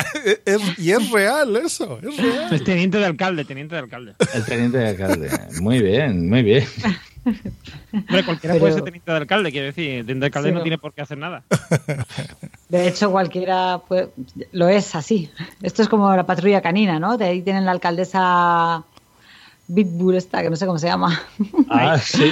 es- 0.45 0.79
y 0.79 0.91
es 0.91 1.11
real 1.11 1.55
eso. 1.57 1.99
Es 2.01 2.17
real. 2.17 2.53
Es 2.53 2.63
teniente 2.63 2.97
de 2.97 3.05
alcalde, 3.05 3.45
teniente 3.45 3.75
de 3.75 3.81
alcalde. 3.81 4.13
El 4.33 4.45
teniente 4.45 4.77
de 4.77 4.87
alcalde. 4.89 5.29
Muy 5.61 5.81
bien, 5.81 6.29
muy 6.29 6.41
bien. 6.43 6.63
Hombre, 7.93 8.25
cualquiera 8.25 8.53
Pero- 8.53 8.59
puede 8.59 8.73
ser 8.73 8.83
teniente 8.83 9.11
de 9.11 9.17
alcalde, 9.17 9.51
quiero 9.51 9.67
decir. 9.67 9.85
Teniente 10.05 10.15
de 10.19 10.25
alcalde 10.25 10.49
Sí, 10.49 10.53
no 10.53 10.59
no. 10.59 10.63
tiene 10.63 10.77
por 10.77 10.93
qué 10.93 11.01
hacer 11.01 11.17
nada. 11.17 11.43
De 12.69 12.87
hecho, 12.87 13.11
cualquiera 13.11 13.79
puede- 13.87 14.09
lo 14.51 14.67
es 14.69 14.95
así. 14.95 15.29
Esto 15.61 15.81
es 15.81 15.89
como 15.89 16.15
la 16.15 16.25
patrulla 16.25 16.61
canina, 16.61 16.99
¿no? 16.99 17.17
De 17.17 17.25
ahí 17.25 17.41
tienen 17.41 17.65
la 17.65 17.71
alcaldesa 17.71 18.83
Bitbull 19.67 20.15
esta, 20.15 20.41
que 20.41 20.49
no 20.49 20.55
sé 20.57 20.65
cómo 20.65 20.79
se 20.79 20.87
llama. 20.87 21.21
Ah, 21.69 21.97
sí. 21.97 22.29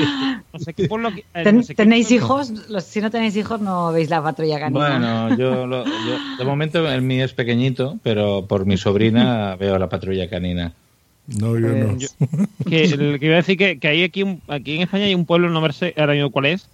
No 0.51 0.59
sé 0.59 0.73
qué 0.73 0.87
pueblo. 0.89 1.11
que- 1.13 1.23
eh, 1.33 1.43
Ten- 1.43 1.57
no 1.57 1.63
sé 1.63 1.73
qué 1.75 1.83
¿Tenéis 1.83 2.11
hijos? 2.11 2.49
Los- 2.69 2.83
si 2.83 2.99
no 2.99 3.09
tenéis 3.11 3.35
hijos, 3.37 3.61
no 3.61 3.91
veis 3.93 4.09
la 4.09 4.21
patrulla 4.21 4.59
canina. 4.59 4.79
Bueno, 4.89 5.37
yo, 5.37 5.65
lo- 5.67 5.85
yo- 5.85 6.37
de 6.37 6.43
momento 6.43 6.85
el 6.89 7.01
mío 7.01 7.23
es 7.23 7.33
pequeñito, 7.33 7.97
pero 8.03 8.45
por 8.47 8.65
mi 8.65 8.75
sobrina 8.77 9.55
veo 9.55 9.77
la 9.79 9.87
patrulla 9.87 10.29
canina. 10.29 10.73
No, 11.37 11.59
yo 11.59 11.67
no. 11.75 11.97
Yo- 11.97 12.07
que, 12.67 12.83
el- 12.93 13.19
que 13.19 13.25
iba 13.25 13.35
a 13.35 13.37
decir 13.37 13.57
que, 13.57 13.79
que 13.79 13.87
hay 13.87 14.03
aquí, 14.03 14.23
un- 14.23 14.41
aquí 14.47 14.75
en 14.75 14.81
España 14.83 15.05
hay 15.05 15.15
un 15.15 15.25
pueblo, 15.25 15.49
no 15.49 15.71
sé 15.71 15.93
ahora 15.97 16.13
mismo 16.13 16.31
cuál 16.31 16.45
es, 16.47 16.67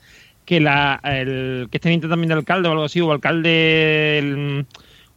que 0.45 0.59
la 0.59 0.99
el 1.03 1.67
que 1.71 1.77
es 1.77 1.81
teniente 1.81 2.07
también 2.07 2.29
de 2.29 2.35
alcalde 2.35 2.69
o 2.69 2.71
algo 2.71 2.83
así, 2.85 3.01
o 3.01 3.11
alcalde 3.11 4.19
el, 4.19 4.65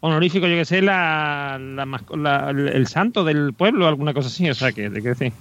honorífico, 0.00 0.46
yo 0.46 0.56
que 0.56 0.64
sé, 0.64 0.80
la, 0.82 1.58
la 1.60 1.84
masco- 1.84 2.16
la- 2.16 2.50
el, 2.50 2.68
el 2.68 2.86
santo 2.86 3.24
del 3.24 3.52
pueblo, 3.52 3.86
alguna 3.88 4.14
cosa 4.14 4.28
así, 4.28 4.48
o 4.48 4.54
sea, 4.54 4.72
que, 4.72 4.90
que 4.90 5.00
decir, 5.00 5.32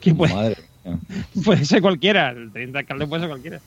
que 0.00 0.14
puede, 0.14 0.34
Madre 0.34 0.56
puede 1.44 1.64
ser 1.64 1.82
cualquiera, 1.82 2.30
el 2.30 2.50
teniente 2.52 2.72
de 2.74 2.78
alcalde 2.80 3.06
puede 3.06 3.22
ser 3.22 3.28
cualquiera. 3.30 3.60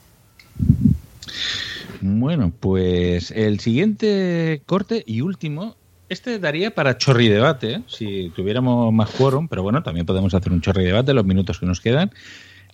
Bueno, 2.00 2.52
pues 2.58 3.30
el 3.30 3.60
siguiente 3.60 4.62
corte 4.66 5.04
y 5.06 5.20
último, 5.20 5.76
este 6.12 6.38
daría 6.38 6.74
para 6.74 6.96
chorri 6.98 7.28
debate, 7.28 7.72
¿eh? 7.74 7.82
si 7.86 8.30
tuviéramos 8.36 8.92
más 8.92 9.10
quórum, 9.10 9.48
pero 9.48 9.62
bueno, 9.62 9.82
también 9.82 10.06
podemos 10.06 10.34
hacer 10.34 10.52
un 10.52 10.60
chorri 10.60 10.84
debate 10.84 11.12
los 11.14 11.24
minutos 11.24 11.58
que 11.58 11.66
nos 11.66 11.80
quedan. 11.80 12.10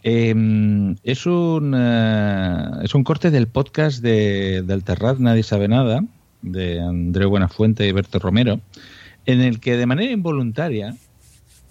Eh, 0.04 0.94
es, 1.02 1.26
un, 1.26 1.74
eh, 1.76 2.70
es 2.82 2.94
un 2.94 3.02
corte 3.04 3.30
del 3.30 3.48
podcast 3.48 4.00
de, 4.02 4.62
del 4.62 4.84
Terrat 4.84 5.18
Nadie 5.18 5.42
Sabe 5.42 5.66
Nada, 5.68 6.04
de 6.42 6.80
André 6.80 7.26
Buenafuente 7.26 7.86
y 7.86 7.92
Berto 7.92 8.18
Romero, 8.20 8.60
en 9.26 9.40
el 9.40 9.58
que 9.60 9.76
de 9.76 9.86
manera 9.86 10.12
involuntaria 10.12 10.94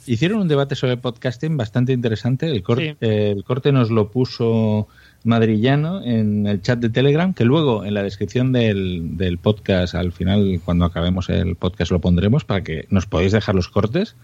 hicieron 0.05 0.39
un 0.39 0.47
debate 0.47 0.75
sobre 0.75 0.97
podcasting 0.97 1.55
bastante 1.57 1.93
interesante. 1.93 2.47
El, 2.49 2.63
cor- 2.63 2.79
Sí. 2.79 2.95
eh, 3.01 3.33
el 3.35 3.43
corte 3.43 3.71
nos 3.71 3.91
lo 3.91 4.09
puso 4.11 4.87
Madrillano 5.23 6.03
en 6.03 6.47
el 6.47 6.61
chat 6.61 6.79
de 6.79 6.89
Telegram, 6.89 7.33
que 7.33 7.43
luego 7.45 7.83
en 7.85 7.93
la 7.93 8.03
descripción 8.03 8.51
del, 8.53 9.17
del 9.17 9.37
podcast, 9.37 9.95
al 9.95 10.11
final, 10.11 10.61
cuando 10.63 10.85
acabemos 10.85 11.29
el 11.29 11.55
podcast, 11.55 11.91
lo 11.91 11.99
pondremos 11.99 12.45
para 12.45 12.63
que 12.63 12.85
nos 12.89 13.05
podáis 13.05 13.31
dejar 13.33 13.55
los 13.55 13.67
cortes. 13.67 14.15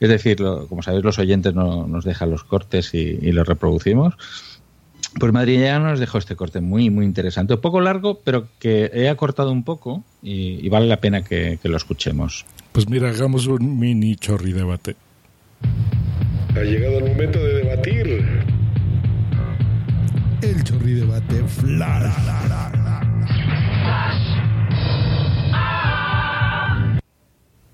Es 0.00 0.08
decir, 0.08 0.40
lo- 0.40 0.66
como 0.68 0.82
sabéis, 0.82 1.04
los 1.04 1.18
oyentes 1.18 1.54
no, 1.54 1.86
nos 1.86 2.04
dejan 2.04 2.30
los 2.30 2.44
cortes 2.44 2.94
y, 2.94 3.18
y 3.20 3.32
los 3.32 3.46
reproducimos. 3.48 4.14
Pues 5.18 5.32
Madrid 5.32 5.60
ya 5.60 5.78
nos 5.78 5.98
dejó 6.00 6.18
este 6.18 6.36
corte 6.36 6.60
muy, 6.60 6.90
muy 6.90 7.04
interesante. 7.04 7.54
Un 7.54 7.60
poco 7.60 7.80
largo, 7.80 8.20
pero 8.22 8.46
que 8.58 8.90
he 8.94 9.08
acortado 9.08 9.50
un 9.50 9.64
poco 9.64 10.04
y, 10.22 10.64
y 10.64 10.68
vale 10.68 10.86
la 10.86 11.00
pena 11.00 11.24
que, 11.24 11.58
que 11.60 11.68
lo 11.68 11.76
escuchemos. 11.76 12.44
Pues 12.72 12.88
mira, 12.88 13.08
hagamos 13.08 13.46
un 13.46 13.78
mini 13.78 14.16
chorri 14.16 14.52
debate. 14.52 14.94
Ha 16.54 16.60
llegado 16.60 16.98
el 16.98 17.06
momento 17.06 17.38
de 17.38 17.54
debatir. 17.54 18.24
El 20.42 20.62
chorri 20.64 20.94
debate 20.94 21.42
flash. 21.44 22.14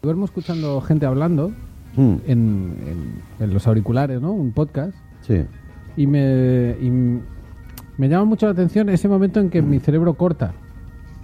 Duermo 0.03 0.25
escuchando 0.27 0.81
gente 0.81 1.07
hablando 1.07 1.53
Mm. 1.97 2.01
en, 2.03 2.23
en- 2.29 3.23
en 3.45 3.55
los 3.55 3.67
auriculares, 3.67 4.21
¿no? 4.21 4.33
Un 4.33 4.53
podcast. 4.53 4.95
Sí. 5.21 5.45
Y 5.97 6.07
me, 6.07 6.77
y 6.81 6.91
me 6.91 8.09
llama 8.09 8.25
mucho 8.25 8.47
la 8.47 8.53
atención 8.53 8.89
ese 8.89 9.09
momento 9.09 9.39
en 9.41 9.49
que 9.51 9.63
mi 9.63 9.79
cerebro 9.79 10.15
corta. 10.15 10.53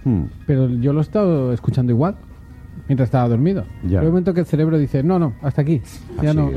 Mm. 0.05 0.23
Pero 0.47 0.69
yo 0.69 0.93
lo 0.93 0.99
he 0.99 1.03
estado 1.03 1.51
escuchando 1.53 1.91
igual 1.91 2.15
mientras 2.87 3.07
estaba 3.07 3.27
dormido. 3.27 3.65
Ya. 3.83 3.89
Pero 3.89 3.99
hay 4.01 4.05
un 4.07 4.11
momento 4.13 4.33
que 4.33 4.39
el 4.41 4.45
cerebro 4.45 4.77
dice, 4.77 5.03
no, 5.03 5.19
no, 5.19 5.33
hasta 5.41 5.61
aquí. 5.61 5.81
Ya 6.21 6.29
Así 6.29 6.37
no. 6.37 6.49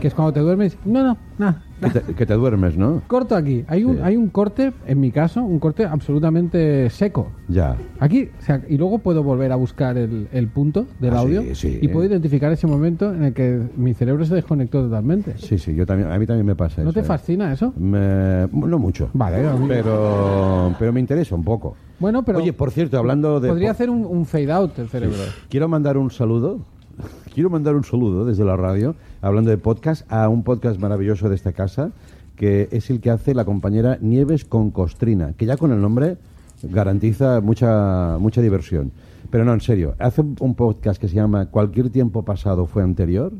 Que 0.00 0.08
es 0.08 0.14
cuando 0.14 0.32
te 0.32 0.40
duermes, 0.40 0.76
no, 0.84 1.02
no, 1.04 1.16
nada. 1.38 1.62
Que 1.80 1.88
te, 1.90 2.14
que 2.14 2.26
te 2.26 2.34
duermes, 2.34 2.76
¿no? 2.76 3.02
Corto 3.06 3.34
aquí. 3.34 3.64
Hay 3.66 3.84
un, 3.84 3.96
Sí. 3.96 4.02
hay 4.04 4.16
un 4.16 4.28
corte, 4.28 4.72
en 4.86 5.00
mi 5.00 5.10
caso, 5.10 5.42
un 5.42 5.58
corte 5.58 5.84
absolutamente 5.84 6.90
seco. 6.90 7.28
Ya. 7.48 7.76
Aquí, 7.98 8.28
o 8.38 8.42
sea, 8.42 8.62
y 8.68 8.76
luego 8.76 8.98
puedo 8.98 9.22
volver 9.22 9.50
a 9.52 9.56
buscar 9.56 9.96
el, 9.96 10.28
el 10.32 10.48
punto 10.48 10.86
del 11.00 11.10
Ah, 11.14 11.22
sí, 11.22 11.36
audio 11.36 11.54
sí. 11.54 11.78
y 11.80 11.88
puedo 11.88 12.06
identificar 12.06 12.52
ese 12.52 12.66
momento 12.66 13.12
en 13.14 13.24
el 13.24 13.32
que 13.32 13.60
mi 13.76 13.94
cerebro 13.94 14.24
se 14.24 14.34
desconectó 14.34 14.82
totalmente. 14.82 15.34
Sí, 15.38 15.58
sí, 15.58 15.74
yo 15.74 15.86
también, 15.86 16.10
a 16.10 16.18
mí 16.18 16.26
también 16.26 16.46
me 16.46 16.54
pasa 16.54 16.82
¿No 16.82 16.90
eso. 16.90 16.94
te 16.94 17.00
¿eh? 17.00 17.04
fascina 17.04 17.52
eso? 17.52 17.72
Me- 17.78 18.46
no 18.52 18.78
mucho. 18.78 19.08
Vale, 19.14 19.46
a 19.48 19.54
mí- 19.54 19.66
pero, 19.68 20.74
pero 20.78 20.92
me 20.92 21.00
interesa 21.00 21.34
un 21.34 21.44
poco. 21.44 21.76
Bueno, 21.98 22.24
pero 22.24 22.38
Oye, 22.38 22.52
por 22.52 22.70
cierto, 22.70 22.98
hablando 22.98 23.40
de... 23.40 23.48
podría 23.48 23.70
hacer 23.70 23.90
un, 23.90 24.04
un 24.04 24.24
fade 24.26 24.52
out 24.52 24.78
el 24.78 24.88
cerebro. 24.88 25.16
Quiero 25.48 25.68
mandar 25.68 25.96
un 25.98 26.10
saludo. 26.10 26.60
Quiero 27.34 27.48
mandar 27.50 27.74
un 27.76 27.84
saludo 27.84 28.24
desde 28.24 28.44
la 28.44 28.56
radio, 28.56 28.94
hablando 29.22 29.50
de 29.50 29.58
podcast, 29.58 30.10
a 30.10 30.28
un 30.28 30.42
podcast 30.42 30.80
maravilloso 30.80 31.28
de 31.28 31.36
esta 31.36 31.52
casa, 31.52 31.92
que 32.36 32.68
es 32.72 32.90
el 32.90 33.00
que 33.00 33.10
hace 33.10 33.34
la 33.34 33.44
compañera 33.44 33.98
Nieves 34.00 34.44
con 34.44 34.70
Costrina, 34.70 35.34
que 35.36 35.46
ya 35.46 35.56
con 35.56 35.72
el 35.72 35.80
nombre 35.80 36.16
garantiza 36.62 37.40
mucha, 37.40 38.18
mucha 38.18 38.40
diversión. 38.42 38.92
Pero 39.30 39.44
no, 39.44 39.52
en 39.52 39.60
serio, 39.60 39.94
hace 39.98 40.22
un 40.22 40.54
podcast 40.54 41.00
que 41.00 41.08
se 41.08 41.14
llama 41.14 41.46
Cualquier 41.46 41.90
tiempo 41.90 42.24
pasado 42.24 42.66
fue 42.66 42.82
anterior. 42.82 43.32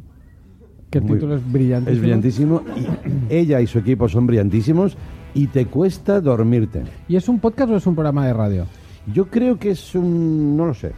Que 0.90 0.98
el 0.98 1.06
título 1.06 1.36
es 1.36 1.52
brillante. 1.52 1.92
Es 1.92 2.00
brillantísimo. 2.00 2.62
Y 2.76 3.34
ella 3.34 3.60
y 3.60 3.66
su 3.66 3.78
equipo 3.78 4.08
son 4.08 4.26
brillantísimos 4.26 4.96
y 5.34 5.46
te 5.46 5.66
cuesta 5.66 6.20
dormirte. 6.20 6.82
¿Y 7.08 7.16
es 7.16 7.28
un 7.28 7.38
podcast 7.38 7.72
o 7.72 7.76
es 7.76 7.86
un 7.86 7.94
programa 7.94 8.26
de 8.26 8.32
radio? 8.32 8.66
Yo 9.12 9.26
creo 9.26 9.58
que 9.58 9.70
es 9.70 9.94
un... 9.94 10.56
no 10.56 10.66
lo 10.66 10.74
sé. 10.74 10.92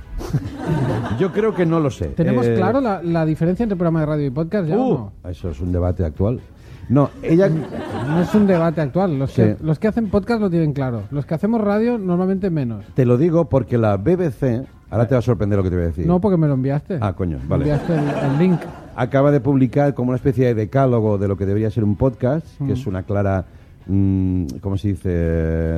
Yo 1.19 1.33
creo 1.33 1.55
que 1.55 1.65
no 1.67 1.81
lo 1.81 1.91
sé. 1.91 2.09
¿Tenemos 2.09 2.47
Eh, 2.47 2.55
claro 2.55 2.81
la, 2.81 3.03
la 3.03 3.25
diferencia 3.25 3.63
entre 3.63 3.77
programa 3.77 4.01
de 4.01 4.07
radio 4.07 4.27
y 4.27 4.31
podcast 4.31 4.69
ya 4.69 4.77
o 4.77 4.87
Uh, 4.89 4.95
no? 5.25 5.31
Eso 5.31 5.51
es 5.51 5.61
un 5.61 5.73
debate 5.73 6.05
actual. 6.05 6.41
No, 6.89 7.11
ella... 7.23 7.49
No 7.49 8.21
es 8.21 8.35
un 8.35 8.47
debate 8.47 8.81
actual. 8.81 9.19
Los, 9.19 9.33
que, 9.33 9.55
Sí. 9.55 9.63
los 9.65 9.79
que 9.79 9.89
hacen 9.89 10.11
podcast 10.11 10.41
lo 10.41 10.51
tienen 10.51 10.73
claro. 10.73 11.03
Los 11.11 11.25
que 11.27 11.35
hacemos 11.35 11.61
radio 11.61 11.97
normalmente 11.97 12.51
menos. 12.51 12.85
Te 12.95 13.07
lo 13.07 13.17
digo 13.17 13.49
porque 13.49 13.79
la 13.79 13.97
BBC... 13.97 14.67
Ahora 14.91 15.09
te 15.09 15.15
va 15.15 15.21
a 15.21 15.23
sorprender 15.23 15.57
lo 15.57 15.63
que 15.63 15.71
te 15.71 15.77
voy 15.77 15.85
a 15.85 15.89
decir. 15.89 16.07
No, 16.07 16.21
porque 16.21 16.37
me 16.37 16.47
lo 16.47 16.53
enviaste. 16.53 16.99
Ah, 17.01 17.15
coño, 17.15 17.39
Me 17.39 17.47
vale. 17.47 17.63
enviaste 17.65 17.95
el, 17.95 18.01
el 18.33 18.39
link. 18.39 18.61
Acaba 18.95 19.31
de 19.31 19.41
publicar 19.41 19.95
como 19.95 20.11
una 20.11 20.17
especie 20.17 20.45
de 20.49 20.55
decálogo 20.55 21.17
de 21.17 21.29
lo 21.29 21.37
que 21.39 21.47
debería 21.47 21.71
ser 21.71 21.83
un 21.83 21.97
podcast, 21.97 22.47
Mm. 22.61 22.67
que 22.67 22.73
es 22.75 22.87
una 22.87 23.03
clara... 23.05 23.47
mm, 23.87 24.47
¿Cómo 24.61 24.77
se 24.77 24.89
dice? 24.89 25.09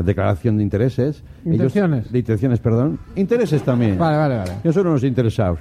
Declaración 0.04 0.56
de 0.56 0.62
intereses. 0.62 1.22
Ellos- 1.44 1.54
Intenciones. 1.56 2.12
de 2.12 2.18
intenciones, 2.18 2.60
perdón. 2.60 2.98
Intereses 3.16 3.62
también. 3.62 3.98
Vale, 3.98 4.16
vale, 4.16 4.36
vale. 4.38 4.52
Ellos 4.62 4.74
son 4.74 4.86
unos 4.86 5.04
interesados. 5.04 5.58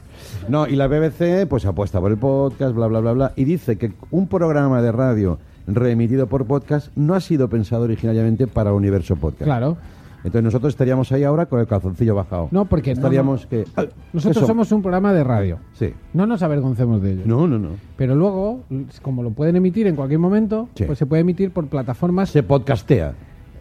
No, 0.50 0.68
y 0.68 0.76
la 0.76 0.88
BBC 0.88 1.46
pues 1.48 1.66
apuesta 1.66 2.00
por 2.00 2.12
el 2.12 2.18
podcast, 2.18 2.76
bla, 2.76 2.88
bla, 2.88 3.00
bla, 3.00 3.12
bla. 3.14 3.32
Y 3.36 3.44
dice 3.46 3.78
que 3.78 3.92
un 4.12 4.28
programa 4.28 4.82
de 4.82 4.92
radio 4.92 5.40
reemitido 5.68 6.28
por 6.28 6.46
podcast 6.46 6.90
no 6.98 7.16
ha 7.16 7.22
sido 7.22 7.48
pensado 7.50 7.84
originariamente 7.84 8.48
para 8.48 8.72
el 8.72 8.76
universo 8.76 9.16
podcast. 9.16 9.44
Claro. 9.46 9.78
Entonces 10.24 10.44
nosotros 10.44 10.74
estaríamos 10.74 11.12
ahí 11.12 11.24
ahora 11.24 11.46
con 11.48 11.60
el 11.60 11.68
calzoncillo 11.68 12.16
bajado. 12.16 12.48
No, 12.52 12.66
porque 12.66 12.92
no, 12.92 12.94
estaríamos 13.00 13.44
no. 13.44 13.50
que... 13.50 13.66
Nosotros 14.14 14.48
somos 14.48 14.72
un 14.72 14.82
programa 14.82 15.14
de 15.14 15.24
radio. 15.24 15.60
Sí. 15.74 15.94
No 16.14 16.26
nos 16.26 16.42
avergoncemos 16.44 17.02
de 17.02 17.14
ello. 17.14 17.22
No, 17.26 17.48
no, 17.48 17.60
no. 17.60 17.70
Pero 17.98 18.16
luego, 18.16 18.62
como 19.02 19.22
lo 19.24 19.32
pueden 19.32 19.56
emitir 19.58 19.88
en 19.88 19.96
cualquier 19.96 20.20
momento, 20.20 20.70
Sí. 20.76 20.86
pues 20.86 20.98
se 20.98 21.06
puede 21.06 21.22
emitir 21.22 21.52
por 21.52 21.68
plataformas. 21.68 22.30
Se 22.30 22.42
podcastea. 22.44 23.14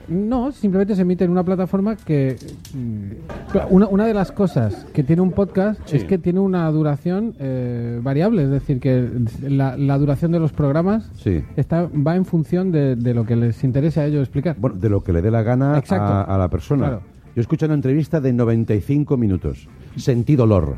No, 0.08 0.50
simplemente 0.52 0.94
se 0.96 1.02
emite 1.02 1.24
en 1.24 1.30
una 1.30 1.44
plataforma 1.44 1.96
que. 1.96 2.36
mm, 2.74 3.66
Una, 3.70 3.86
una 3.86 4.06
de 4.06 4.14
las 4.14 4.32
cosas 4.32 4.86
que 4.92 5.02
tiene 5.02 5.22
un 5.22 5.30
podcast 5.32 5.80
Sí. 5.86 5.96
es 5.96 6.04
que 6.04 6.18
tiene 6.18 6.40
una 6.40 6.70
duración 6.70 7.34
eh, 7.38 8.00
variable, 8.02 8.42
es 8.44 8.50
decir, 8.50 8.80
que 8.80 9.08
la, 9.42 9.76
la 9.76 9.98
duración 9.98 10.32
de 10.32 10.40
los 10.40 10.52
programas 10.52 11.08
Sí. 11.16 11.42
está 11.56 11.88
va 11.94 12.16
en 12.16 12.24
función 12.24 12.72
de, 12.72 12.96
de 12.96 13.14
lo 13.14 13.24
que 13.24 13.36
les 13.36 13.62
interese 13.64 14.00
a 14.00 14.06
ellos 14.06 14.22
explicar. 14.22 14.56
Bueno, 14.58 14.76
de 14.76 14.88
lo 14.88 15.02
que 15.04 15.12
le 15.12 15.22
dé 15.22 15.30
la 15.30 15.42
gana 15.42 15.76
a, 15.88 16.22
a 16.22 16.38
la 16.38 16.48
persona. 16.48 16.86
Claro. 16.88 17.02
Yo 17.34 17.40
escuché 17.40 17.64
una 17.66 17.74
entrevista 17.74 18.20
de 18.20 18.32
95 18.32 19.16
minutos. 19.16 19.68
Sentí 19.96 20.36
dolor. 20.36 20.76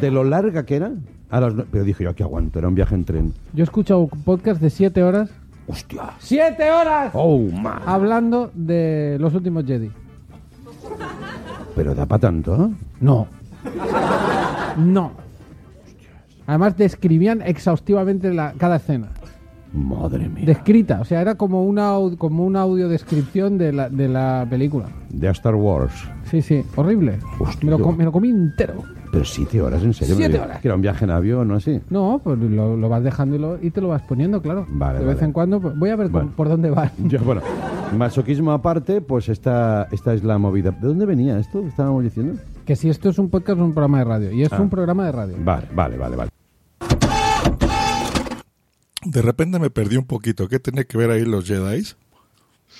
De 0.00 0.10
lo 0.10 0.22
larga 0.22 0.64
que 0.64 0.76
era, 0.76 0.92
a 1.30 1.40
las 1.40 1.54
pero 1.72 1.82
dije 1.84 2.04
yo, 2.04 2.10
aquí 2.10 2.22
aguanto, 2.22 2.58
era 2.58 2.68
un 2.68 2.74
viaje 2.74 2.94
en 2.94 3.04
tren. 3.04 3.32
Yo 3.54 3.64
escucho 3.64 3.98
un 4.00 4.08
podcast 4.24 4.60
de 4.60 4.70
siete 4.70 5.02
horas. 5.02 5.30
¡Hostia! 5.68 6.10
¡Siete 6.18 6.70
horas! 6.70 7.10
¡Oh, 7.14 7.38
man! 7.38 7.80
Hablando 7.86 8.50
de 8.54 9.16
los 9.20 9.34
últimos 9.34 9.64
Jedi. 9.66 9.90
Pero 11.76 11.94
da 11.94 12.06
para 12.06 12.20
tanto, 12.20 12.54
¿eh? 12.56 12.70
No. 13.00 13.26
No. 14.78 15.12
Además 16.46 16.76
describían 16.76 17.42
exhaustivamente 17.42 18.32
la, 18.32 18.54
cada 18.56 18.76
escena. 18.76 19.08
Madre 19.72 20.28
mía. 20.30 20.46
Descrita, 20.46 21.00
o 21.02 21.04
sea, 21.04 21.20
era 21.20 21.34
como 21.34 21.62
una, 21.64 21.92
como 22.16 22.46
una 22.46 22.62
audiodescripción 22.62 23.58
de 23.58 23.72
la, 23.72 23.90
de 23.90 24.08
la 24.08 24.46
película. 24.48 24.86
De 25.10 25.28
Star 25.28 25.54
Wars. 25.54 25.92
Sí, 26.24 26.40
sí, 26.40 26.64
horrible. 26.74 27.18
me, 27.62 27.70
lo, 27.70 27.78
com- 27.78 27.94
me 27.96 28.04
lo 28.04 28.12
comí 28.12 28.30
entero. 28.30 28.82
Pero 29.10 29.24
siete 29.24 29.60
horas, 29.62 29.82
en 29.82 29.94
serio. 29.94 30.16
Siete 30.16 30.38
horas. 30.38 30.60
Que 30.60 30.68
era 30.68 30.74
un 30.74 30.82
viaje 30.82 31.04
en 31.04 31.10
avión 31.10 31.50
o 31.50 31.54
así. 31.54 31.80
No, 31.90 32.20
pues 32.22 32.38
lo, 32.38 32.76
lo 32.76 32.88
vas 32.88 33.02
dejando 33.02 33.36
y, 33.36 33.38
lo- 33.38 33.58
y 33.62 33.70
te 33.70 33.80
lo 33.80 33.88
vas 33.88 34.02
poniendo, 34.02 34.42
claro. 34.42 34.66
Vale, 34.68 34.98
de 34.98 35.04
vez 35.06 35.14
vale. 35.16 35.26
en 35.26 35.32
cuando, 35.32 35.60
pues, 35.60 35.78
voy 35.78 35.90
a 35.90 35.96
ver 35.96 36.10
con- 36.10 36.28
por 36.30 36.48
dónde 36.48 36.70
va. 36.70 36.92
Yo, 37.04 37.18
bueno, 37.20 37.40
masoquismo 37.96 38.52
aparte, 38.52 39.00
pues 39.00 39.28
esta, 39.28 39.88
esta 39.92 40.12
es 40.14 40.22
la 40.24 40.36
movida. 40.38 40.70
¿De 40.72 40.86
dónde 40.88 41.06
venía 41.06 41.38
esto? 41.38 41.62
que 41.62 41.68
¿Estábamos 41.68 42.04
diciendo? 42.04 42.38
Que 42.66 42.76
si 42.76 42.90
esto 42.90 43.08
es 43.08 43.18
un 43.18 43.30
podcast 43.30 43.58
o 43.60 43.64
un 43.64 43.72
programa 43.72 43.98
de 43.98 44.04
radio. 44.04 44.32
Y 44.32 44.42
es 44.42 44.52
Ah. 44.52 44.60
un 44.60 44.68
programa 44.68 45.06
de 45.06 45.12
radio. 45.12 45.34
Vale, 45.40 45.66
vale, 45.74 45.96
vale, 45.96 46.16
vale. 46.16 46.30
De 49.04 49.22
repente 49.22 49.58
me 49.58 49.70
perdí 49.70 49.96
un 49.96 50.04
poquito. 50.04 50.48
¿Qué 50.48 50.58
tiene 50.58 50.84
que 50.84 50.98
ver 50.98 51.10
ahí 51.10 51.24
los 51.24 51.46
Jedi? 51.46 51.82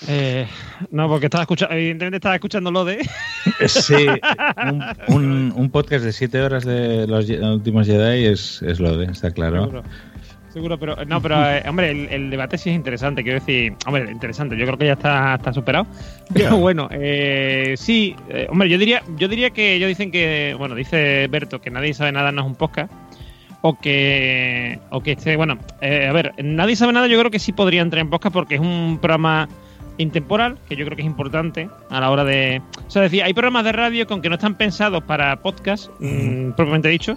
Eh, 0.07 0.47
no, 0.91 1.09
porque 1.09 1.27
estaba 1.27 1.43
escuchando, 1.43 1.75
evidentemente 1.75 2.17
estaba 2.17 2.35
escuchando 2.37 2.71
lo 2.71 2.85
de. 2.85 3.09
Sí, 3.67 4.07
un, 4.67 4.83
un- 5.09 5.53
un 5.57 5.71
podcast 5.71 6.05
de 6.05 6.13
siete 6.13 6.41
horas 6.41 6.65
de 6.65 7.07
los 7.07 7.29
últimos 7.29 7.87
Jedi 7.87 8.27
es, 8.27 8.63
es 8.63 8.79
lo 8.81 8.97
de, 8.97 9.07
está 9.07 9.31
claro. 9.31 9.63
Seguro. 9.65 9.83
Seguro, 10.53 10.79
pero 10.79 10.97
no, 11.05 11.21
pero 11.21 11.45
eh, 11.51 11.63
hombre, 11.69 11.91
el, 11.91 12.09
el 12.09 12.31
debate 12.31 12.57
sí 12.59 12.71
es 12.71 12.77
interesante. 12.77 13.23
Quiero 13.23 13.39
decir, 13.39 13.75
hombre, 13.87 14.11
interesante. 14.11 14.57
Yo 14.57 14.65
creo 14.65 14.79
que 14.79 14.87
ya 14.87 14.95
está, 14.95 15.35
está 15.35 15.53
superado. 15.53 15.87
Pero 16.33 16.57
bueno, 16.57 16.89
eh, 16.91 17.75
sí, 17.77 18.17
eh, 18.31 18.47
hombre, 18.51 18.69
yo 18.69 18.79
diría, 18.79 19.03
yo 19.19 19.29
diría 19.29 19.51
que 19.51 19.75
ellos 19.75 19.89
dicen 19.89 20.11
que, 20.11 20.55
bueno, 20.59 20.75
dice 20.75 21.27
Berto 21.29 21.61
que 21.61 21.71
nadie 21.71 21.93
sabe 21.93 22.13
nada 22.13 22.33
no 22.33 22.41
es 22.41 22.47
un 22.47 22.55
podcast. 22.55 22.91
O 23.61 23.79
que, 23.79 24.79
o 24.91 25.03
que 25.03 25.13
este, 25.13 25.37
bueno, 25.37 25.59
eh, 25.83 26.07
a 26.09 26.13
ver, 26.13 26.33
nadie 26.43 26.77
sabe 26.77 26.93
nada. 26.95 27.09
Yo 27.09 27.19
creo 27.19 27.31
que 27.31 27.39
sí 27.41 27.53
podría 27.53 27.83
entrar 27.83 28.01
en 28.01 28.09
podcast 28.11 28.33
porque 28.33 28.55
es 28.55 28.61
un 28.61 28.99
programa 29.03 29.49
intemporal, 29.99 30.59
que 30.69 30.77
yo 30.77 30.85
creo 30.85 30.97
que 30.97 31.03
es 31.03 31.07
importante 31.07 31.69
a 31.91 32.01
la 32.01 32.11
hora 32.11 32.25
de. 32.25 32.63
O 32.87 32.91
sea, 32.91 33.03
decir, 33.03 33.23
hay 33.23 33.35
programas 33.35 33.65
de 33.65 33.73
radio 33.73 34.07
que 34.07 34.13
aunque 34.13 34.29
no 34.29 34.37
están 34.37 34.57
pensados 34.57 35.03
para 35.05 35.43
podcast, 35.43 35.91
mm, 36.01 36.53
propiamente 36.53 36.89
dicho, 36.89 37.17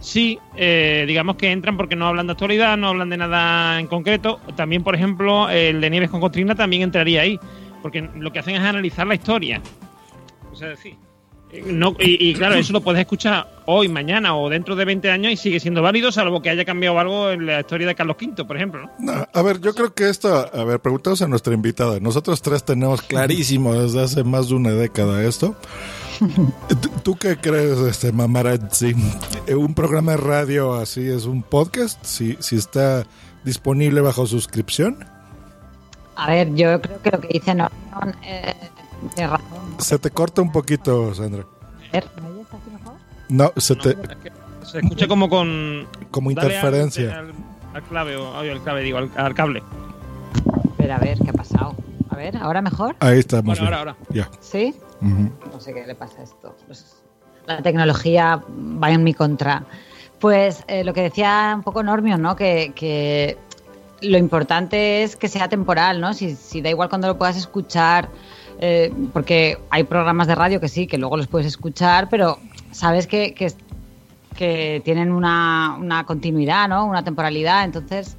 sí, 0.00 0.38
eh, 0.56 1.04
digamos 1.06 1.36
que 1.36 1.50
entran 1.50 1.76
porque 1.76 1.96
no 1.96 2.06
hablan 2.06 2.26
de 2.26 2.32
actualidad, 2.32 2.76
no 2.76 2.88
hablan 2.88 3.10
de 3.10 3.16
nada 3.16 3.78
en 3.78 3.86
concreto. 3.86 4.40
También, 4.56 4.82
por 4.82 4.94
ejemplo, 4.94 5.50
el 5.50 5.80
de 5.80 5.90
Nieves 5.90 6.10
con 6.10 6.20
Costrina 6.20 6.54
también 6.54 6.82
entraría 6.82 7.22
ahí, 7.22 7.38
porque 7.82 8.08
lo 8.16 8.32
que 8.32 8.38
hacen 8.38 8.54
es 8.54 8.62
analizar 8.62 9.06
la 9.06 9.14
historia. 9.14 9.60
O 10.52 10.56
sea, 10.56 10.74
sí. 10.76 10.96
Eh, 11.52 11.62
No, 11.66 11.96
y, 11.98 12.30
y 12.30 12.34
claro, 12.34 12.54
eso 12.54 12.72
lo 12.72 12.80
puedes 12.80 13.00
escuchar 13.00 13.48
hoy, 13.66 13.88
mañana 13.88 14.36
o 14.36 14.48
dentro 14.48 14.74
de 14.74 14.84
20 14.84 15.10
años 15.10 15.32
y 15.32 15.36
sigue 15.36 15.60
siendo 15.60 15.82
válido, 15.82 16.10
salvo 16.10 16.42
que 16.42 16.50
haya 16.50 16.64
cambiado 16.64 16.98
algo 16.98 17.30
en 17.30 17.46
la 17.46 17.60
historia 17.60 17.86
de 17.86 17.94
Carlos 17.94 18.16
V, 18.20 18.44
por 18.44 18.56
ejemplo. 18.56 18.90
¿no? 18.98 19.12
No, 19.12 19.28
a 19.32 19.42
ver, 19.42 19.60
yo 19.60 19.74
creo 19.74 19.94
que 19.94 20.08
esto, 20.08 20.50
a 20.52 20.64
ver, 20.64 20.80
preguntamos 20.80 21.22
a 21.22 21.28
nuestra 21.28 21.54
invitada. 21.54 22.00
Nosotros 22.00 22.42
tres 22.42 22.64
tenemos 22.64 23.02
clarísimo 23.02 23.74
desde 23.74 24.02
hace 24.02 24.24
más 24.24 24.48
de 24.48 24.54
una 24.54 24.70
década 24.70 25.22
esto. 25.24 25.56
¿Tú, 27.02 27.16
qué 27.16 27.36
crees, 27.36 27.78
este 27.78 28.12
Mamarazzi? 28.12 28.94
¿Un 29.56 29.74
programa 29.74 30.12
de 30.12 30.18
radio 30.18 30.74
así 30.74 31.06
es 31.08 31.24
un 31.24 31.42
podcast? 31.42 32.04
Si, 32.04 32.36
si 32.40 32.56
está 32.56 33.04
disponible 33.44 34.00
bajo 34.00 34.26
suscripción. 34.26 34.98
A 36.16 36.30
ver, 36.30 36.54
yo 36.54 36.80
creo 36.82 37.00
que 37.00 37.10
lo 37.10 37.20
que 37.20 37.28
dice 37.28 37.54
Norman 37.54 38.14
eh, 38.22 38.54
razón. 39.16 39.59
Se 39.80 39.98
te 39.98 40.10
corta 40.10 40.42
un 40.42 40.52
poquito, 40.52 41.14
Sandra. 41.14 41.44
A 41.88 41.92
ver, 41.92 42.06
¿me 42.22 42.28
oyes 42.28 42.46
así 42.48 42.70
mejor? 42.70 42.94
No, 43.28 43.52
se 43.56 43.76
te... 43.76 43.96
Se 44.64 44.78
escucha 44.78 45.08
como 45.08 45.28
con. 45.28 45.88
Como 46.10 46.30
interferencia. 46.30 47.18
Al, 47.18 47.32
al 47.74 47.82
clave, 47.82 48.16
o 48.16 48.36
al 48.36 48.60
clave, 48.62 48.82
digo, 48.82 48.98
al, 48.98 49.10
al 49.16 49.34
cable. 49.34 49.62
Espera, 50.70 50.96
a 50.96 50.98
ver, 51.00 51.18
¿qué 51.18 51.30
ha 51.30 51.32
pasado? 51.32 51.74
A 52.08 52.16
ver, 52.16 52.36
¿ahora 52.36 52.62
mejor? 52.62 52.94
Ahí 53.00 53.18
estamos. 53.18 53.58
Bueno, 53.58 53.62
bien. 53.62 53.74
ahora, 53.74 53.92
ahora. 53.92 54.06
Ya. 54.10 54.30
¿Sí? 54.40 54.74
No 55.00 55.60
sé 55.60 55.74
qué 55.74 55.86
le 55.86 55.94
pasa 55.94 56.20
a 56.20 56.24
esto. 56.24 56.54
Pues, 56.66 57.02
la 57.46 57.62
tecnología 57.62 58.44
va 58.48 58.90
en 58.90 59.02
mi 59.02 59.14
contra. 59.14 59.64
Pues 60.20 60.62
eh, 60.68 60.84
lo 60.84 60.92
que 60.92 61.02
decía 61.02 61.52
un 61.56 61.62
poco 61.62 61.82
Normio, 61.82 62.18
¿no? 62.18 62.36
Que, 62.36 62.72
que 62.76 63.38
lo 64.02 64.18
importante 64.18 65.02
es 65.02 65.16
que 65.16 65.28
sea 65.28 65.48
temporal, 65.48 66.00
¿no? 66.00 66.14
Si, 66.14 66.36
si 66.36 66.60
da 66.60 66.68
igual 66.68 66.90
cuando 66.90 67.08
lo 67.08 67.18
puedas 67.18 67.36
escuchar, 67.36 68.10
eh, 68.62 68.92
porque 69.14 69.58
hay 69.70 69.84
programas 69.84 70.26
de 70.26 70.34
radio 70.34 70.60
que 70.60 70.68
sí, 70.68 70.86
que 70.86 70.98
luego 70.98 71.16
los 71.16 71.26
puedes 71.26 71.46
escuchar, 71.46 72.08
pero 72.10 72.38
sabes 72.72 73.06
que, 73.06 73.32
que, 73.32 73.50
que 74.36 74.82
tienen 74.84 75.12
una, 75.12 75.76
una 75.80 76.04
continuidad, 76.04 76.68
¿no? 76.68 76.84
Una 76.84 77.02
temporalidad. 77.02 77.64
Entonces, 77.64 78.18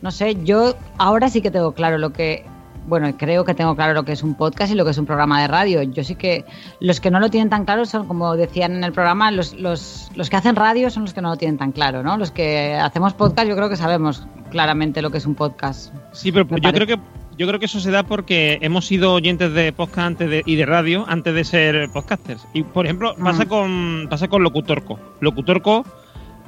no 0.00 0.10
sé, 0.10 0.36
yo 0.42 0.74
ahora 0.96 1.28
sí 1.28 1.42
que 1.42 1.50
tengo 1.50 1.72
claro 1.72 1.98
lo 1.98 2.14
que, 2.14 2.46
bueno, 2.86 3.14
creo 3.18 3.44
que 3.44 3.52
tengo 3.52 3.76
claro 3.76 3.92
lo 3.92 4.06
que 4.06 4.12
es 4.12 4.22
un 4.22 4.34
podcast 4.34 4.72
y 4.72 4.74
lo 4.74 4.86
que 4.86 4.92
es 4.92 4.98
un 4.98 5.04
programa 5.04 5.42
de 5.42 5.48
radio. 5.48 5.82
Yo 5.82 6.02
sí 6.02 6.14
que 6.14 6.46
los 6.80 6.98
que 6.98 7.10
no 7.10 7.20
lo 7.20 7.28
tienen 7.28 7.50
tan 7.50 7.66
claro 7.66 7.84
son, 7.84 8.08
como 8.08 8.36
decían 8.36 8.72
en 8.76 8.84
el 8.84 8.92
programa, 8.92 9.30
los, 9.30 9.52
los, 9.52 10.10
los 10.14 10.30
que 10.30 10.36
hacen 10.36 10.56
radio 10.56 10.88
son 10.88 11.02
los 11.02 11.12
que 11.12 11.20
no 11.20 11.28
lo 11.28 11.36
tienen 11.36 11.58
tan 11.58 11.72
claro, 11.72 12.02
¿no? 12.02 12.16
Los 12.16 12.30
que 12.30 12.74
hacemos 12.74 13.12
podcast 13.12 13.48
yo 13.48 13.54
creo 13.54 13.68
que 13.68 13.76
sabemos 13.76 14.26
claramente 14.50 15.02
lo 15.02 15.10
que 15.10 15.18
es 15.18 15.26
un 15.26 15.34
podcast. 15.34 15.92
Sí, 16.12 16.32
pero 16.32 16.46
yo 16.46 16.56
parece. 16.56 16.72
creo 16.72 16.86
que 16.86 17.02
yo 17.38 17.46
creo 17.46 17.58
que 17.58 17.66
eso 17.66 17.80
se 17.80 17.90
da 17.90 18.02
porque 18.04 18.58
hemos 18.62 18.86
sido 18.86 19.12
oyentes 19.14 19.52
de 19.52 19.72
podcast 19.72 20.06
antes 20.06 20.30
de- 20.30 20.42
y 20.46 20.56
de 20.56 20.66
radio 20.66 21.04
antes 21.08 21.34
de 21.34 21.44
ser 21.44 21.88
podcasters. 21.90 22.46
Y 22.52 22.62
por 22.62 22.84
ejemplo, 22.86 23.14
pasa 23.16 23.46
con 23.46 24.06
pasa 24.10 24.28
con 24.28 24.42
Locutorco. 24.42 24.98
Locutorco 25.20 25.84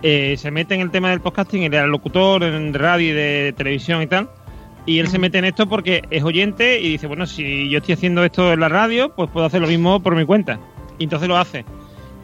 eh, 0.03 0.37
se 0.39 0.51
mete 0.51 0.75
en 0.75 0.83
el 0.83 0.91
tema 0.91 1.11
del 1.11 1.21
podcasting, 1.21 1.63
era 1.63 1.87
locutor 1.87 2.43
en 2.45 2.75
radio 2.75 3.11
y 3.11 3.13
de 3.13 3.55
televisión 3.57 4.03
y 4.03 4.07
tal. 4.07 4.29
Y 4.85 4.99
él 5.01 5.09
se 5.09 5.19
mete 5.19 5.39
en 5.39 5.47
esto 5.47 5.67
porque 5.69 6.03
es 6.11 6.23
oyente 6.23 6.81
y 6.81 6.91
dice, 6.91 7.07
bueno, 7.09 7.27
si 7.27 7.69
yo 7.71 7.79
estoy 7.79 7.95
haciendo 7.95 8.23
esto 8.25 8.53
en 8.53 8.61
la 8.61 8.69
radio, 8.69 9.09
pues 9.17 9.29
puedo 9.31 9.45
hacer 9.47 9.61
lo 9.61 9.67
mismo 9.67 10.01
por 10.01 10.15
mi 10.15 10.25
cuenta. 10.25 10.61
Y 10.99 11.05
entonces 11.05 11.29
lo 11.29 11.37
hace. 11.37 11.65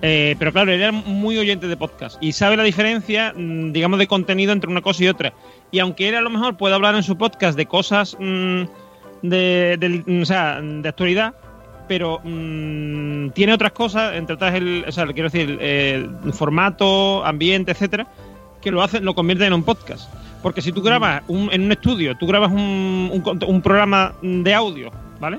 Eh, 0.05 0.35
pero 0.39 0.53
claro, 0.53 0.73
él 0.73 0.81
era 0.83 0.91
muy 0.93 1.39
oyente 1.39 1.69
de 1.69 1.77
podcast 1.77 2.21
y 2.21 2.33
sabe 2.33 2.57
la 2.57 2.65
diferencia, 2.65 3.33
mm, 3.37 3.71
digamos, 3.73 4.01
de 4.01 4.09
contenido 4.09 4.53
entre 4.53 4.69
una 4.69 4.81
cosa 4.83 5.05
y 5.05 5.09
otra. 5.09 5.33
Y 5.71 5.79
aunque 5.79 6.09
él 6.09 6.17
a 6.17 6.21
lo 6.21 6.29
mejor 6.31 6.57
puede 6.57 6.75
hablar 6.75 6.97
en 6.97 7.05
su 7.05 7.17
podcast 7.17 7.57
de 7.57 7.67
cosas 7.67 8.17
mm, 8.19 8.63
de, 9.23 9.77
del- 9.79 10.05
o 10.23 10.25
sea, 10.25 10.61
de 10.61 10.89
actualidad, 10.89 11.35
pero 11.87 12.21
mm, 12.25 13.31
tiene 13.31 13.53
otras 13.55 13.73
cosas, 13.73 14.17
entre 14.17 14.35
otras, 14.35 14.55
el, 14.55 14.85
o 14.89 14.91
sea, 14.93 15.07
quiero 15.07 15.29
decir, 15.31 15.59
el 15.61 16.33
formato, 16.33 17.25
ambiente, 17.25 17.71
etcétera, 17.71 18.07
que 18.61 18.71
lo 18.73 18.83
hacen, 18.83 19.05
lo 19.05 19.15
convierten 19.15 19.49
en 19.49 19.53
un 19.53 19.63
podcast. 19.63 20.13
Porque 20.43 20.63
si 20.63 20.73
tú 20.73 20.83
grabas 20.83 21.23
un- 21.29 21.49
en 21.53 21.63
un 21.63 21.71
estudio, 21.73 22.17
tú 22.17 22.27
grabas 22.27 22.51
un, 22.51 23.11
un 23.13 23.45
un 23.47 23.63
programa 23.63 24.15
de 24.23 24.53
audio, 24.55 24.91
¿vale? 25.21 25.39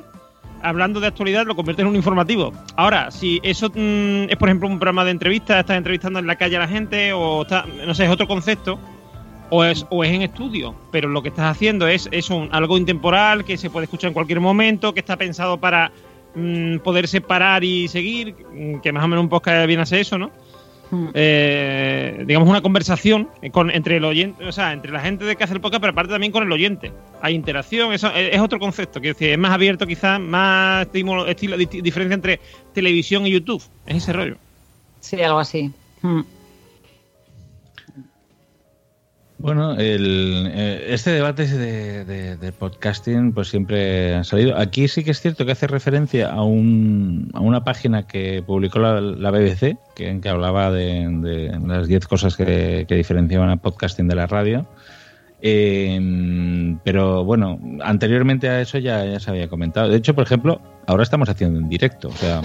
Hablando 0.64 1.00
de 1.00 1.08
actualidad, 1.08 1.46
lo 1.46 1.56
conviertes 1.56 1.84
en 1.84 1.90
un 1.90 1.96
informativo. 1.96 2.54
Ahora, 2.78 3.12
si 3.12 3.40
eso 3.44 3.70
mm, 3.70 4.30
es, 4.30 4.38
por 4.38 4.48
ejemplo, 4.50 4.68
un 4.70 4.80
programa 4.80 5.04
de 5.06 5.12
entrevistas, 5.12 5.60
estás 5.60 5.78
entrevistando 5.78 6.20
en 6.20 6.26
la 6.28 6.36
calle 6.38 6.56
a 6.56 6.60
la 6.62 6.68
gente, 6.68 7.12
o 7.14 7.42
está, 7.44 7.66
no 7.86 7.94
sé, 7.94 8.06
es 8.06 8.10
otro 8.10 8.28
concepto, 8.28 8.80
o 9.50 9.64
es, 9.64 9.86
o 9.90 10.04
es 10.04 10.12
en 10.12 10.22
estudio, 10.24 10.74
pero 10.92 11.10
lo 11.10 11.22
que 11.22 11.30
estás 11.30 11.52
haciendo 11.52 11.86
es, 11.88 12.08
es 12.12 12.30
un- 12.30 12.50
algo 12.52 12.78
intemporal 12.78 13.44
que 13.46 13.58
se 13.58 13.70
puede 13.70 13.84
escuchar 13.84 14.08
en 14.08 14.14
cualquier 14.14 14.40
momento, 14.40 14.94
que 14.94 15.02
está 15.02 15.18
pensado 15.18 15.58
para 15.60 15.92
mm, 16.36 16.78
poder 16.78 17.08
separar 17.08 17.64
y 17.64 17.88
seguir, 17.88 18.34
mm, 18.54 18.80
que 18.80 18.92
más 18.92 19.04
o 19.04 19.08
menos 19.08 19.22
un 19.24 19.30
podcast 19.30 19.68
viene 19.68 19.84
a 19.84 19.86
ser 19.86 20.00
eso, 20.00 20.18
¿no? 20.18 20.32
Eh, 21.14 22.24
digamos 22.28 22.48
una 22.50 22.62
conversación 22.62 23.30
con, 23.52 23.72
entre 23.72 23.98
el 23.98 24.06
oyente, 24.06 24.46
o 24.46 24.52
sea, 24.52 24.74
entre 24.74 24.92
la 24.92 25.00
gente 25.00 25.26
de 25.26 25.36
que 25.36 25.44
hace 25.44 25.54
el 25.54 25.62
podcast, 25.62 25.82
pero 25.82 25.92
aparte 25.92 26.12
también 26.12 26.32
con 26.32 26.44
el 26.44 26.52
oyente. 26.52 26.92
Hay 27.22 27.34
interacción, 27.36 27.94
eso 27.94 28.08
es, 28.14 28.34
es 28.36 28.40
otro 28.40 28.60
concepto, 28.60 29.00
decir, 29.00 29.30
es 29.32 29.38
más 29.38 29.52
abierto 29.52 29.88
quizás, 29.88 30.20
más 30.20 30.86
estímulo, 30.86 31.28
estilo, 31.28 31.58
di- 31.58 31.66
diferencia 31.82 32.16
entre 32.16 32.40
televisión 32.74 33.26
y 33.28 33.32
YouTube, 33.32 33.64
es 33.86 33.98
ese 33.98 34.14
rollo. 34.14 34.38
Sí, 35.00 35.22
algo 35.22 35.40
así. 35.40 35.72
Mm. 36.02 36.22
Bueno, 39.44 39.74
el, 39.74 40.50
eh, 40.54 40.86
este 40.88 41.12
debate 41.12 41.46
de, 41.46 42.54
podcasting 42.58 43.34
pues 43.34 43.50
siempre 43.50 44.16
ha 44.16 44.24
salido. 44.24 44.58
Aquí 44.58 44.88
sí 44.88 45.04
que 45.04 45.12
es 45.12 45.20
cierto 45.20 45.46
que 45.46 45.52
hace 45.52 45.68
referencia 45.68 46.30
a, 46.30 46.44
un, 46.44 47.30
a 47.34 47.42
una 47.42 47.66
página 47.66 48.08
que 48.08 48.42
publicó 48.42 48.80
la, 48.80 49.32
BBC, 49.32 49.76
que, 49.96 50.08
en 50.08 50.22
que 50.22 50.30
hablaba 50.30 50.72
de, 50.72 51.10
de 51.20 51.60
las 51.68 51.90
10 51.90 52.08
cosas 52.08 52.38
que, 52.38 52.86
que 52.88 52.96
diferenciaban 52.96 53.50
a 53.50 53.58
podcasting 53.58 54.08
de 54.08 54.16
la 54.16 54.28
radio. 54.28 54.66
Eh, 55.42 56.78
pero 56.86 57.26
bueno, 57.26 57.60
anteriormente 57.82 58.48
a 58.48 58.62
eso 58.62 58.78
ya, 58.78 59.04
ya 59.04 59.20
se 59.20 59.30
había 59.30 59.50
comentado. 59.50 59.90
De 59.90 59.98
hecho, 59.98 60.16
por 60.16 60.24
ejemplo, 60.24 60.62
ahora 60.88 61.04
estamos 61.04 61.28
haciendo 61.28 61.60
en 61.60 61.68
directo. 61.68 62.08
O 62.08 62.16
sea, 62.16 62.42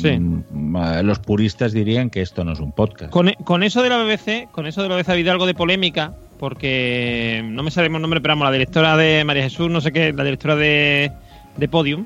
Sí. 0.00 0.18
mm, 0.18 0.76
los 1.02 1.18
puristas 1.18 1.72
dirían 1.72 2.10
que 2.10 2.20
esto 2.20 2.44
no 2.44 2.52
es 2.52 2.60
un 2.60 2.72
podcast. 2.72 3.10
Con, 3.10 3.32
con 3.44 3.62
eso 3.62 3.82
de 3.82 3.88
la 3.88 4.02
BBC, 4.02 4.50
con 4.50 4.66
eso 4.66 4.82
de 4.82 4.88
la 4.88 4.96
BBC 4.96 5.08
ha 5.08 5.12
habido 5.12 5.32
algo 5.32 5.46
de 5.46 5.54
polémica, 5.54 6.14
porque 6.38 7.42
no 7.44 7.62
me 7.62 7.70
sabemos 7.70 7.96
el 7.96 8.02
nombre, 8.02 8.20
pero 8.20 8.32
vamos, 8.32 8.46
la 8.46 8.52
directora 8.52 8.96
de 8.96 9.24
María 9.24 9.44
Jesús, 9.44 9.70
no 9.70 9.80
sé 9.80 9.92
qué, 9.92 10.12
la 10.12 10.24
directora 10.24 10.56
de, 10.56 11.12
de 11.56 11.68
Podium, 11.68 12.04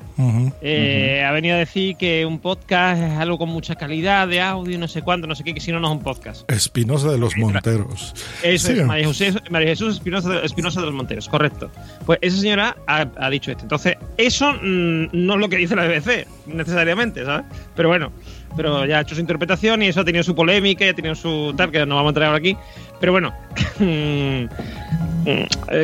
eh, 0.61 1.23
ha 1.27 1.31
venido 1.31 1.55
a 1.55 1.59
decir 1.59 1.95
que 1.97 2.25
un 2.25 2.39
podcast 2.39 3.01
es 3.01 3.11
algo 3.19 3.37
con 3.37 3.49
mucha 3.49 3.75
calidad 3.75 4.27
de 4.27 4.39
audio, 4.41 4.77
no 4.79 4.87
sé 4.87 5.01
cuánto, 5.01 5.27
no 5.27 5.35
sé 5.35 5.43
qué, 5.43 5.53
que 5.53 5.59
si 5.59 5.71
no, 5.71 5.79
no 5.79 5.87
es 5.87 5.93
un 5.97 6.03
podcast. 6.03 6.49
Espinosa 6.49 7.11
de 7.11 7.17
los 7.17 7.35
Monteros. 7.37 8.13
Eso 8.43 8.67
Sí. 8.67 8.79
es, 8.79 8.85
María 8.85 9.07
Jesús, 9.07 9.41
María 9.49 9.67
Jesús 9.69 9.95
Espinosa, 9.95 10.29
de, 10.29 10.45
Espinosa 10.45 10.79
de 10.79 10.85
los 10.85 10.95
Monteros, 10.95 11.27
correcto. 11.27 11.69
Pues 12.05 12.19
esa 12.21 12.37
señora 12.37 12.77
ha, 12.87 13.07
ha 13.17 13.29
dicho 13.29 13.51
esto. 13.51 13.63
Entonces, 13.63 13.97
eso 14.17 14.53
mm, 14.53 15.07
no 15.11 15.33
es 15.35 15.39
lo 15.39 15.49
que 15.49 15.57
dice 15.57 15.75
la 15.75 15.85
BBC, 15.87 16.27
necesariamente, 16.47 17.25
¿sabes? 17.25 17.45
Pero 17.75 17.89
bueno, 17.89 18.11
pero 18.55 18.85
ya 18.85 18.99
ha 18.99 19.01
hecho 19.01 19.15
su 19.15 19.21
interpretación 19.21 19.81
y 19.83 19.87
eso 19.87 20.01
ha 20.01 20.05
tenido 20.05 20.23
su 20.23 20.35
polémica 20.35 20.85
y 20.85 20.89
ha 20.89 20.93
tenido 20.93 21.15
su 21.15 21.53
tal, 21.55 21.71
que 21.71 21.85
no 21.85 21.95
vamos 21.95 22.09
a 22.09 22.11
entrar 22.11 22.27
ahora 22.27 22.37
aquí. 22.37 22.57
Pero 22.99 23.11
bueno, 23.11 23.33
eh, 23.79 24.47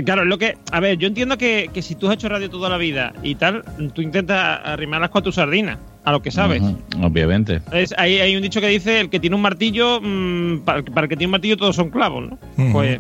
claro, 0.06 0.24
es 0.24 0.28
lo 0.28 0.38
que. 0.38 0.58
A 0.72 0.80
ver, 0.80 0.98
yo 0.98 1.08
entiendo 1.08 1.38
que, 1.38 1.70
que 1.74 1.82
si 1.82 1.96
tú 1.96 2.08
has 2.08 2.16
hecho 2.16 2.30
radio 2.30 2.50
toda 2.50 2.70
la 2.70 2.78
vida 2.78 3.14
y 3.24 3.36
tal, 3.36 3.64
tú 3.94 4.02
intentas 4.02 4.62
arrimarlas 4.64 5.10
con 5.10 5.24
tu 5.24 5.32
sardina, 5.32 5.80
a 6.04 6.12
lo 6.12 6.22
que 6.22 6.32
sabes. 6.32 6.62
Obviamente. 7.02 7.62
Es, 7.72 7.94
hay, 7.98 8.20
hay 8.20 8.36
un 8.36 8.42
dicho 8.42 8.62
que 8.62 8.68
dice 8.68 9.00
el 9.00 9.10
que 9.10 9.20
tiene 9.20 9.36
un 9.36 9.42
martillo, 9.42 10.00
mm, 10.02 10.60
para, 10.60 10.84
para 10.84 11.06
el 11.06 11.10
que 11.10 11.18
tiene 11.18 11.28
un 11.28 11.32
martillo 11.32 11.58
todos 11.58 11.76
son 11.76 11.90
clavos, 11.90 12.30
¿no? 12.30 12.72
Pues 12.72 13.00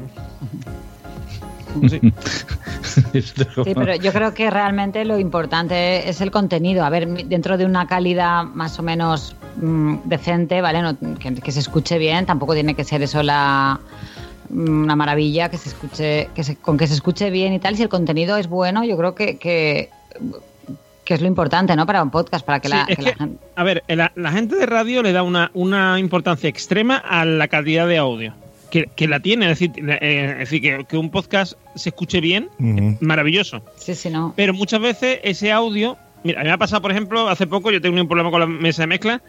Sí, 2.83 3.73
pero 3.75 3.95
yo 3.95 4.11
creo 4.11 4.33
que 4.33 4.49
realmente 4.49 5.05
lo 5.05 5.19
importante 5.19 6.09
es 6.09 6.21
el 6.21 6.31
contenido. 6.31 6.83
A 6.83 6.89
ver, 6.89 7.07
dentro 7.25 7.57
de 7.57 7.65
una 7.65 7.87
calidad 7.87 8.43
más 8.43 8.79
o 8.79 8.83
menos 8.83 9.35
mm, 9.57 9.97
decente, 10.05 10.61
¿vale? 10.61 10.81
No- 10.81 10.97
que, 11.19 11.35
que 11.35 11.51
se 11.51 11.59
escuche 11.59 11.97
bien, 11.97 12.25
tampoco 12.25 12.53
tiene 12.53 12.73
que 12.75 12.83
ser 12.83 13.01
eso 13.01 13.21
la 13.23 13.79
mm, 14.49 14.83
una 14.83 14.95
maravilla, 14.95 15.49
que 15.49 15.57
se 15.57 15.69
escuche, 15.69 16.29
que 16.33 16.43
se- 16.43 16.55
con 16.55 16.77
que 16.77 16.87
se 16.87 16.93
escuche 16.93 17.29
bien 17.29 17.53
y 17.53 17.59
tal. 17.59 17.75
Si 17.75 17.83
el 17.83 17.89
contenido 17.89 18.37
es 18.37 18.47
bueno, 18.47 18.83
yo 18.85 18.97
creo 18.97 19.13
que, 19.15 19.37
que, 19.37 19.89
que 21.03 21.13
es 21.13 21.21
lo 21.21 21.27
importante, 21.27 21.75
¿no? 21.75 21.85
Para 21.85 22.03
un 22.03 22.09
podcast, 22.11 22.45
para 22.45 22.59
que, 22.59 22.67
Sí, 22.67 22.73
la, 22.73 22.85
es 22.87 22.95
que 22.97 23.01
la 23.01 23.11
que, 23.11 23.17
gente... 23.17 23.45
a 23.55 23.63
ver, 23.63 23.83
la, 23.87 24.11
la 24.15 24.31
gente 24.31 24.55
de 24.55 24.65
radio 24.65 25.01
le 25.03 25.11
da 25.13 25.23
una, 25.23 25.51
una 25.53 25.99
importancia 25.99 26.49
extrema 26.49 26.97
a 26.97 27.25
la 27.25 27.47
calidad 27.47 27.87
de 27.87 27.97
audio. 27.97 28.33
Que, 28.69 28.89
que 28.97 29.07
la 29.07 29.21
tiene, 29.21 29.49
es 29.49 29.57
decir, 29.59 29.71
eh, 30.01 30.31
es 30.33 30.37
decir 30.39 30.61
que, 30.61 30.83
que 30.83 30.97
un 30.97 31.09
podcast 31.09 31.53
se 31.75 31.87
escuche 31.87 32.19
bien, 32.19 32.49
maravilloso. 32.99 33.61
Sí, 33.77 33.95
sí, 33.95 34.09
no. 34.09 34.33
Pero 34.35 34.53
muchas 34.53 34.81
veces 34.81 35.21
ese 35.23 35.53
audio. 35.53 35.97
Mira, 36.27 36.41
a 36.41 36.43
mí 36.43 36.47
me 36.49 36.53
ha 36.53 36.57
pasado, 36.57 36.81
por 36.81 36.91
ejemplo, 36.91 37.29
hace 37.29 37.47
poco 37.47 37.71
yo 37.71 37.79
tengo 37.79 37.99
un 38.01 38.07
problema 38.07 38.29
con 38.31 38.41
la 38.41 38.45
mesa 38.47 38.81
de 38.83 38.87
mezcla 38.87 39.21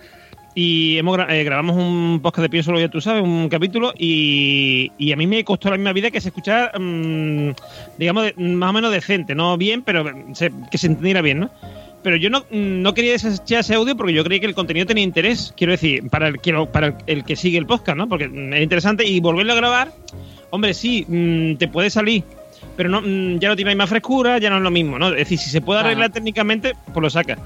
y 0.54 0.98
hemos 0.98 1.16
eh, 1.28 1.44
grabamos 1.44 1.76
un 1.76 2.18
podcast 2.20 2.42
de 2.42 2.48
Pienso 2.48 2.72
lo 2.72 2.80
ya 2.80 2.88
tú 2.88 3.00
sabes, 3.00 3.22
un 3.22 3.48
capítulo, 3.48 3.92
y, 3.96 4.90
y 4.98 5.12
a 5.12 5.16
mí 5.16 5.28
me 5.28 5.44
costó 5.44 5.70
la 5.70 5.76
misma 5.76 5.92
vida 5.92 6.10
que 6.10 6.20
se 6.20 6.28
escuchara, 6.30 6.72
mm, 6.76 7.50
digamos, 7.98 8.32
más 8.36 8.70
o 8.70 8.72
menos 8.72 8.90
decente, 8.90 9.36
no 9.36 9.56
bien, 9.56 9.82
pero 9.82 10.04
se- 10.32 10.50
que 10.72 10.76
se 10.78 10.88
entendiera 10.88 11.22
bien, 11.22 11.38
¿no? 11.40 11.50
Pero 12.02 12.16
yo 12.16 12.30
no, 12.30 12.44
no 12.50 12.94
quería 12.94 13.12
desechar 13.12 13.60
ese 13.60 13.74
audio 13.74 13.96
porque 13.96 14.12
yo 14.14 14.24
creía 14.24 14.40
que 14.40 14.46
el 14.46 14.54
contenido 14.54 14.86
tenía 14.86 15.04
interés, 15.04 15.54
quiero 15.56 15.72
decir, 15.72 16.08
para 16.10 16.26
el 16.28 16.40
que, 16.40 16.50
lo- 16.50 16.72
para 16.72 16.96
el, 17.06 17.22
que 17.24 17.36
sigue 17.36 17.58
el 17.58 17.66
podcast, 17.66 17.96
¿no? 17.96 18.08
Porque 18.08 18.26
mm, 18.28 18.54
es 18.54 18.62
interesante 18.62 19.06
y 19.06 19.20
volverlo 19.20 19.52
a 19.52 19.56
grabar, 19.56 19.92
hombre, 20.50 20.74
sí, 20.74 21.04
mm, 21.06 21.54
te 21.56 21.68
puede 21.68 21.90
salir, 21.90 22.24
pero 22.76 22.88
no, 22.88 23.00
mm, 23.00 23.38
ya 23.38 23.48
no 23.48 23.56
tiene 23.56 23.70
la 23.70 23.74
misma 23.74 23.86
frescura, 23.86 24.38
ya 24.38 24.50
no 24.50 24.56
es 24.56 24.62
lo 24.62 24.70
mismo, 24.70 24.98
¿no? 24.98 25.08
Es 25.08 25.16
decir, 25.16 25.38
si 25.38 25.50
se 25.50 25.60
puede 25.60 25.80
arreglar 25.80 26.10
técnicamente, 26.10 26.74
pues 26.86 27.02
lo 27.02 27.10
saca. 27.10 27.38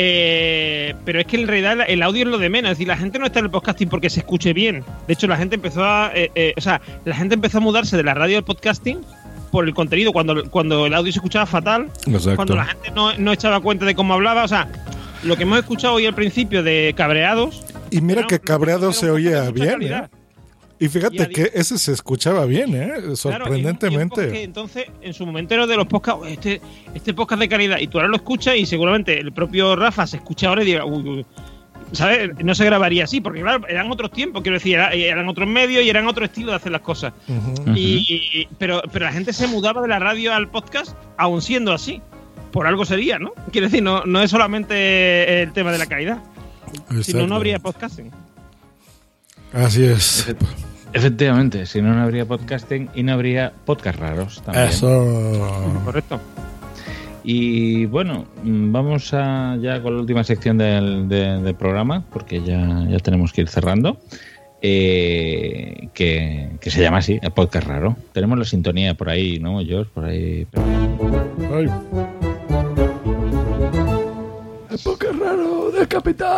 Eh, 0.00 0.94
pero 1.04 1.18
es 1.18 1.26
que 1.26 1.36
en 1.36 1.48
realidad 1.48 1.84
el 1.88 2.02
audio 2.02 2.22
es 2.22 2.28
lo 2.28 2.38
de 2.38 2.48
menos. 2.48 2.70
Es 2.70 2.78
decir, 2.78 2.88
la 2.88 2.96
gente 2.96 3.18
no 3.18 3.26
está 3.26 3.40
en 3.40 3.46
el 3.46 3.50
podcasting 3.50 3.88
porque 3.88 4.08
se 4.08 4.20
escuche 4.20 4.52
bien. 4.52 4.84
De 5.08 5.14
hecho, 5.14 5.26
la 5.26 5.36
gente 5.36 5.56
empezó 5.56 5.84
a. 5.84 6.12
eh, 6.14 6.30
eh, 6.36 6.54
o 6.56 6.60
sea, 6.60 6.80
la 7.04 7.16
gente 7.16 7.34
empezó 7.34 7.58
a 7.58 7.60
mudarse 7.60 7.96
de 7.96 8.04
la 8.04 8.14
radio 8.14 8.38
al 8.38 8.44
podcasting 8.44 9.00
por 9.50 9.64
el 9.66 9.74
contenido. 9.74 10.12
Cuando, 10.12 10.48
cuando 10.50 10.86
el 10.86 10.94
audio 10.94 11.12
se 11.12 11.18
escuchaba 11.18 11.46
fatal, 11.46 11.90
Exacto. 12.06 12.36
cuando 12.36 12.54
la 12.54 12.66
gente 12.66 12.92
no, 12.92 13.12
no 13.18 13.32
echaba 13.32 13.60
cuenta 13.60 13.84
de 13.86 13.96
cómo 13.96 14.14
hablaba. 14.14 14.44
O 14.44 14.48
sea, 14.48 14.68
lo 15.24 15.36
que 15.36 15.42
hemos 15.42 15.58
escuchado 15.58 15.94
hoy 15.94 16.06
al 16.06 16.14
principio 16.14 16.62
de 16.62 16.94
cabreados. 16.96 17.64
Y 17.90 18.00
mira 18.00 18.26
que 18.26 18.38
cabreado 18.38 18.92
se 18.92 19.10
oía 19.10 19.50
bien, 19.50 20.08
Y 20.80 20.88
fíjate 20.88 21.28
que 21.30 21.50
ese 21.54 21.76
se 21.78 21.92
escuchaba 21.92 22.44
bien, 22.44 22.74
¿eh? 22.74 23.16
Sorprendentemente. 23.16 24.42
entonces, 24.44 24.84
en 25.02 25.12
su 25.12 25.26
momento 25.26 25.54
era 25.54 25.66
de 25.66 25.76
los 25.76 25.86
podcasts, 25.86 26.20
"Oye, 26.22 26.34
este, 26.34 26.60
este 26.94 27.14
podcast 27.14 27.40
de 27.40 27.48
calidad, 27.48 27.78
y 27.78 27.88
tú 27.88 27.98
ahora 27.98 28.08
lo 28.08 28.16
escuchas 28.16 28.56
y 28.56 28.64
seguramente 28.66 29.18
el 29.18 29.32
propio 29.32 29.74
Rafa 29.74 30.06
se 30.06 30.18
escucha 30.18 30.48
ahora 30.48 30.62
y 30.62 30.66
diga, 30.66 30.84
uy, 30.84 31.02
uy, 31.08 31.26
¿sabes? 31.92 32.30
No 32.44 32.54
se 32.54 32.64
grabaría 32.64 33.04
así, 33.04 33.20
porque 33.20 33.40
claro, 33.40 33.66
eran 33.66 33.90
otros 33.90 34.12
tiempos, 34.12 34.42
quiero 34.42 34.56
decir, 34.58 34.74
era- 34.74 34.92
eran 34.92 35.28
otros 35.28 35.48
medios 35.48 35.82
y 35.84 35.90
eran 35.90 36.06
otro 36.06 36.24
estilo 36.24 36.50
de 36.52 36.56
hacer 36.56 36.70
las 36.70 36.82
cosas. 36.82 37.12
Y, 37.74 38.46
pero, 38.58 38.80
pero 38.92 39.06
la 39.06 39.12
gente 39.12 39.32
se 39.32 39.46
mudaba 39.48 39.82
de 39.82 39.88
la 39.88 39.98
radio 39.98 40.32
al 40.32 40.48
podcast, 40.48 40.96
aún 41.16 41.42
siendo 41.42 41.72
así. 41.72 42.00
Por 42.52 42.66
algo 42.66 42.84
sería, 42.86 43.18
¿no? 43.18 43.32
Quiero 43.52 43.66
decir, 43.66 43.82
no, 43.82 44.04
no 44.06 44.22
es 44.22 44.30
solamente 44.30 45.42
el 45.42 45.52
tema 45.52 45.70
de 45.72 45.78
la 45.78 45.86
calidad. 45.86 46.22
Si 47.02 47.12
no, 47.12 47.26
no 47.26 47.34
habría 47.36 47.58
podcasting. 47.58 48.10
Así 49.52 49.84
es. 49.84 50.34
Efectivamente, 50.92 51.66
si 51.66 51.82
no, 51.82 51.92
no 51.94 52.02
habría 52.02 52.24
podcasting 52.26 52.88
y 52.94 53.02
no 53.02 53.12
habría 53.12 53.52
podcast 53.64 53.98
raros 53.98 54.42
también. 54.42 54.68
Eso. 54.68 54.88
Correcto. 55.84 56.18
Y 57.24 57.84
bueno, 57.86 58.24
vamos 58.42 59.12
a, 59.12 59.56
ya 59.60 59.82
con 59.82 59.94
la 59.94 60.00
última 60.00 60.24
sección 60.24 60.56
del, 60.56 61.08
de- 61.08 61.42
del 61.42 61.54
programa, 61.54 62.02
porque 62.10 62.40
ya, 62.42 62.86
ya 62.88 62.98
tenemos 62.98 63.32
que 63.32 63.42
ir 63.42 63.48
cerrando. 63.48 63.98
eh, 64.62 65.88
que, 65.94 66.50
que 66.60 66.70
se 66.70 66.80
llama 66.82 66.98
así, 66.98 67.18
el 67.22 67.30
podcast 67.32 67.66
raro. 67.68 67.96
Tenemos 68.12 68.38
la 68.38 68.44
sintonía 68.44 68.94
por 68.94 69.08
ahí, 69.10 69.38
¿no, 69.38 69.60
George? 69.64 69.90
Por 69.94 70.04
ahí. 70.06 70.46
Ay. 71.54 71.66
El 74.70 74.78
podcast 74.78 75.14
raro 75.20 75.70
del 75.70 75.86
capitán. 75.86 76.28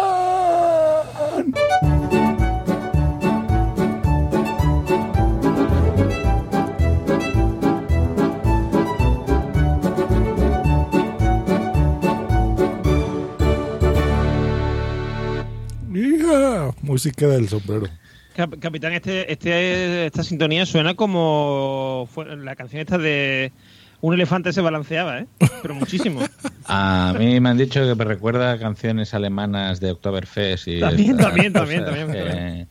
Música 16.83 17.26
del 17.26 17.49
sombrero. 17.49 17.87
Cap- 18.35 18.59
Capitán, 18.61 18.93
este, 18.93 19.31
este, 19.33 20.07
esta 20.07 20.22
sintonía 20.22 20.64
suena 20.66 20.95
como 20.95 22.09
fue- 22.12 22.37
la 22.37 22.55
canción 22.57 22.81
esta 22.81 22.97
de 22.99 23.53
un 24.01 24.14
elefante 24.14 24.53
se 24.53 24.61
balanceaba, 24.61 25.18
¿eh? 25.18 25.26
Pero 25.62 25.74
muchísimo. 25.74 26.20
A 26.66 27.14
mí 27.18 27.41
me 27.41 27.49
han 27.51 27.59
dicho 27.59 27.81
que 27.85 27.95
me 27.97 28.05
recuerda 28.05 28.53
a 28.53 28.59
canciones 28.59 29.12
alemanas 29.12 29.81
de 29.81 29.91
Oktoberfest 29.91 30.68
y 30.68 30.81
También, 30.81 31.16
también, 31.16 31.53
también, 31.53 31.85
también, 31.85 32.12
que- 32.12 32.18
también. 32.18 32.68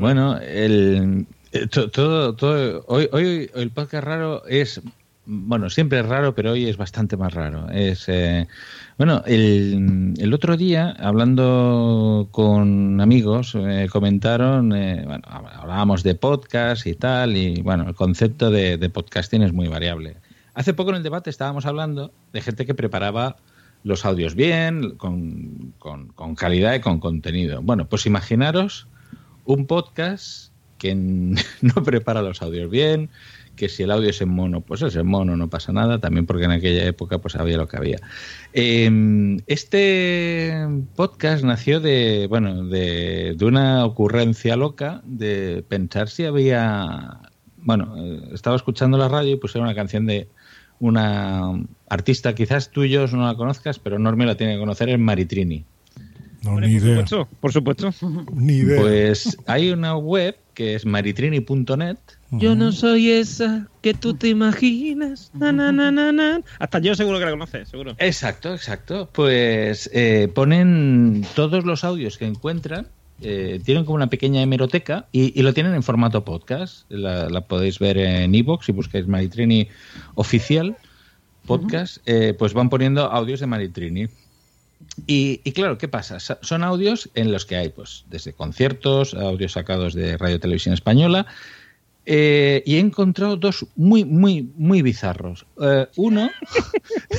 Bueno, 0.00 0.38
el, 0.38 1.26
eh, 1.52 1.66
to- 1.66 1.90
todo, 1.90 2.34
todo, 2.34 2.84
hoy, 2.86 3.08
hoy 3.12 3.50
el 3.54 3.70
podcast 3.70 4.04
raro 4.04 4.46
es, 4.46 4.80
bueno, 5.24 5.70
siempre 5.70 6.00
es 6.00 6.06
raro, 6.06 6.34
pero 6.34 6.52
hoy 6.52 6.66
es 6.66 6.76
bastante 6.76 7.16
más 7.16 7.32
raro. 7.32 7.68
Es, 7.70 8.08
eh, 8.08 8.48
bueno, 8.98 9.22
el, 9.26 10.14
el 10.18 10.34
otro 10.34 10.56
día, 10.56 10.90
hablando 10.98 12.28
con 12.32 13.00
amigos, 13.00 13.54
eh, 13.54 13.88
comentaron, 13.90 14.72
eh, 14.74 15.02
bueno, 15.06 15.22
hablábamos 15.28 16.02
de 16.02 16.14
podcast 16.16 16.86
y 16.86 16.94
tal, 16.94 17.36
y 17.36 17.62
bueno, 17.62 17.88
el 17.88 17.94
concepto 17.94 18.50
de, 18.50 18.76
de 18.78 18.90
podcasting 18.90 19.42
es 19.42 19.52
muy 19.52 19.68
variable. 19.68 20.16
Hace 20.54 20.74
poco 20.74 20.90
en 20.90 20.96
el 20.96 21.02
debate 21.02 21.30
estábamos 21.30 21.66
hablando 21.66 22.12
de 22.32 22.40
gente 22.42 22.66
que 22.66 22.74
preparaba 22.74 23.36
los 23.84 24.04
audios 24.04 24.34
bien, 24.34 24.92
con, 24.96 25.72
con- 25.78 26.08
con 26.08 26.34
calidad 26.34 26.74
y 26.74 26.80
con 26.80 27.00
contenido. 27.00 27.62
Bueno, 27.62 27.86
pues 27.88 28.06
imaginaros 28.06 28.86
un 29.44 29.66
podcast 29.66 30.52
que 30.78 30.94
no 31.62 31.74
prepara 31.84 32.22
los 32.22 32.42
audios 32.42 32.70
bien, 32.70 33.08
que 33.56 33.68
si 33.68 33.82
el 33.82 33.90
audio 33.90 34.10
es 34.10 34.20
en 34.20 34.28
mono, 34.28 34.60
pues 34.60 34.82
es 34.82 34.96
en 34.96 35.06
mono, 35.06 35.36
no 35.36 35.48
pasa 35.48 35.72
nada, 35.72 35.98
también 35.98 36.26
porque 36.26 36.44
en 36.44 36.52
aquella 36.52 36.84
época 36.84 37.18
pues 37.18 37.36
había 37.36 37.56
lo 37.56 37.68
que 37.68 37.76
había. 37.76 37.98
Eh, 38.52 39.38
este 39.46 40.66
podcast 40.96 41.44
nació 41.44 41.80
de, 41.80 42.26
bueno, 42.28 42.64
de, 42.64 43.34
de 43.36 43.44
una 43.44 43.84
ocurrencia 43.84 44.56
loca 44.56 45.02
de 45.04 45.64
pensar 45.68 46.08
si 46.08 46.24
había, 46.24 47.20
bueno, 47.58 47.94
eh, 47.98 48.30
estaba 48.32 48.56
escuchando 48.56 48.98
la 48.98 49.08
radio 49.08 49.32
y 49.32 49.36
pusieron 49.36 49.68
una 49.68 49.76
canción 49.76 50.06
de 50.06 50.28
una 50.80 51.52
artista, 51.88 52.34
quizás 52.34 52.70
tú 52.70 52.82
y 52.82 52.90
yo 52.90 53.06
no 53.06 53.26
la 53.26 53.36
conozcas, 53.36 53.78
pero 53.78 53.98
Normi 53.98 54.24
la 54.24 54.36
tiene 54.36 54.54
que 54.54 54.60
conocer, 54.60 54.88
es 54.88 54.98
Maritrini. 54.98 55.64
No, 56.42 56.58
ni 56.60 56.72
idea. 56.72 57.04
Por 57.40 57.52
supuesto. 57.52 57.90
Ni 58.34 58.54
idea. 58.54 58.80
Pues 58.80 59.36
hay 59.46 59.70
una 59.70 59.96
web 59.96 60.36
que 60.54 60.74
es 60.74 60.84
maritrini.net. 60.84 61.98
Yo 62.32 62.54
no 62.56 62.72
soy 62.72 63.10
esa 63.10 63.68
que 63.82 63.94
tú 63.94 64.14
te 64.14 64.28
imaginas. 64.28 65.30
Na, 65.34 65.52
na, 65.52 65.70
na, 65.70 65.90
na, 65.90 66.12
na. 66.12 66.40
Hasta 66.58 66.78
yo 66.78 66.94
seguro 66.94 67.18
que 67.18 67.24
la 67.26 67.30
conoces, 67.30 67.68
seguro. 67.68 67.94
Exacto, 67.98 68.54
exacto. 68.54 69.08
Pues 69.12 69.90
eh, 69.92 70.28
ponen 70.34 71.24
todos 71.34 71.64
los 71.64 71.84
audios 71.84 72.16
que 72.18 72.24
encuentran, 72.26 72.88
eh, 73.20 73.60
tienen 73.64 73.84
como 73.84 73.96
una 73.96 74.08
pequeña 74.08 74.40
hemeroteca 74.42 75.06
y, 75.12 75.38
y 75.38 75.42
lo 75.42 75.52
tienen 75.52 75.74
en 75.74 75.82
formato 75.82 76.24
podcast. 76.24 76.90
La, 76.90 77.28
la 77.28 77.42
podéis 77.42 77.78
ver 77.78 77.98
en 77.98 78.34
iVoox 78.34 78.64
si 78.66 78.72
buscáis 78.72 79.06
Maritrini 79.06 79.68
oficial 80.14 80.76
podcast, 81.46 81.98
eh, 82.06 82.34
pues 82.38 82.54
van 82.54 82.70
poniendo 82.70 83.02
audios 83.10 83.40
de 83.40 83.46
Maritrini. 83.46 84.08
Y, 85.06 85.40
y 85.44 85.52
claro, 85.52 85.78
¿qué 85.78 85.88
pasa? 85.88 86.18
Sa- 86.20 86.38
Son 86.42 86.64
audios 86.64 87.10
en 87.14 87.30
los 87.32 87.46
que 87.46 87.56
hay, 87.56 87.68
pues, 87.68 88.04
desde 88.10 88.32
conciertos, 88.32 89.14
audios 89.14 89.52
sacados 89.52 89.94
de 89.94 90.16
Radio 90.18 90.40
Televisión 90.40 90.74
Española, 90.74 91.26
eh, 92.04 92.62
y 92.66 92.76
he 92.76 92.78
encontrado 92.78 93.36
dos 93.36 93.66
muy, 93.76 94.04
muy, 94.04 94.50
muy 94.56 94.82
bizarros. 94.82 95.46
Eh, 95.60 95.86
uno, 95.96 96.30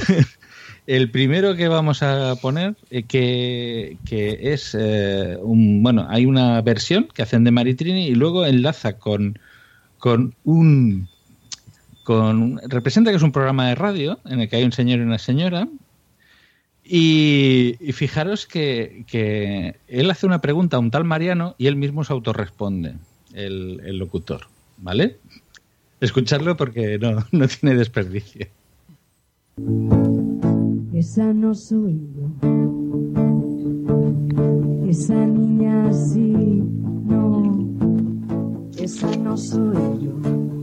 el 0.88 1.10
primero 1.12 1.56
que 1.56 1.68
vamos 1.68 2.04
a 2.04 2.36
poner, 2.42 2.76
eh, 2.90 3.04
que, 3.04 3.98
que 4.06 4.54
es 4.54 4.74
un, 4.74 5.82
bueno, 5.84 6.08
hay 6.10 6.26
una 6.26 6.62
versión 6.62 7.08
que 7.14 7.22
hacen 7.22 7.44
de 7.44 7.52
Maritrini 7.52 8.08
y 8.08 8.16
luego 8.16 8.46
enlaza 8.46 8.94
con, 8.94 9.40
con 10.00 10.36
un 10.44 11.08
con 12.04 12.60
representa 12.68 13.12
que 13.12 13.16
es 13.18 13.24
un 13.24 13.32
programa 13.32 13.70
de 13.70 13.76
radio 13.76 14.20
en 14.26 14.42
el 14.42 14.50
que 14.50 14.58
hay 14.58 14.66
un 14.66 14.74
señor 14.74 15.00
y 15.00 15.04
una 15.04 15.20
señora 15.20 15.70
y, 16.84 17.78
y 17.80 17.94
fijaros 17.94 18.46
que, 18.46 19.06
que 19.08 19.78
él 19.88 20.12
hace 20.12 20.26
una 20.26 20.42
pregunta 20.42 20.76
a 20.76 20.80
un 20.82 20.92
tal 20.92 21.06
Mariano 21.06 21.56
y 21.58 21.68
él 21.68 21.78
mismo 21.78 22.04
se 22.04 22.12
autorresponde, 22.12 22.96
el, 23.34 23.82
el 23.86 23.98
locutor, 23.98 24.48
¿vale? 24.78 25.18
Escucharlo 26.00 26.58
porque 26.58 26.98
no, 27.00 27.26
no 27.32 27.48
tiene 27.48 27.76
desperdicio. 27.76 28.48
Esa 30.94 31.34
no 31.34 31.54
soy 31.54 32.00
yo. 32.16 32.30
Esa 34.90 35.26
niña 35.26 35.94
sí, 35.94 36.32
no. 37.06 37.68
Esa 38.78 39.16
no 39.18 39.38
soy 39.38 40.06
yo. 40.06 40.63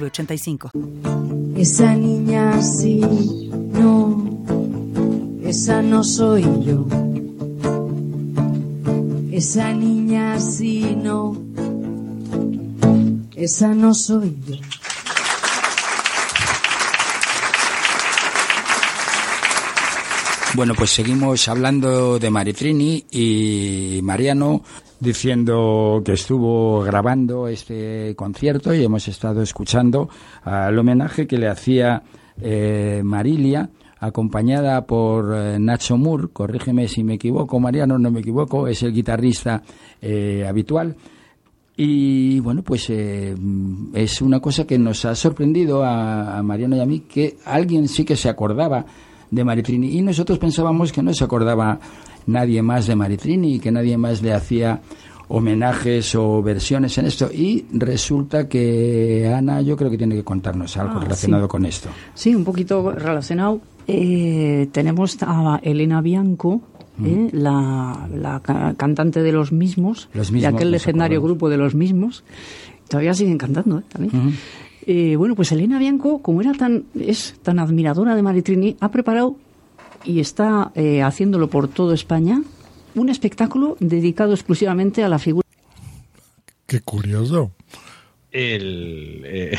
906985. 0.00 0.70
Esa 1.56 1.94
niña 1.94 2.62
sí, 2.62 3.00
no. 3.72 4.40
Esa 5.44 5.82
no 5.82 6.02
soy 6.02 6.42
yo. 6.64 6.86
Esa 9.30 9.72
niña 9.72 10.40
sí, 10.40 10.96
no. 10.96 11.36
Esa 13.34 13.74
no 13.74 13.94
soy 13.94 14.36
yo. 14.46 14.56
Bueno, 20.54 20.74
pues 20.74 20.90
seguimos 20.90 21.46
hablando 21.48 22.18
de 22.18 22.28
Maritrini 22.28 23.04
y 23.10 24.00
Mariano 24.02 24.62
diciendo 25.00 26.02
que 26.04 26.12
estuvo 26.12 26.82
grabando 26.82 27.48
este 27.48 28.14
concierto 28.14 28.74
y 28.74 28.84
hemos 28.84 29.08
estado 29.08 29.42
escuchando 29.42 30.08
al 30.42 30.78
homenaje 30.78 31.26
que 31.26 31.38
le 31.38 31.48
hacía 31.48 32.02
eh, 32.40 33.00
Marilia 33.02 33.70
acompañada 33.98 34.86
por 34.86 35.34
eh, 35.34 35.58
Nacho 35.58 35.96
Moore, 35.96 36.28
corrígeme 36.32 36.88
si 36.88 37.04
me 37.04 37.14
equivoco, 37.14 37.60
Mariano, 37.60 37.98
no 37.98 38.10
me 38.10 38.20
equivoco, 38.20 38.66
es 38.66 38.82
el 38.82 38.92
guitarrista 38.92 39.62
eh, 40.00 40.44
habitual. 40.48 40.96
Y 41.76 42.40
bueno, 42.40 42.62
pues 42.62 42.90
eh, 42.90 43.34
es 43.94 44.20
una 44.20 44.40
cosa 44.40 44.66
que 44.66 44.78
nos 44.78 45.04
ha 45.04 45.14
sorprendido 45.14 45.82
a, 45.82 46.38
a 46.38 46.42
Mariano 46.42 46.76
y 46.76 46.80
a 46.80 46.86
mí, 46.86 47.00
que 47.00 47.38
alguien 47.44 47.88
sí 47.88 48.04
que 48.04 48.16
se 48.16 48.28
acordaba 48.28 48.84
de 49.30 49.44
Maritrini 49.44 49.96
y 49.96 50.02
nosotros 50.02 50.38
pensábamos 50.38 50.92
que 50.92 51.02
no 51.02 51.14
se 51.14 51.24
acordaba 51.24 51.78
nadie 52.26 52.62
más 52.62 52.86
de 52.86 52.96
Maritrini 52.96 53.54
y 53.54 53.58
que 53.60 53.70
nadie 53.70 53.96
más 53.98 54.22
le 54.22 54.32
hacía 54.32 54.80
homenajes 55.28 56.14
o 56.16 56.42
versiones 56.42 56.98
en 56.98 57.06
esto 57.06 57.30
y 57.32 57.64
resulta 57.72 58.48
que 58.48 59.32
Ana 59.32 59.60
yo 59.60 59.76
creo 59.76 59.90
que 59.90 59.96
tiene 59.98 60.16
que 60.16 60.24
contarnos 60.24 60.76
algo 60.76 60.94
Ah, 60.98 61.02
relacionado 61.04 61.44
sí. 61.44 61.48
con 61.48 61.64
esto. 61.66 61.88
Sí, 62.14 62.34
un 62.34 62.44
poquito 62.44 62.90
relacionado. 62.90 63.60
Eh, 63.86 64.68
tenemos 64.72 65.16
a 65.22 65.60
Elena 65.62 66.00
Bianco, 66.00 66.60
eh, 67.04 67.28
la, 67.32 68.08
la 68.14 68.40
ca- 68.40 68.74
cantante 68.76 69.22
de 69.22 69.32
Los 69.32 69.52
Mismos, 69.52 70.08
Los 70.14 70.32
Mismos, 70.32 70.50
de 70.50 70.56
aquel 70.56 70.70
legendario 70.72 71.22
grupo 71.22 71.48
de 71.48 71.56
Los 71.56 71.74
Mismos. 71.74 72.24
Todavía 72.88 73.14
siguen 73.14 73.38
cantando, 73.38 73.78
¿eh? 73.78 73.82
También. 73.88 74.34
Eh, 74.86 75.14
bueno, 75.16 75.34
pues 75.36 75.52
Elena 75.52 75.78
Bianco, 75.78 76.20
como 76.22 76.40
era 76.40 76.52
tan, 76.54 76.84
es 76.98 77.36
tan 77.42 77.58
admiradora 77.60 78.16
de 78.16 78.22
Maritrini, 78.22 78.76
ha 78.80 78.90
preparado 78.90 79.36
y 80.04 80.20
está 80.20 80.72
eh, 80.74 81.02
haciéndolo 81.02 81.48
por 81.48 81.68
toda 81.68 81.94
España 81.94 82.42
un 82.94 83.08
espectáculo 83.08 83.76
dedicado 83.80 84.32
exclusivamente 84.32 85.04
a 85.04 85.08
la 85.08 85.18
figura. 85.18 85.46
Qué 86.66 86.80
curioso. 86.80 87.52
El, 88.32 89.22
eh, 89.24 89.58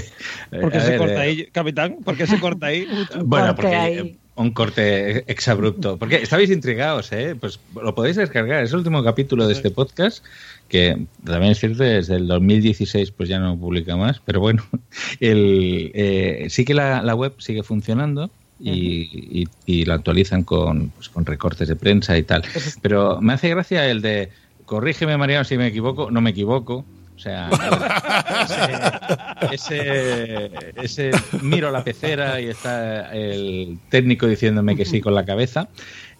¿Por 0.60 0.72
qué 0.72 0.80
se 0.80 0.90
ver, 0.90 0.98
corta 0.98 1.26
eh, 1.26 1.28
ahí, 1.28 1.46
capitán? 1.46 1.96
¿Por 2.04 2.16
qué 2.16 2.26
se 2.26 2.40
corta 2.40 2.66
ahí? 2.66 2.86
Bueno, 3.24 3.54
porque 3.54 3.74
ahí. 3.74 4.18
un 4.36 4.50
corte 4.52 5.30
exabrupto. 5.30 5.98
Porque 5.98 6.16
estabais 6.16 6.50
intrigados, 6.50 7.12
¿eh? 7.12 7.34
Pues 7.38 7.60
lo 7.74 7.94
podéis 7.94 8.16
descargar. 8.16 8.64
Es 8.64 8.70
el 8.70 8.78
último 8.78 9.02
capítulo 9.04 9.46
de 9.46 9.52
este 9.52 9.70
podcast 9.70 10.24
que 10.68 11.06
también 11.24 11.52
es 11.52 11.60
cierto, 11.60 11.82
desde 11.84 12.16
el 12.16 12.26
2016 12.26 13.12
pues 13.12 13.28
ya 13.28 13.38
no 13.38 13.56
publica 13.56 13.96
más, 13.96 14.20
pero 14.24 14.40
bueno, 14.40 14.64
el, 15.20 15.92
eh, 15.94 16.46
sí 16.50 16.64
que 16.64 16.74
la, 16.74 17.02
la 17.02 17.14
web 17.14 17.34
sigue 17.38 17.62
funcionando 17.62 18.30
y, 18.58 19.42
y- 19.42 19.48
y 19.66 19.84
la 19.84 19.94
actualizan 19.94 20.42
con, 20.42 20.90
pues, 20.90 21.08
con 21.08 21.24
recortes 21.26 21.68
de 21.68 21.76
prensa 21.76 22.16
y 22.16 22.22
tal. 22.22 22.42
Pero 22.82 23.20
me 23.20 23.34
hace 23.34 23.48
gracia 23.50 23.88
el 23.90 24.00
de, 24.02 24.30
corrígeme 24.64 25.16
Mariano 25.16 25.44
si 25.44 25.56
me 25.58 25.66
equivoco, 25.68 26.10
no 26.10 26.20
me 26.20 26.30
equivoco. 26.30 26.84
O 27.14 27.18
sea, 27.18 27.48
ese, 29.52 30.50
ese, 30.82 30.82
ese 30.82 31.10
miro 31.42 31.70
la 31.70 31.84
pecera 31.84 32.40
y 32.40 32.46
está 32.48 33.12
el 33.14 33.78
técnico 33.90 34.26
diciéndome 34.26 34.76
que 34.76 34.84
sí 34.84 35.00
con 35.00 35.14
la 35.14 35.24
cabeza. 35.24 35.68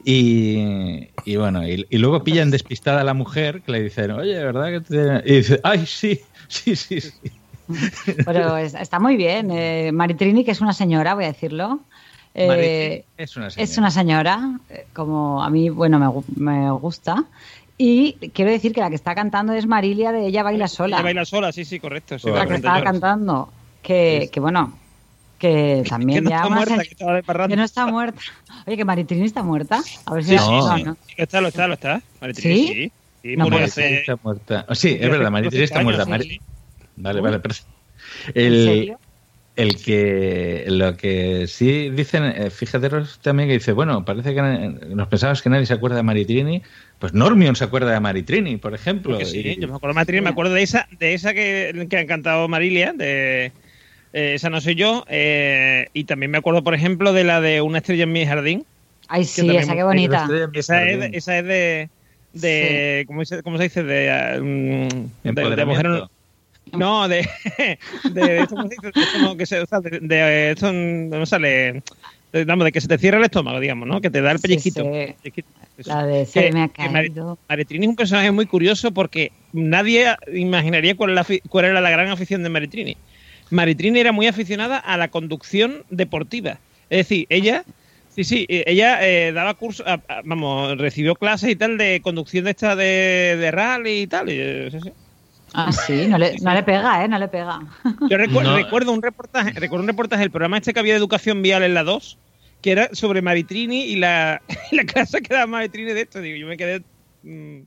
Y, 0.04 1.08
y 1.24 1.36
bueno, 1.36 1.66
y, 1.68 1.86
y 1.90 1.98
luego 1.98 2.22
pillan 2.22 2.50
despistada 2.50 3.00
a 3.00 3.04
la 3.04 3.14
mujer 3.14 3.62
que 3.62 3.72
le 3.72 3.82
dicen, 3.82 4.10
oye, 4.12 4.38
¿verdad 4.42 4.70
que 4.70 4.80
te...? 4.80 5.22
Y 5.32 5.36
dice, 5.38 5.60
ay, 5.64 5.84
sí, 5.86 6.20
sí, 6.48 6.76
sí, 6.76 7.00
sí. 7.00 7.12
Pero 8.24 8.56
es- 8.56 8.74
está 8.74 9.00
muy 9.00 9.16
bien. 9.16 9.50
Eh, 9.50 9.90
Maritrini, 9.92 10.44
que 10.44 10.52
es 10.52 10.60
una 10.60 10.72
señora, 10.72 11.14
voy 11.14 11.24
a 11.24 11.28
decirlo. 11.28 11.80
Eh, 12.38 13.04
es 13.16 13.36
una 13.36 13.50
señora. 13.50 13.64
Es 13.70 13.78
una 13.78 13.90
señora, 13.90 14.60
eh, 14.70 14.86
como 14.92 15.42
a 15.42 15.48
mí, 15.50 15.68
bueno, 15.70 15.98
me, 16.36 16.44
me 16.60 16.70
gusta. 16.72 17.24
Y 17.78 18.12
quiero 18.34 18.50
decir 18.50 18.72
que 18.72 18.80
la 18.80 18.88
que 18.88 18.94
está 18.96 19.14
cantando 19.14 19.52
es 19.52 19.66
Marilia 19.66 20.12
de 20.12 20.26
Ella 20.26 20.42
Baila 20.42 20.68
Sola. 20.68 20.96
Ella 20.96 21.04
baila 21.04 21.24
sola, 21.24 21.52
sí, 21.52 21.64
sí, 21.64 21.78
correcto. 21.80 22.18
sí, 22.18 22.30
la 22.30 22.46
que 22.46 22.54
estaba 22.54 22.82
cantando. 22.82 23.52
Que, 23.82 24.28
que 24.32 24.40
bueno, 24.40 24.72
que 25.38 25.82
también 25.88 26.18
Que 26.18 26.22
no 26.24 26.30
ya 26.30 26.36
está 26.36 26.48
muerta, 26.48 26.74
en- 26.74 26.80
que 26.80 26.88
estaba 26.88 27.14
de 27.14 27.22
parranda. 27.22 27.52
que 27.52 27.56
no 27.56 27.64
está 27.64 27.86
muerta. 27.86 28.20
Oye, 28.66 28.76
que 28.76 28.84
Maritrini 28.84 29.24
está 29.26 29.42
muerta. 29.42 29.80
A 30.06 30.14
ver 30.14 30.24
si 30.24 30.30
Sí, 30.30 30.38
sí, 30.38 30.50
no, 30.50 30.76
sí. 30.76 30.82
no. 30.84 30.96
Sí, 31.06 31.14
que 31.16 31.22
está, 31.22 31.40
lo 31.40 31.48
está, 31.48 31.66
lo 31.68 31.74
está. 31.74 32.02
Maritrini, 32.20 32.56
¿Sí? 32.66 32.66
sí. 32.74 32.92
Sí, 33.22 33.36
No 33.36 33.44
murió 33.44 33.58
puede 33.58 33.64
hace- 33.64 34.00
está 34.00 34.16
muerta. 34.22 34.66
Oh, 34.68 34.74
sí, 34.74 34.96
es 35.00 35.10
verdad, 35.10 35.30
Maritrini 35.30 35.64
está 35.64 35.82
muerta. 35.82 36.04
sí, 36.04 36.10
Mari- 36.10 36.28
sí. 36.28 36.40
Vale, 36.96 37.20
vale, 37.20 37.38
perfecto. 37.40 37.70
¿En 38.34 38.52
El, 38.52 38.64
serio? 38.64 38.98
El 39.56 39.82
que 39.82 40.64
lo 40.68 40.96
que 40.96 41.46
sí 41.46 41.90
dicen, 41.90 42.24
eh, 42.24 42.50
fíjate 42.50 42.90
también 43.22 43.48
que 43.48 43.54
dice, 43.54 43.72
bueno, 43.72 44.04
parece 44.04 44.34
que 44.34 44.42
nos 44.42 45.08
pensamos 45.08 45.42
que 45.42 45.48
nadie 45.50 45.66
se 45.66 45.72
acuerda 45.74 45.96
de 45.96 46.02
Maritrini, 46.02 46.62
pues 46.98 47.14
Normion 47.14 47.56
se 47.56 47.64
acuerda 47.64 47.92
de 47.92 48.00
Maritrini, 48.00 48.58
por 48.58 48.74
ejemplo. 48.74 49.12
Porque 49.12 49.24
sí, 49.24 49.42
y- 49.44 49.60
yo 49.60 49.68
me 49.68 49.74
acuerdo 49.76 49.88
de 49.92 49.94
Maritrini, 49.94 50.20
me 50.22 50.30
acuerdo 50.30 50.54
de 50.54 50.62
esa, 50.62 50.86
de 50.98 51.14
esa 51.14 51.32
que, 51.34 51.86
que 51.88 51.98
ha 51.98 52.06
cantado 52.06 52.48
Marilia, 52.48 52.92
de 52.92 53.46
eh, 54.12 54.34
esa 54.34 54.50
no 54.50 54.60
soy 54.60 54.74
yo, 54.74 55.04
eh, 55.08 55.88
y 55.92 56.04
también 56.04 56.30
me 56.30 56.38
acuerdo, 56.38 56.62
por 56.62 56.74
ejemplo, 56.74 57.12
de 57.12 57.24
la 57.24 57.40
de 57.40 57.60
Una 57.60 57.78
estrella 57.78 58.04
en 58.04 58.12
mi 58.12 58.26
jardín. 58.26 58.66
Ay, 59.08 59.24
sí, 59.24 59.56
esa 59.56 59.74
qué 59.74 59.82
bonita. 59.84 60.28
Esa 60.52 60.84
es, 60.84 60.98
de- 61.00 61.10
esa 61.12 61.38
es 61.38 61.44
de, 61.44 61.90
de 62.32 63.04
¿cómo, 63.06 63.24
se, 63.24 63.42
cómo 63.42 63.56
se 63.56 63.64
dice? 63.64 63.82
De, 63.84 64.40
mm, 64.40 65.34
de, 65.34 65.50
de 65.56 65.64
mujer. 65.64 65.86
No, 66.72 67.08
de, 67.08 67.26
de 68.04 68.42
esto, 68.42 68.56
que 69.36 69.46
se, 69.46 69.60
o 69.60 69.66
sea, 69.66 69.80
de, 69.80 70.00
de 70.00 70.50
esto 70.50 70.72
no 70.72 71.26
sale, 71.26 71.82
de, 72.32 72.44
vamos, 72.44 72.64
de 72.64 72.72
que 72.72 72.80
se 72.80 72.88
te 72.88 72.98
cierra 72.98 73.18
el 73.18 73.24
estómago, 73.24 73.60
digamos, 73.60 73.88
¿no? 73.88 74.00
Que 74.00 74.10
te 74.10 74.20
da 74.20 74.32
el 74.32 74.38
Sí, 74.38 74.48
pellizquito. 74.48 74.82
sí. 74.82 75.32
Eso. 75.76 75.90
La 75.90 76.06
de 76.06 76.24
Se 76.26 76.50
me 76.52 76.62
ha 76.62 76.68
caído. 76.68 77.38
Maritrini 77.48 77.84
es 77.86 77.90
un 77.90 77.96
personaje 77.96 78.30
muy 78.30 78.46
curioso 78.46 78.92
porque 78.92 79.30
nadie 79.52 80.14
imaginaría 80.32 80.96
cuál, 80.96 81.14
la 81.14 81.26
cuál 81.48 81.66
era 81.66 81.80
la 81.80 81.90
gran 81.90 82.08
afición 82.08 82.42
de 82.42 82.48
Maritrini. 82.48 82.96
Maritrini 83.50 84.00
era 84.00 84.12
muy 84.12 84.26
aficionada 84.26 84.78
a 84.78 84.96
la 84.96 85.08
conducción 85.08 85.84
deportiva. 85.90 86.60
Es 86.88 86.98
decir, 87.08 87.26
ella, 87.28 87.64
sí, 88.08 88.24
sí, 88.24 88.46
eh, 88.48 88.64
ella 88.66 89.06
eh, 89.06 89.32
daba 89.32 89.50
a- 89.50 89.92
a- 90.08 90.22
vamos, 90.24 90.78
recibió 90.78 91.14
clases 91.14 91.50
y 91.50 91.56
tal 91.56 91.78
de 91.78 92.00
conducción 92.02 92.44
de 92.44 92.50
esta 92.50 92.74
de, 92.74 93.36
de 93.38 93.50
rally 93.50 94.02
y 94.02 94.06
tal. 94.06 94.30
y, 94.30 94.34
eh, 94.38 94.68
sí, 94.70 94.80
sí. 94.80 94.92
Ah, 95.56 95.72
sí, 95.72 96.06
no 96.06 96.18
le, 96.18 96.36
no 96.42 96.52
le 96.54 96.62
pega, 96.62 97.04
¿eh? 97.04 97.08
No 97.08 97.18
le 97.18 97.28
pega. 97.28 97.60
Yo 98.08 98.18
recu- 98.18 98.42
No. 98.42 98.54
recuerdo 98.56 98.92
un 98.92 99.02
reportaje, 99.02 99.52
recuerdo 99.52 99.82
un 99.84 99.88
reportaje 99.88 100.20
del 100.20 100.30
programa 100.30 100.58
este 100.58 100.72
que 100.74 100.80
había 100.80 100.92
de 100.92 100.98
educación 100.98 101.40
vial 101.42 101.62
en 101.62 101.72
la 101.74 101.82
2, 101.82 102.18
que 102.60 102.72
era 102.72 102.88
sobre 102.92 103.22
Maritrini 103.22 103.84
y 103.84 103.96
la, 103.96 104.42
la 104.72 104.84
clase 104.84 105.22
que 105.22 105.32
daba 105.34 105.46
Maritrini 105.46 105.92
de 105.92 106.02
esto. 106.02 106.20
Digo, 106.20 106.36
yo 106.36 106.46
me 106.46 106.56
quedé 106.56 106.82
mm, 107.22 107.62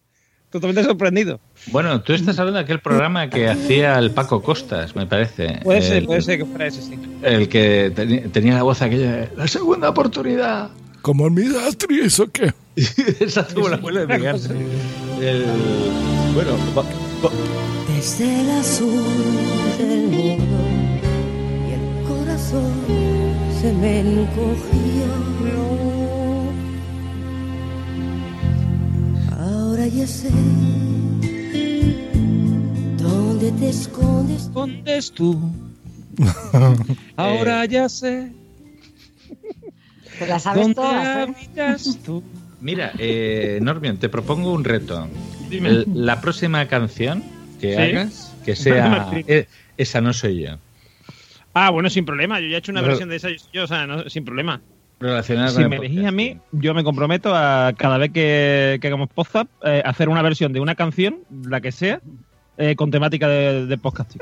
totalmente 0.51 0.83
sorprendido. 0.83 1.39
Bueno, 1.71 2.01
tú 2.01 2.13
estás 2.13 2.37
hablando 2.39 2.59
de 2.59 2.63
aquel 2.63 2.79
programa 2.79 3.29
que 3.29 3.47
hacía 3.49 3.97
el 3.97 4.11
Paco 4.11 4.41
Costas, 4.41 4.95
me 4.95 5.05
parece. 5.07 5.59
Puede 5.63 5.81
ser, 5.81 5.97
El- 5.97 6.05
puede 6.05 6.21
ser 6.21 6.37
que 6.37 6.45
fuera 6.45 6.67
ese, 6.67 6.81
sí. 6.81 6.99
El 7.23 7.49
que 7.49 8.29
tenía 8.31 8.53
la 8.53 8.63
voz 8.63 8.81
aquella 8.81 9.11
de, 9.11 9.29
la 9.35 9.47
segunda 9.47 9.89
oportunidad. 9.89 10.69
Como 11.01 11.27
en 11.27 11.33
mi 11.33 11.43
¿eso 12.03 12.29
qué? 12.31 12.51
Exacto, 12.75 13.55
como 13.55 13.69
la 13.69 13.75
abuela 13.77 14.05
de 14.05 14.17
Miguel. 14.17 14.35
El, 15.21 15.45
bueno, 16.33 16.51
va- 16.77 16.83
va- 16.83 17.31
Desde 17.93 18.41
el 18.41 18.49
azul 18.51 19.03
del 19.77 20.03
mundo 20.07 20.57
y 21.67 21.73
el 21.73 22.07
corazón 22.07 22.71
se 23.61 23.73
me 23.73 23.99
encogió. 23.99 25.09
Ahora 29.37 29.87
ya 29.87 30.07
sé 30.07 30.29
dónde 32.97 33.51
te 33.53 33.69
escondes. 33.69 34.43
¿Escondes 34.43 35.11
tú? 35.11 35.39
Ahora 37.17 37.65
ya 37.65 37.87
sé. 37.89 38.31
Te 40.17 40.27
la 40.27 40.39
sabes 40.39 40.61
¿Dónde 40.63 40.75
todas, 40.75 41.05
¿eh? 41.05 41.21
habitas 41.21 41.97
tú? 42.05 42.23
Mira, 42.61 42.91
eh, 42.97 43.59
Normion, 43.61 43.97
te 43.97 44.09
propongo 44.09 44.51
un 44.51 44.63
reto. 44.65 45.07
Dime. 45.49 45.83
La 45.93 46.21
próxima 46.21 46.65
canción 46.67 47.23
que 47.59 47.75
¿Sí? 47.75 47.81
hagas, 47.81 48.35
que 48.45 48.55
sea 48.55 49.09
eh, 49.27 49.47
esa 49.77 50.01
no 50.01 50.13
soy 50.13 50.43
yo. 50.43 50.57
Ah, 51.53 51.69
bueno, 51.71 51.89
sin 51.89 52.05
problema. 52.05 52.39
Yo 52.39 52.47
ya 52.47 52.55
he 52.55 52.59
hecho 52.59 52.71
una 52.71 52.81
Pero- 52.81 52.91
versión 52.91 53.09
de 53.09 53.15
esa, 53.15 53.29
yo, 53.51 53.63
o 53.63 53.67
sea, 53.67 53.85
no, 53.87 54.09
sin 54.09 54.23
problema. 54.25 54.61
Relacionada 54.99 55.49
Si 55.49 55.55
con 55.55 55.63
me 55.69 55.77
podcast. 55.77 55.91
elegís 55.93 56.07
a 56.07 56.11
mí, 56.11 56.37
yo 56.51 56.73
me 56.73 56.83
comprometo 56.83 57.33
a 57.33 57.73
cada 57.77 57.97
vez 57.97 58.11
que, 58.11 58.77
que 58.81 58.87
hagamos 58.87 59.09
podcast, 59.09 59.49
eh, 59.63 59.81
hacer 59.85 60.09
una 60.09 60.21
versión 60.21 60.51
de 60.53 60.59
una 60.59 60.75
canción, 60.75 61.19
la 61.47 61.61
que 61.61 61.71
sea, 61.71 62.01
eh, 62.57 62.75
con 62.75 62.91
temática 62.91 63.27
de, 63.29 63.65
de 63.65 63.77
podcasting. 63.77 64.21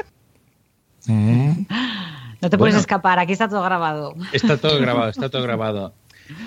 No 1.07 2.49
te 2.49 2.57
puedes 2.57 2.73
Bueno. 2.75 2.77
escapar, 2.79 3.17
aquí 3.19 3.33
está 3.33 3.49
todo 3.49 3.63
grabado. 3.63 4.15
Está 4.31 4.57
todo 4.57 4.79
grabado, 4.81 5.09
está 5.09 5.29
todo 5.29 5.41
grabado. 5.43 5.93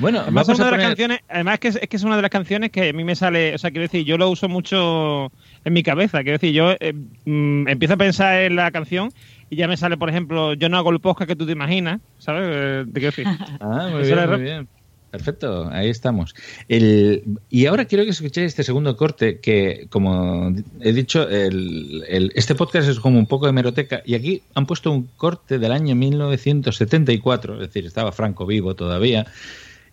Bueno, 0.01 0.20
Además, 0.20 0.47
vamos 0.47 0.59
es 0.59 0.59
una 0.59 0.68
a 0.68 0.70
de 0.70 0.76
las 0.76 0.78
poner... 0.78 0.89
canciones, 0.89 1.20
además 1.28 1.55
es 1.55 1.61
que 1.61 1.68
es, 1.68 1.76
es 1.83 1.89
que 1.89 1.97
es 1.97 2.03
una 2.05 2.16
de 2.16 2.22
las 2.22 2.31
canciones 2.31 2.70
que 2.70 2.89
a 2.89 2.93
mí 2.93 3.05
me 3.05 3.14
sale, 3.16 3.55
o 3.55 3.59
sea, 3.59 3.70
quiero 3.70 3.83
decir, 3.83 4.05
yo 4.05 4.18
lo 4.18 4.28
uso 4.31 4.49
mucho 4.49 5.33
en 5.64 5.72
mi 5.72 5.83
cabeza, 5.83 6.18
quiero 6.22 6.39
decir, 6.39 6.53
yo 6.53 6.72
eh, 6.81 6.93
mm, 7.24 7.68
empiezo 7.68 7.95
a 7.95 7.99
pensar 7.99 8.43
en 8.43 8.57
la 8.57 8.70
canción 8.70 9.11
y 9.51 9.57
ya 9.57 9.66
me 9.68 9.76
sale, 9.76 9.97
por 9.97 10.09
ejemplo, 10.11 10.55
yo 10.55 10.68
no 10.68 10.76
hago 10.78 10.91
el 10.91 11.01
podcast 11.01 11.28
que 11.28 11.37
tú 11.37 11.47
te 11.47 11.53
imaginas, 11.53 12.01
¿sabes? 12.18 12.43
Eh, 12.47 12.85
te 12.93 13.01
quiero 13.01 13.14
decir. 13.16 13.26
Ah, 13.61 13.89
muy 13.91 14.03
bien, 14.03 14.14
sale 14.14 14.26
muy 14.26 14.37
rap- 14.37 14.41
bien. 14.41 14.68
Perfecto, 15.11 15.68
ahí 15.72 15.89
estamos. 15.91 16.37
El, 16.68 17.24
y 17.49 17.66
ahora 17.66 17.85
quiero 17.87 18.05
que 18.05 18.11
escuchéis 18.11 18.47
este 18.47 18.62
segundo 18.62 18.97
corte 18.97 19.41
que, 19.41 19.87
como 19.91 20.55
he 20.81 20.93
dicho, 20.93 21.28
el, 21.28 22.05
el- 22.07 22.31
este 22.37 22.55
podcast 22.55 22.89
es 22.89 23.01
como 23.01 23.18
un 23.18 23.26
poco 23.26 23.47
de 23.47 23.51
hemeroteca 23.51 24.03
y 24.07 24.14
aquí 24.14 24.41
han 24.55 24.66
puesto 24.66 24.93
un 24.93 25.09
corte 25.16 25.59
del 25.59 25.72
año 25.72 25.97
1974, 25.97 27.55
es 27.55 27.61
decir, 27.61 27.87
estaba 27.87 28.12
Franco 28.12 28.47
vivo 28.47 28.74
todavía, 28.76 29.26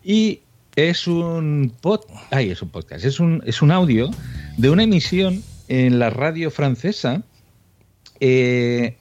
y 0.08 0.40
es 0.78 1.06
un 1.06 1.74
pod, 1.82 2.00
es 2.32 2.62
un 2.62 2.70
podcast, 2.70 3.04
es 3.04 3.20
un, 3.20 3.44
es 3.46 3.62
un 3.62 3.72
audio 3.72 4.10
de 4.56 4.70
una 4.70 4.84
emisión 4.84 5.44
en 5.68 6.00
la 6.00 6.10
radio 6.10 6.50
francesa 6.50 7.24
eh, 8.22 8.96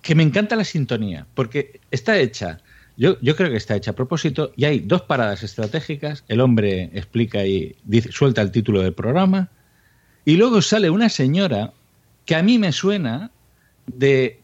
que 0.00 0.14
me 0.14 0.22
encanta 0.22 0.54
la 0.54 0.62
sintonía, 0.62 1.26
porque 1.34 1.80
está 1.90 2.16
hecha, 2.18 2.60
yo, 2.96 3.20
yo 3.20 3.34
creo 3.34 3.50
que 3.50 3.56
está 3.56 3.74
hecha 3.74 3.90
a 3.90 3.94
propósito, 3.94 4.52
y 4.54 4.64
hay 4.64 4.78
dos 4.78 5.02
paradas 5.02 5.42
estratégicas, 5.42 6.22
el 6.28 6.40
hombre 6.40 6.88
explica 6.94 7.44
y 7.44 7.74
dice, 7.82 8.12
suelta 8.12 8.40
el 8.40 8.52
título 8.52 8.80
del 8.80 8.92
programa, 8.92 9.50
y 10.24 10.36
luego 10.36 10.62
sale 10.62 10.88
una 10.88 11.08
señora 11.08 11.72
que 12.26 12.36
a 12.36 12.44
mí 12.44 12.60
me 12.60 12.70
suena 12.70 13.32
de 13.88 14.40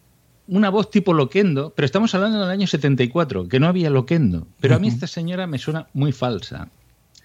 una 0.50 0.68
voz 0.70 0.90
tipo 0.90 1.12
loquendo, 1.14 1.72
pero 1.74 1.86
estamos 1.86 2.14
hablando 2.14 2.40
del 2.40 2.50
año 2.50 2.66
74, 2.66 3.48
que 3.48 3.58
no 3.60 3.66
había 3.68 3.88
loquendo, 3.90 4.46
pero 4.60 4.74
a 4.76 4.78
mí 4.78 4.88
esta 4.88 5.06
señora 5.06 5.46
me 5.46 5.58
suena 5.58 5.86
muy 5.94 6.12
falsa. 6.12 6.68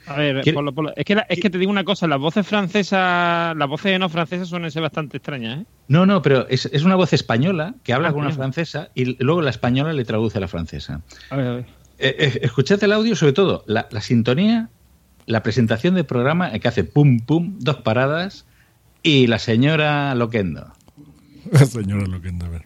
A 0.07 0.17
ver, 0.17 0.41
¿Quiere- 0.43 0.53
Polo, 0.55 0.71
Polo, 0.73 0.93
es, 0.95 1.03
que 1.03 1.15
la- 1.15 1.26
es 1.28 1.39
que 1.39 1.49
te 1.49 1.57
digo 1.57 1.71
una 1.71 1.84
cosa, 1.84 2.05
las 2.07 2.19
voces 2.19 2.45
francesas, 2.45 3.55
las 3.57 3.67
voces 3.67 3.99
no 3.99 4.07
francesas 4.07 4.47
suelen 4.47 4.69
ser 4.69 4.84
bastante 4.84 5.17
extrañas, 5.17 5.61
¿eh? 5.61 5.65
No, 5.88 6.05
no, 6.05 6.21
pero 6.21 6.47
es, 6.47 6.67
es 6.67 6.84
una 6.84 6.95
voz 6.95 7.11
española 7.13 7.73
que 7.84 7.91
habla 7.93 8.09
Ah, 8.09 8.11
con 8.13 8.21
una 8.21 8.32
francesa 8.32 8.89
y 8.93 9.21
luego 9.23 9.41
la 9.41 9.49
española 9.49 9.93
le 9.93 10.05
traduce 10.05 10.38
a 10.38 10.41
la 10.41 10.47
francesa. 10.47 11.01
A 11.32 11.36
ver, 11.36 11.47
a 11.47 11.53
ver. 11.55 11.65
Eh, 11.97 12.15
eh, 12.19 12.39
escuchad 12.43 12.84
el 12.84 12.91
audio, 12.93 13.15
sobre 13.15 13.34
todo 13.34 13.63
la, 13.65 13.88
la 13.89 14.01
sintonía, 14.01 14.69
la 15.26 15.41
presentación 15.41 15.95
del 15.95 16.05
programa 16.05 16.53
eh, 16.53 16.59
que 16.59 16.67
hace 16.67 16.84
pum 16.84 17.19
pum, 17.21 17.55
dos 17.59 17.78
paradas 17.78 18.45
y 19.01 19.26
la 19.26 19.39
señora 19.39 20.13
Loquendo. 20.13 20.71
La 21.51 21.65
señora 21.65 22.05
Loquendo, 22.07 22.45
a 22.45 22.49
ver. 22.49 22.65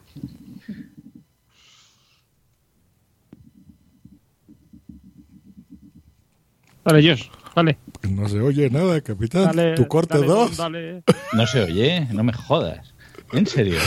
Dale, 6.85 7.07
Josh, 7.09 7.27
dale. 7.55 7.77
No 8.09 8.27
se 8.29 8.39
oye 8.39 8.69
nada, 8.69 9.01
capitán. 9.01 9.45
Dale, 9.45 9.75
tu 9.75 9.87
corte 9.87 10.15
dale, 10.15 10.27
2. 10.27 10.57
dale. 10.57 11.03
No 11.33 11.45
se 11.47 11.63
oye, 11.63 12.07
no 12.11 12.23
me 12.23 12.33
jodas. 12.33 12.93
En 13.31 13.45
serio. 13.45 13.77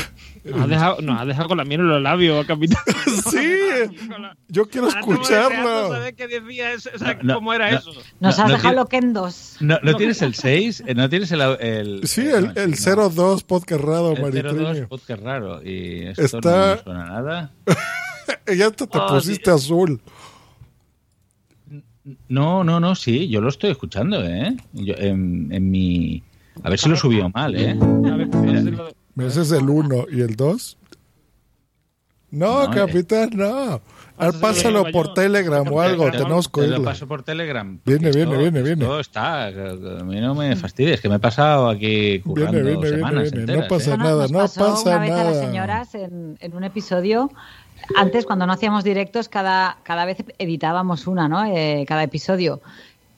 Nos 0.44 0.60
has 0.62 0.68
dejado, 0.68 1.00
nos 1.02 1.20
has 1.20 1.26
dejado 1.26 1.48
con 1.48 1.58
la 1.58 1.64
miel 1.64 1.80
en 1.80 1.88
los 1.88 2.02
labios, 2.02 2.44
capitán. 2.46 2.82
sí, 3.30 3.58
yo 4.48 4.66
quiero 4.68 4.88
escucharlo. 4.88 5.90
cómo 7.34 7.52
era 7.54 7.70
eso. 7.70 7.92
Nos 8.20 8.38
No, 8.38 8.44
has 8.44 8.50
dejado 8.52 8.74
loquendos. 8.74 9.56
No, 9.60 9.78
¿no 9.82 9.94
tienes 9.96 10.22
el 10.22 10.34
6, 10.34 10.84
no 10.94 11.08
tienes 11.08 11.32
el... 11.32 11.40
el 11.60 12.00
Sí, 12.06 12.20
el, 12.22 12.52
el 12.56 12.74
02 12.76 13.42
podcast 13.44 13.80
raro, 13.82 14.12
el 14.12 14.16
02 14.16 14.22
Maritreño. 14.22 14.88
podcast 14.88 15.22
raro 15.22 15.62
y 15.62 16.06
esto 16.08 16.22
Está- 16.38 16.66
no 16.66 16.76
me 16.76 16.82
suena 16.82 17.04
nada. 17.06 17.52
ya 18.56 18.70
te, 18.70 18.86
te 18.86 18.98
Oh, 18.98 19.06
pusiste 19.08 19.50
azul. 19.50 20.00
No, 22.28 22.64
no, 22.64 22.80
no, 22.80 22.94
sí, 22.94 23.28
yo 23.28 23.40
lo 23.40 23.48
estoy 23.48 23.70
escuchando, 23.70 24.24
¿eh? 24.24 24.56
Yo, 24.72 24.94
en, 24.96 25.48
en 25.52 25.70
mi... 25.70 26.22
A 26.64 26.68
ver 26.70 26.78
si 26.78 26.88
lo 26.88 26.96
subió 26.96 27.30
mal, 27.30 27.54
¿eh? 27.56 27.74
Mira, 27.74 29.28
Ese 29.28 29.42
es 29.42 29.52
el 29.52 29.68
1 29.70 30.06
y 30.10 30.20
el 30.20 30.34
2. 30.36 30.78
No, 32.32 32.64
No, 32.66 32.70
capitán, 32.70 33.30
no. 33.34 33.80
Al 34.16 34.34
pásalo 34.40 34.84
por 34.92 35.14
Telegram 35.14 35.66
o 35.70 35.80
algo, 35.80 36.04
Te 36.10 36.18
tenemos 36.18 36.48
que 36.48 36.60
te 36.62 36.66
lo 36.68 36.82
paso 36.82 37.06
por 37.08 37.22
Telegram. 37.22 37.78
Viene, 37.84 38.10
porque 38.10 38.16
viene, 38.18 38.32
esto- 38.32 38.38
viene, 38.42 38.62
viene. 38.62 38.84
esto 38.84 39.00
está, 39.00 39.46
a 39.48 40.04
mí 40.04 40.20
no 40.20 40.34
me 40.34 40.54
fastidies, 40.56 41.00
que 41.00 41.08
me 41.08 41.16
he 41.16 41.18
pasado 41.18 41.68
aquí 41.68 42.20
currando 42.20 42.52
Viene, 42.52 42.68
viene, 42.70 42.80
viene, 42.82 42.96
semanas 42.96 43.22
viene. 43.32 43.40
enteras, 43.40 43.62
No 43.62 43.68
pasa 43.68 43.94
¿eh? 43.94 43.98
nada, 43.98 44.28
no 44.28 44.38
pasó 44.38 44.60
pasa 44.60 44.88
una 44.90 44.98
vez 44.98 45.10
a 45.12 45.24
las 45.24 45.34
nada. 45.36 45.46
señoras 45.46 45.94
en, 45.94 46.36
en 46.40 46.54
un 46.54 46.64
episodio. 46.64 47.30
Antes, 47.96 48.26
cuando 48.26 48.46
no 48.46 48.52
hacíamos 48.52 48.84
directos, 48.84 49.28
cada, 49.28 49.78
cada 49.82 50.04
vez 50.04 50.18
editábamos 50.38 51.06
una, 51.06 51.28
¿no? 51.28 51.44
Eh, 51.44 51.84
cada 51.86 52.02
episodio. 52.02 52.60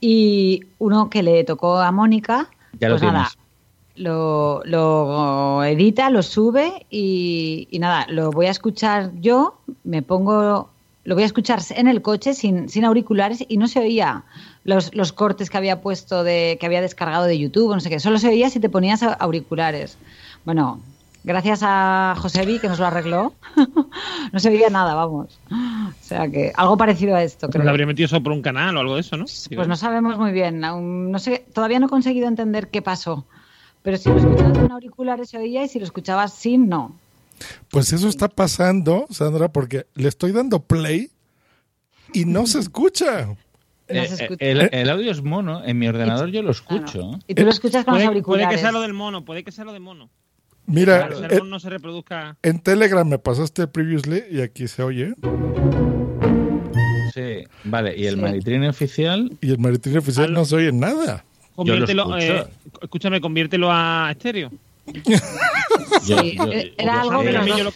Y 0.01 0.65
uno 0.79 1.09
que 1.11 1.23
le 1.23 1.45
tocó 1.45 1.79
a 1.79 1.91
Mónica, 1.93 2.51
Ya 2.81 2.89
lo 2.89 2.95
pues 2.95 3.03
nada, 3.03 3.29
tienes. 3.31 3.39
lo, 3.97 4.63
lo 4.65 5.65
edita, 5.65 6.11
lo 6.11 6.23
sube 6.23 6.87
y, 6.91 7.69
y 7.71 7.79
nada, 7.79 8.07
lo 8.09 8.31
voy 8.31 8.47
a 8.47 8.51
escuchar 8.51 9.13
yo, 9.21 9.59
me 9.85 10.03
pongo, 10.03 10.69
lo 11.05 11.15
voy 11.15 11.23
a 11.23 11.27
escuchar 11.27 11.61
en 11.71 11.89
el 11.89 12.03
coche 12.03 12.35
sin, 12.35 12.69
sin 12.69 12.85
auriculares 12.85 13.45
y 13.49 13.57
no 13.57 13.67
se 13.69 13.81
oía 13.81 14.25
los, 14.65 14.95
los 14.95 15.13
cortes 15.13 15.49
que 15.49 15.57
había 15.59 15.81
puesto, 15.81 16.23
de 16.25 16.57
que 16.61 16.67
había 16.67 16.81
descargado 16.83 17.25
de 17.25 17.39
YouTube, 17.39 17.73
no 17.75 17.81
sé 17.81 17.89
qué, 17.89 18.01
solo 18.01 18.19
se 18.19 18.29
oía 18.29 18.51
si 18.51 18.61
te 18.61 18.69
ponías 18.69 19.03
auriculares. 19.03 19.97
Bueno, 20.45 20.81
gracias 21.25 21.61
a 21.63 22.15
Josebi 22.19 22.59
que 22.61 22.69
nos 22.69 22.79
lo 22.79 22.87
arregló, 22.87 23.35
no 24.33 24.39
se 24.39 24.49
oía 24.51 24.71
nada, 24.71 24.95
vamos. 24.95 25.39
O 25.51 25.93
sea 26.05 26.29
que 26.31 26.53
algo 26.55 26.77
parecido 26.77 27.17
a 27.17 27.23
esto, 27.23 27.49
Pero 27.49 27.53
creo. 27.53 27.65
le 27.65 27.71
habría 27.71 27.87
metido 27.87 28.07
eso 28.07 28.23
por 28.23 28.33
un 28.33 28.43
canal 28.43 28.77
o 28.77 28.81
algo 28.81 28.95
de 28.95 29.01
eso, 29.01 29.17
¿no? 29.17 29.25
Pues 29.25 29.69
no 29.69 29.77
sabemos 29.77 30.17
muy 30.19 30.33
bien, 30.33 30.65
aún 30.65 31.11
no 31.11 31.19
sé, 31.19 31.45
todavía 31.53 31.79
no 31.81 31.87
he 31.87 31.91
conseguido 31.91 32.29
entender 32.29 32.69
qué 32.69 32.83
pasó. 32.83 33.27
Pero 33.83 33.97
si 33.99 34.09
lo 34.09 34.17
escuchabas 34.17 34.57
con 34.59 34.71
auriculares 34.73 35.29
se 35.29 35.39
oía 35.39 35.65
y 35.65 35.69
si 35.69 35.79
lo 35.79 35.85
escuchabas 35.85 36.33
sin, 36.35 36.69
no. 36.69 36.95
Pues 37.71 37.93
eso 37.93 38.09
está 38.09 38.29
pasando, 38.29 39.07
Sandra, 39.11 39.49
porque 39.53 39.87
le 39.95 40.09
estoy 40.09 40.33
dando 40.33 40.61
play 40.61 41.11
y 42.13 42.25
no 42.27 42.47
se 42.47 42.61
escucha. 42.61 43.29
Eh, 43.87 44.09
eh, 44.19 44.37
el, 44.39 44.71
el 44.73 44.89
audio 44.89 45.11
es 45.13 45.23
mono, 45.23 45.63
en 45.63 45.79
mi 45.79 45.87
ordenador 45.87 46.31
yo 46.31 46.41
lo 46.41 46.53
escucho. 46.53 47.19
Y 47.29 47.35
tú 47.35 47.45
lo 47.45 47.51
escuchas 47.51 47.85
con 47.85 47.93
los 47.93 47.99
Puede, 47.99 48.07
auriculares. 48.09 48.47
puede 48.47 48.57
que 48.57 48.63
sea 48.63 48.73
lo 48.73 48.81
del 48.81 48.95
mono, 48.95 49.27
puede 49.27 49.45
que 49.45 49.53
sea 49.53 49.67
lo 49.67 49.75
de 49.75 49.81
mono. 49.81 50.09
Mira, 50.67 51.09
Claro, 51.09 51.25
eh, 51.25 51.29
el 51.31 51.39
mono 51.41 51.51
no 51.51 51.61
se 51.61 51.71
reproduzca. 51.71 52.37
en 52.43 52.59
Telegram 52.59 53.07
me 53.07 53.19
pasaste 53.19 53.67
previously 53.67 54.23
y 54.31 54.41
aquí 54.41 54.67
se 54.69 54.83
oye. 54.83 55.15
Sí, 57.13 57.45
vale, 57.65 57.97
y 57.97 58.07
el 58.07 58.15
Sí. 58.17 58.21
maritrine 58.21 58.69
oficial... 58.69 59.31
Y 59.41 59.51
el 59.53 59.59
maritrino 59.59 59.99
oficial 60.01 60.33
no 60.33 60.45
se 60.45 60.57
oye 60.57 60.73
nada. 60.73 61.25
Conviértelo, 61.55 62.19
eh, 62.19 62.45
escúchame, 62.83 63.21
conviértelo 63.21 63.69
a 63.71 64.09
estéreo. 64.11 64.51
Yo- 64.87 65.17
Sí, 66.03 66.37
yo- 66.37 66.53
eh, 66.53 66.75
era 66.77 67.01
algo 67.01 67.23
de 67.23 67.33
los 67.33 67.47
dos-. 67.47 67.75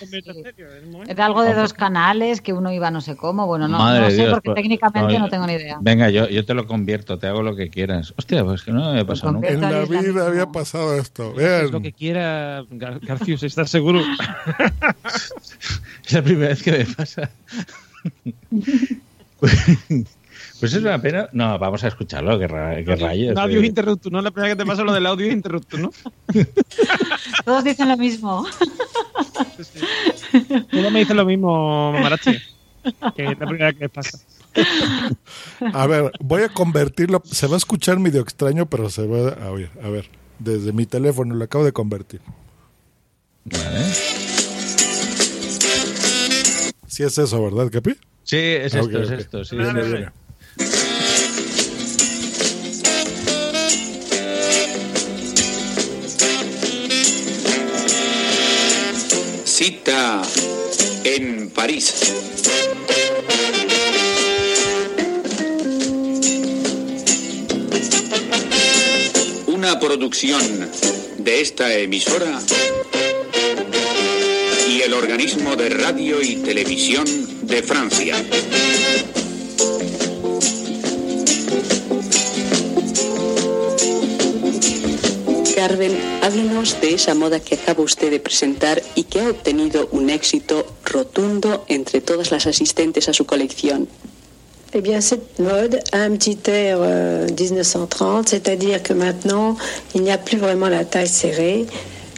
Era 1.08 1.24
algo 1.26 1.42
de 1.42 1.54
dos 1.54 1.72
canales, 1.72 2.40
que 2.42 2.52
uno 2.52 2.70
iba 2.72 2.90
no 2.90 3.00
sé 3.00 3.16
cómo. 3.16 3.46
Bueno, 3.46 3.66
no, 3.68 3.78
no 3.78 4.10
sé 4.10 4.16
Dios, 4.16 4.28
porque 4.34 4.50
pues, 4.50 4.56
técnicamente 4.56 5.18
no, 5.18 5.28
tengo 5.30 5.46
ni 5.46 5.54
idea. 5.54 5.78
Venga, 5.80 6.10
yo, 6.10 6.28
yo 6.28 6.44
te 6.44 6.52
lo 6.52 6.66
convierto, 6.66 7.18
te 7.18 7.26
hago 7.26 7.42
lo 7.42 7.56
que 7.56 7.70
quieras. 7.70 8.12
Hostia, 8.18 8.44
pues 8.44 8.62
que 8.62 8.72
no 8.72 8.92
me 8.92 9.00
ha 9.00 9.04
pasado 9.06 9.32
nunca. 9.32 9.48
En 9.48 9.60
la 9.62 9.84
vida 9.86 10.26
había 10.26 10.46
pasado 10.46 10.94
esto. 10.98 11.38
Es 11.40 11.70
lo 11.70 11.80
que 11.80 11.92
quiera 11.92 12.62
Gar- 12.64 13.00
Garcius, 13.00 13.42
¿estás 13.42 13.70
seguro? 13.70 14.00
Es 16.04 16.12
la 16.12 16.22
primera 16.22 16.48
vez 16.48 16.62
que 16.62 16.72
me 16.72 16.84
pasa. 16.86 17.30
Pues 20.60 20.74
es 20.74 20.82
una 20.82 21.00
pena. 21.00 21.28
No, 21.32 21.58
vamos 21.58 21.84
a 21.84 21.88
escucharlo, 21.88 22.38
que, 22.38 22.48
ra- 22.48 22.82
que 22.84 22.96
rayos. 22.96 23.32
Un 23.32 23.38
audio 23.38 23.60
eh. 23.60 23.66
interrupto, 23.66 24.10
¿no? 24.10 24.20
La 24.20 24.30
primera 24.30 24.54
que 24.54 24.62
te 24.62 24.66
pasa 24.66 24.82
lo 24.82 24.92
del 24.92 25.06
audio 25.06 25.30
interrupto, 25.30 25.78
¿no? 25.78 25.90
Todos 27.44 27.64
dicen 27.64 27.88
lo 27.88 27.96
mismo. 27.96 28.46
Tú 30.70 30.90
me 30.90 31.00
dices 31.00 31.16
lo 31.16 31.24
mismo, 31.24 31.92
Marache. 31.92 32.40
Que 33.16 33.24
es 33.24 33.38
la 33.38 33.46
primera 33.46 33.72
que 33.72 33.88
pasa. 33.88 34.18
A 35.72 35.86
ver, 35.86 36.12
voy 36.20 36.42
a 36.42 36.48
convertirlo. 36.48 37.22
Se 37.24 37.46
va 37.46 37.54
a 37.54 37.58
escuchar 37.58 37.98
medio 37.98 38.20
extraño, 38.20 38.66
pero 38.66 38.90
se 38.90 39.06
va 39.06 39.30
a 39.34 39.50
oír. 39.50 39.70
A 39.82 39.88
ver, 39.88 40.08
desde 40.38 40.72
mi 40.72 40.86
teléfono 40.86 41.34
lo 41.34 41.44
acabo 41.44 41.64
de 41.64 41.72
convertir. 41.72 42.20
Vale. 43.44 43.84
Sí 46.86 47.02
es 47.04 47.16
eso, 47.18 47.42
¿verdad, 47.44 47.70
Capi? 47.70 47.92
Sí, 48.24 48.36
es 48.36 48.74
Ah, 48.74 48.80
esto, 48.80 49.02
es 49.02 49.10
esto. 49.10 49.44
Sí, 49.44 49.56
sí, 49.56 49.80
sí. 49.90 50.04
En 61.04 61.50
París. 61.50 61.92
Una 69.46 69.78
producción 69.78 70.40
de 71.18 71.40
esta 71.42 71.74
emisora 71.74 72.40
y 74.70 74.80
el 74.80 74.94
organismo 74.94 75.54
de 75.54 75.68
radio 75.68 76.22
y 76.22 76.36
televisión 76.36 77.06
de 77.42 77.62
Francia. 77.62 78.16
Carmen, 85.58 85.98
háblenos 86.22 86.80
de 86.80 86.94
esa 86.94 87.16
moda 87.16 87.40
que 87.40 87.56
acaba 87.56 87.82
usted 87.82 88.12
de 88.12 88.20
presentar 88.20 88.80
y 88.94 89.02
que 89.02 89.18
ha 89.18 89.28
obtenido 89.28 89.88
un 89.90 90.08
éxito 90.08 90.64
rotundo 90.84 91.64
entre 91.66 92.00
todas 92.00 92.30
las 92.30 92.46
asistentes 92.46 93.08
a 93.08 93.12
su 93.12 93.26
colección. 93.26 93.88
Eh 94.72 94.80
bien, 94.80 95.02
cette 95.02 95.42
mode 95.42 95.82
a 95.90 96.06
un 96.06 96.16
petit 96.16 96.38
air 96.46 96.76
euh, 96.78 97.26
1930, 97.36 98.28
c'est-à-dire 98.28 98.84
que 98.84 98.92
maintenant, 98.92 99.56
il 99.96 100.02
n'y 100.02 100.12
a 100.12 100.18
plus 100.18 100.38
vraiment 100.38 100.68
la 100.68 100.84
taille 100.84 101.08
serrée. 101.08 101.66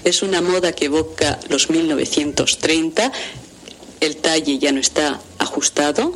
Es 0.05 0.22
una 0.22 0.43
moda 0.43 0.72
que 0.72 0.84
evoca 0.84 1.38
los 1.49 1.70
1930. 1.70 3.11
El 4.01 4.16
talle 4.16 4.59
ya 4.59 4.70
no 4.70 4.80
está 4.80 5.18
ajustado. 5.38 6.14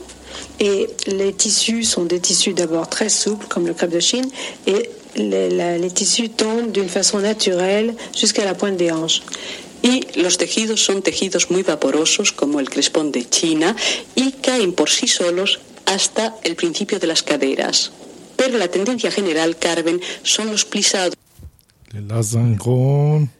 Et 0.61 0.91
les 1.07 1.33
tissus 1.33 1.85
sont 1.85 2.05
des 2.05 2.21
tissus 2.21 2.53
d'abord 2.53 2.87
très 2.91 3.09
souples, 3.09 3.47
comme 3.49 3.67
le 3.67 3.73
crêpe 3.73 3.93
de 3.93 4.01
Chine, 4.01 4.29
et 4.67 4.91
les, 5.17 5.51
la- 5.53 5.79
les 5.79 5.91
tissus 5.91 6.29
tombent 6.31 6.73
d'une 6.73 6.89
façon 6.89 7.21
naturelle 7.21 7.95
jusqu'à 8.17 8.45
la 8.45 8.55
pointe 8.55 8.77
des 8.77 8.91
hanches. 8.91 9.23
Y 9.83 10.01
los 10.17 10.39
tejidos 10.39 10.81
son 10.81 11.03
tejidos 11.03 11.51
muy 11.51 11.63
vaporosos, 11.63 12.33
como 12.33 12.59
el 12.59 12.71
crespón 12.71 13.13
de 13.13 13.29
China, 13.29 13.77
y 14.15 14.33
caen 14.33 14.73
por 14.73 14.89
sí 14.89 15.07
solos 15.09 15.61
hasta 15.85 16.35
el 16.43 16.57
principio 16.57 16.99
de 16.99 17.07
las 17.07 17.23
caderas. 17.23 17.93
Pero 18.37 18.57
la 18.57 18.69
tendencia 18.69 19.11
general, 19.11 19.57
Carmen, 19.59 20.01
son 20.23 20.51
los 20.51 20.65
plisados. 20.65 21.15
El 21.95 22.11
azangón. 22.11 23.31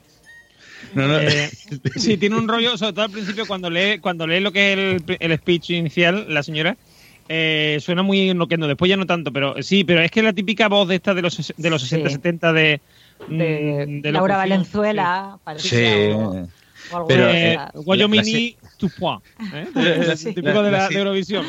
Eh, 0.97 1.51
sí, 1.97 2.17
tiene 2.19 2.37
un 2.37 2.47
rollo, 2.47 2.77
sobre 2.77 2.93
todo 2.93 3.05
al 3.07 3.11
principio, 3.11 3.47
cuando 3.47 3.71
lee, 3.71 3.99
cuando 4.01 4.27
lee 4.27 4.41
lo 4.41 4.53
que 4.53 4.73
es 4.73 4.79
el, 4.79 5.17
el 5.19 5.39
speech 5.39 5.71
inicial, 5.71 6.27
la 6.29 6.43
señora, 6.43 6.77
eh, 7.29 7.79
suena 7.81 8.03
muy 8.03 8.31
enloquendo. 8.31 8.67
Después 8.67 8.89
ya 8.89 8.97
no 8.97 9.07
tanto, 9.07 9.33
pero 9.33 9.63
sí, 9.63 9.85
pero 9.85 10.01
es 10.01 10.11
que 10.11 10.23
la 10.23 10.33
típica 10.33 10.69
voz 10.69 10.89
de 10.89 10.97
esta 10.97 11.15
de 11.15 11.23
los, 11.23 11.53
de 11.57 11.71
los 11.71 11.83
60, 11.83 12.09
Sí. 12.09 12.15
70 12.17 12.53
de, 12.53 12.81
De 13.29 13.87
mm, 13.89 14.01
de 14.03 14.13
Laura 14.13 14.35
locución, 14.47 14.51
Valenzuela, 14.51 15.39
Sí. 15.57 15.85
o- 16.15 16.49
Pero, 17.09 17.29
Eh. 17.31 17.59
Guayomini 17.75 18.57
tu 18.77 18.91
point, 18.91 19.23
¿eh? 19.55 19.67
Típico 20.35 20.63
de, 20.63 20.71
la, 20.71 20.79
La- 20.79 20.89
de 20.89 20.99
Eurovisión. 20.99 21.47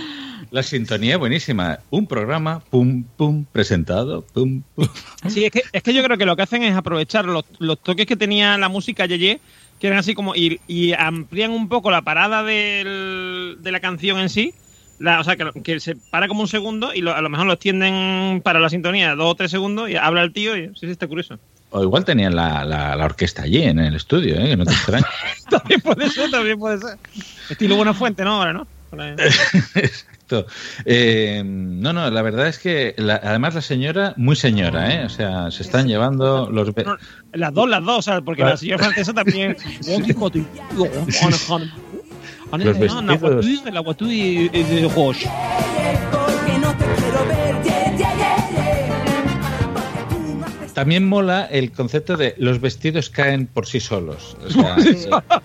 La 0.51 0.63
sintonía 0.63 1.17
buenísima. 1.17 1.80
Un 1.89 2.07
programa, 2.07 2.61
pum, 2.69 3.03
pum, 3.17 3.43
presentado, 3.51 4.21
pum, 4.28 4.61
pum. 4.76 4.88
Sí, 5.28 5.43
es 5.43 5.51
que, 5.51 5.63
es 5.73 5.84
que 5.84 5.93
yo 5.93 6.03
creo 6.03 6.17
que 6.17 6.26
lo 6.26 6.36
que 6.38 6.43
hacen 6.43 6.63
es 6.63 6.76
aprovechar 6.76 7.26
los, 7.26 7.43
los 7.59 7.80
toques 7.82 8.05
que 8.05 8.15
tenía 8.15 8.57
la 8.57 8.69
música 8.69 9.05
Yeye, 9.07 9.39
que 9.80 9.88
eran 9.88 9.99
así 9.99 10.13
como. 10.13 10.36
Y, 10.36 10.61
y 10.67 10.93
amplían 10.93 11.51
un 11.51 11.67
poco 11.67 11.89
la 11.91 12.03
parada 12.03 12.43
del- 12.43 13.57
de 13.59 13.71
la 13.71 13.80
canción 13.82 14.19
en 14.19 14.30
sí. 14.30 14.53
La, 15.00 15.20
o 15.20 15.24
sea, 15.24 15.36
que, 15.36 15.52
que 15.62 15.80
se 15.80 15.96
para 15.96 16.28
como 16.28 16.41
un 16.41 16.48
segundo 16.48 16.93
y 16.93 17.02
lo- 17.02 17.14
a 17.14 17.22
lo 17.22 17.30
mejor 17.30 17.46
lo 17.48 17.54
extienden 17.54 18.41
para 18.43 18.60
la 18.60 18.70
sintonía 18.70 19.14
dos 19.16 19.32
o 19.32 19.36
tres 19.36 19.52
segundos 19.52 19.89
y 19.89 19.98
habla 19.98 20.22
el 20.22 20.32
tío 20.32 20.56
y 20.56 20.68
sí, 20.70 20.74
sí, 20.82 20.91
está 20.91 21.08
curioso. 21.08 21.38
O 21.72 21.84
igual 21.84 22.06
tenían 22.06 22.34
la, 22.36 22.64
la, 22.64 22.96
la 22.96 23.06
orquesta 23.06 23.41
allí 23.43 23.62
en 23.64 23.80
el 23.80 23.96
estudio, 23.96 24.36
¿eh? 24.39 24.50
que 24.50 24.56
no 24.58 24.66
te 24.66 24.72
extraña. 24.72 25.06
también 25.50 25.82
puede 25.82 26.10
ser, 26.10 26.32
también 26.32 26.58
puede 26.58 26.78
ser. 26.80 26.98
Estilo 27.50 27.76
Buena 27.76 27.93
Fuente, 27.93 28.24
¿no? 28.24 28.36
Ahora, 28.38 28.54
¿no? 28.54 28.68
Ahora- 28.91 29.16
Exacto. 29.76 30.46
Eh, 30.86 31.43
no, 31.46 31.91
no, 31.91 32.10
la 32.10 32.22
verdad 32.22 32.48
es 32.48 32.58
que 32.60 32.96
la- 32.98 33.20
además 33.22 33.56
la 33.56 33.62
señora, 33.62 34.14
muy 34.16 34.36
señora, 34.38 34.93
¿eh? 34.93 35.06
O 35.06 35.10
sea, 35.10 35.52
se 35.52 35.64
están 35.64 35.88
llevando 35.88 36.50
los... 36.50 36.72
Las 37.34 37.54
dos, 37.54 37.70
las 37.70 37.84
dos, 37.84 37.98
o 38.00 38.02
sea, 38.02 38.22
porque 38.22 38.43
la 38.43 38.56
señora 38.58 38.84
francesa 38.86 39.14
también. 39.14 39.58
Los 42.58 42.80
vestidos. 42.80 43.74
La 43.74 43.80
guatú 43.82 44.06
y 44.10 44.47
de 44.49 44.89
Roche. 44.95 45.30
También 50.74 51.08
mola 51.08 51.45
el 51.45 51.72
concepto 51.72 52.18
de 52.18 52.36
los 52.38 52.60
vestidos 52.60 53.10
caen 53.10 53.47
por 53.47 53.66
sí 53.66 53.80
solos. 53.80 54.36
O 54.45 54.49
sea, 54.49 54.76
eh, 54.86 55.08
Hasta, 55.10 55.38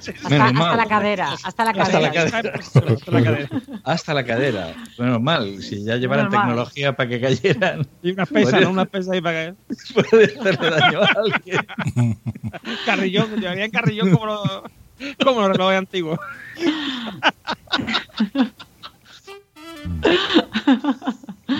hasta 0.48 0.76
la 0.76 0.86
cadera, 0.86 1.28
hasta 1.44 1.64
la 1.64 1.70
Hasta 1.70 2.00
la 2.00 2.10
cadera. 2.10 2.30
cadera. 2.42 2.52
Hasta 2.58 3.12
la 3.12 3.22
cadera. 3.22 3.48
Hasta 3.84 4.14
la 4.14 4.24
cadera. 4.24 4.74
Menos 4.98 5.22
mal, 5.22 5.62
si 5.62 5.84
ya 5.84 5.94
llevaran 5.98 6.24
Menos 6.26 6.34
mal. 6.36 6.48
tecnología 6.48 6.96
para 6.96 7.08
que 7.08 7.20
cayeran. 7.20 7.86
Y 8.02 8.10
unas 8.10 8.28
pesas, 8.28 8.50
Podría- 8.50 8.64
¿no? 8.66 8.70
Unas 8.72 8.88
pesas 8.88 9.12
ahí 9.12 9.20
para 9.20 9.34
caer. 9.36 9.54
Puede 9.94 10.24
hacerle 10.24 10.70
daño 10.70 11.00
a 11.00 11.06
alguien. 11.06 12.18
Carrillón, 12.86 13.36
llevarían 13.40 13.70
carrillón 13.70 14.10
como 14.10 14.26
los, 14.26 14.40
como 15.24 15.40
los 15.40 15.50
relojes 15.50 15.78
antiguos. 15.78 16.18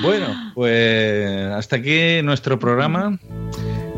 Bueno, 0.03 0.27
pues 0.55 1.53
hasta 1.53 1.77
aquí 1.77 2.23
nuestro 2.23 2.59
programa. 2.59 3.19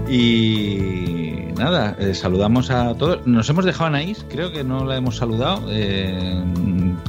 Y 0.09 1.49
nada, 1.57 1.97
eh, 1.99 2.15
saludamos 2.15 2.71
a 2.71 2.95
todos. 2.95 3.27
Nos 3.27 3.49
hemos 3.49 3.65
dejado 3.65 3.85
a 3.85 3.89
Anaís, 3.89 4.27
creo 4.29 4.53
que 4.53 4.65
no 4.65 4.85
la 4.85 4.97
hemos 4.97 5.17
saludado 5.17 5.63
eh, 5.71 6.43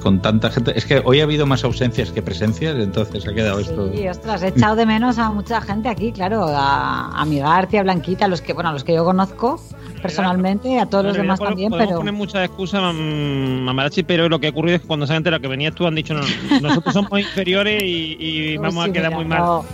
con 0.01 0.21
tanta 0.21 0.49
gente. 0.51 0.77
Es 0.77 0.85
que 0.85 1.01
hoy 1.03 1.19
ha 1.19 1.23
habido 1.23 1.45
más 1.45 1.63
ausencias 1.63 2.11
que 2.11 2.21
presencias, 2.21 2.75
entonces 2.77 3.27
ha 3.27 3.33
quedado 3.33 3.59
esto. 3.59 3.91
Y 3.93 4.07
ostras, 4.07 4.43
he 4.43 4.49
echado 4.49 4.75
de 4.75 4.85
menos 4.85 5.17
a 5.17 5.31
mucha 5.31 5.59
gente 5.61 5.89
aquí, 5.89 6.11
claro, 6.11 6.45
a, 6.47 7.19
a 7.19 7.25
mi 7.25 7.39
García, 7.39 7.81
a 7.81 7.83
Blanquita, 7.83 8.25
a 8.25 8.27
los 8.27 8.41
que, 8.41 8.53
bueno, 8.53 8.69
a 8.69 8.73
los 8.73 8.83
que 8.83 8.93
yo 8.93 9.03
conozco 9.03 9.59
personalmente, 10.03 10.79
a 10.79 10.85
todos 10.85 11.05
los 11.05 11.17
demás 11.17 11.39
podemos- 11.39 11.51
también, 11.55 11.69
podemos 11.71 11.87
pero 11.89 11.99
poner 11.99 12.13
muchas 12.13 12.45
excusas, 12.45 12.93
Mamarachi, 12.93 14.03
pero 14.03 14.29
lo 14.29 14.39
que 14.39 14.47
ha 14.47 14.49
ocurrido 14.51 14.75
es 14.75 14.81
que 14.81 14.87
cuando 14.87 15.07
se 15.07 15.13
han 15.13 15.17
enterado 15.17 15.41
que 15.41 15.47
venías 15.47 15.73
tú 15.73 15.87
han 15.87 15.95
dicho, 15.95 16.13
no, 16.13 16.21
nosotros 16.61 16.93
somos 16.93 17.19
inferiores 17.19 17.81
y, 17.83 18.15
y 18.19 18.49
Uy, 18.51 18.57
vamos 18.57 18.83
sí, 18.83 18.89
a 18.89 18.93
quedar 18.93 19.09
mira, 19.11 19.17
muy 19.17 19.25
mal. 19.25 19.39
no, 19.39 19.65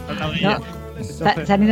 no. 0.41 0.59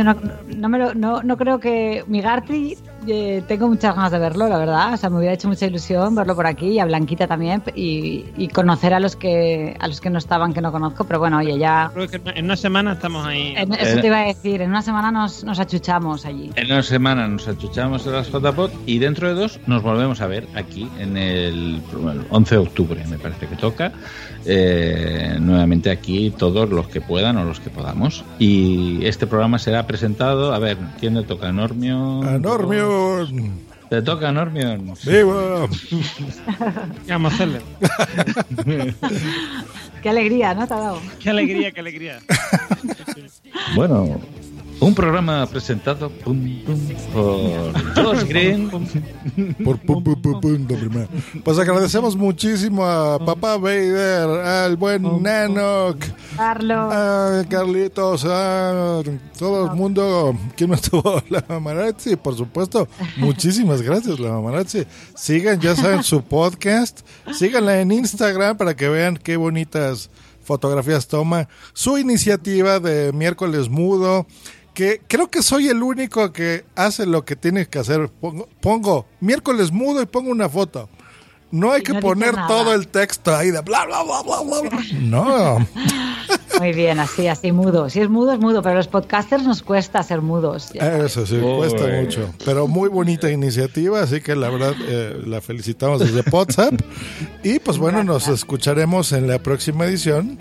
no, 0.04 0.16
no, 0.56 0.68
me 0.68 0.78
lo- 0.78 0.94
no, 0.94 1.22
no 1.22 1.36
creo 1.36 1.58
que 1.60 2.04
mi 2.06 2.20
Garti, 2.20 2.76
eh, 3.10 3.42
tengo 3.46 3.68
muchas 3.68 3.94
ganas 3.94 4.10
de 4.12 4.18
verlo, 4.18 4.48
la 4.48 4.58
verdad, 4.58 4.94
o 4.94 4.96
sea, 4.96 5.10
me 5.10 5.18
hubiera 5.18 5.34
hecho 5.34 5.48
mucha 5.48 5.66
ilusión 5.66 6.14
verlo 6.14 6.34
por 6.36 6.46
aquí 6.46 6.66
y 6.68 6.78
a 6.78 6.84
Blanquita 6.84 7.26
también 7.26 7.62
y, 7.74 8.24
y 8.36 8.48
conocer 8.48 8.94
a 8.94 9.00
los 9.00 9.16
que 9.16 9.76
a 9.78 9.88
los 9.88 10.00
que 10.00 10.10
no 10.10 10.18
estaban, 10.18 10.52
que 10.52 10.60
no 10.60 10.70
conozco, 10.72 11.04
pero 11.04 11.18
bueno, 11.18 11.38
oye, 11.38 11.58
ya, 11.58 11.90
Creo 11.94 12.08
que 12.08 12.20
en 12.34 12.44
una 12.44 12.56
semana 12.56 12.92
estamos 12.92 13.26
ahí. 13.26 13.54
en- 13.56 13.72
eso 13.74 14.00
te 14.00 14.06
iba 14.06 14.20
a 14.20 14.26
decir, 14.26 14.62
en 14.62 14.70
una 14.70 14.82
semana 14.82 15.10
nos, 15.10 15.44
nos 15.44 15.58
achuchamos 15.58 16.24
allí. 16.26 16.50
En 16.56 16.66
una 16.70 16.82
semana 16.82 17.26
nos 17.28 17.46
achuchamos 17.48 18.06
en 18.06 18.12
las 18.12 18.28
JPOT 18.30 18.72
y 18.86 18.98
dentro 18.98 19.28
de 19.28 19.34
dos 19.34 19.60
nos 19.66 19.82
volvemos 19.82 20.20
a 20.20 20.26
ver 20.26 20.46
aquí 20.54 20.88
en 20.98 21.16
el, 21.16 21.82
el 21.92 22.26
11 22.30 22.54
de 22.54 22.60
octubre, 22.60 23.04
me 23.08 23.18
parece 23.18 23.46
que 23.46 23.56
toca. 23.56 23.92
Eh, 24.44 25.36
nuevamente 25.40 25.90
aquí 25.90 26.30
todos 26.36 26.68
los 26.68 26.88
que 26.88 27.00
puedan 27.00 27.36
o 27.36 27.44
los 27.44 27.60
que 27.60 27.70
podamos. 27.70 28.24
Y 28.38 29.04
este 29.04 29.26
programa 29.26 29.58
será 29.58 29.86
presentado. 29.86 30.52
A 30.52 30.58
ver, 30.58 30.76
¿quién 31.00 31.14
le 31.14 31.22
toca? 31.22 31.52
¿Normio? 31.52 32.22
A 32.22 32.38
Normion. 32.38 33.68
¿Te 33.88 34.02
toca 34.02 34.30
Normion? 34.32 34.94
¡Viva! 35.06 35.66
¿Qué 37.06 37.12
vamos 37.12 37.32
a 37.32 37.34
hacerle? 37.34 37.60
Qué 40.02 40.08
alegría, 40.10 40.54
¿no? 40.54 40.66
Te 40.66 40.74
ha 40.74 40.78
dado. 40.78 41.00
Qué 41.18 41.30
alegría, 41.30 41.72
qué 41.72 41.80
alegría. 41.80 42.18
Bueno, 43.74 44.20
un 44.80 44.94
programa 44.94 45.46
presentado 45.46 46.10
pum, 46.10 46.62
pum, 46.64 46.78
por 47.12 48.04
Josh 48.04 48.24
Green. 48.28 48.70
Por 49.64 49.78
pum, 49.78 50.02
pum, 50.02 50.20
pum, 50.20 50.40
pum, 50.40 50.66
de 50.66 50.76
primera. 50.76 51.08
Pues 51.42 51.58
agradecemos 51.58 52.16
muchísimo 52.16 52.84
a 52.84 53.18
Papá 53.18 53.56
Vader, 53.56 54.28
al 54.28 54.76
buen 54.76 55.22
Nanok, 55.22 56.04
Carlos. 56.36 56.92
a 56.92 57.44
Carlitos, 57.48 58.24
a 58.24 59.02
todo 59.38 59.70
el 59.70 59.76
mundo. 59.76 60.36
¿Quién 60.56 60.70
no 60.70 60.76
estuvo? 60.76 61.22
La 61.28 61.44
Mamarazzi, 61.48 62.16
por 62.16 62.36
supuesto. 62.36 62.88
Muchísimas 63.16 63.82
gracias, 63.82 64.18
la 64.20 64.30
Mamarazzi. 64.30 64.86
Sigan, 65.14 65.60
ya 65.60 65.74
saben, 65.74 66.02
su 66.02 66.22
podcast. 66.22 67.00
Síganla 67.32 67.80
en 67.80 67.92
Instagram 67.92 68.56
para 68.56 68.76
que 68.76 68.88
vean 68.88 69.16
qué 69.16 69.36
bonitas 69.36 70.10
fotografías 70.48 71.06
toma. 71.06 71.48
Su 71.74 71.98
iniciativa 71.98 72.80
de 72.80 73.12
miércoles 73.12 73.68
mudo. 73.68 74.26
Que 74.78 75.00
creo 75.08 75.28
que 75.28 75.42
soy 75.42 75.66
el 75.66 75.82
único 75.82 76.32
que 76.32 76.64
hace 76.76 77.04
lo 77.04 77.24
que 77.24 77.34
tiene 77.34 77.66
que 77.66 77.80
hacer. 77.80 78.08
Pongo, 78.20 78.48
pongo 78.60 79.06
miércoles 79.18 79.72
mudo 79.72 80.00
y 80.00 80.06
pongo 80.06 80.30
una 80.30 80.48
foto. 80.48 80.88
No 81.50 81.72
hay 81.72 81.80
Y 81.80 81.82
que 81.82 81.94
no 81.94 82.00
poner 82.00 82.36
todo 82.46 82.72
el 82.72 82.86
texto 82.86 83.34
ahí 83.34 83.50
de 83.50 83.60
bla, 83.62 83.86
bla, 83.86 84.04
bla, 84.04 84.22
bla, 84.22 84.60
bla. 84.60 84.80
No. 85.00 85.66
Muy 86.60 86.72
bien, 86.72 87.00
así, 87.00 87.26
así 87.26 87.50
mudo. 87.50 87.90
Si 87.90 87.98
es 88.00 88.08
mudo, 88.08 88.32
es 88.32 88.38
mudo, 88.38 88.62
pero 88.62 88.76
los 88.76 88.86
podcasters 88.86 89.42
nos 89.42 89.62
cuesta 89.62 90.00
ser 90.04 90.20
mudos. 90.22 90.70
Ya 90.72 90.98
Eso 90.98 91.26
sí, 91.26 91.34
Uy. 91.34 91.56
cuesta 91.56 91.84
mucho. 92.00 92.32
Pero 92.44 92.68
muy 92.68 92.88
bonita 92.88 93.28
iniciativa, 93.32 94.00
así 94.00 94.20
que 94.20 94.36
la 94.36 94.48
verdad 94.48 94.74
eh, 94.86 95.20
la 95.26 95.40
felicitamos 95.40 95.98
desde 95.98 96.22
WhatsApp. 96.30 96.74
Y 97.42 97.58
pues 97.58 97.78
bueno, 97.78 98.04
nos 98.04 98.28
escucharemos 98.28 99.10
en 99.10 99.26
la 99.26 99.40
próxima 99.40 99.86
edición 99.86 100.38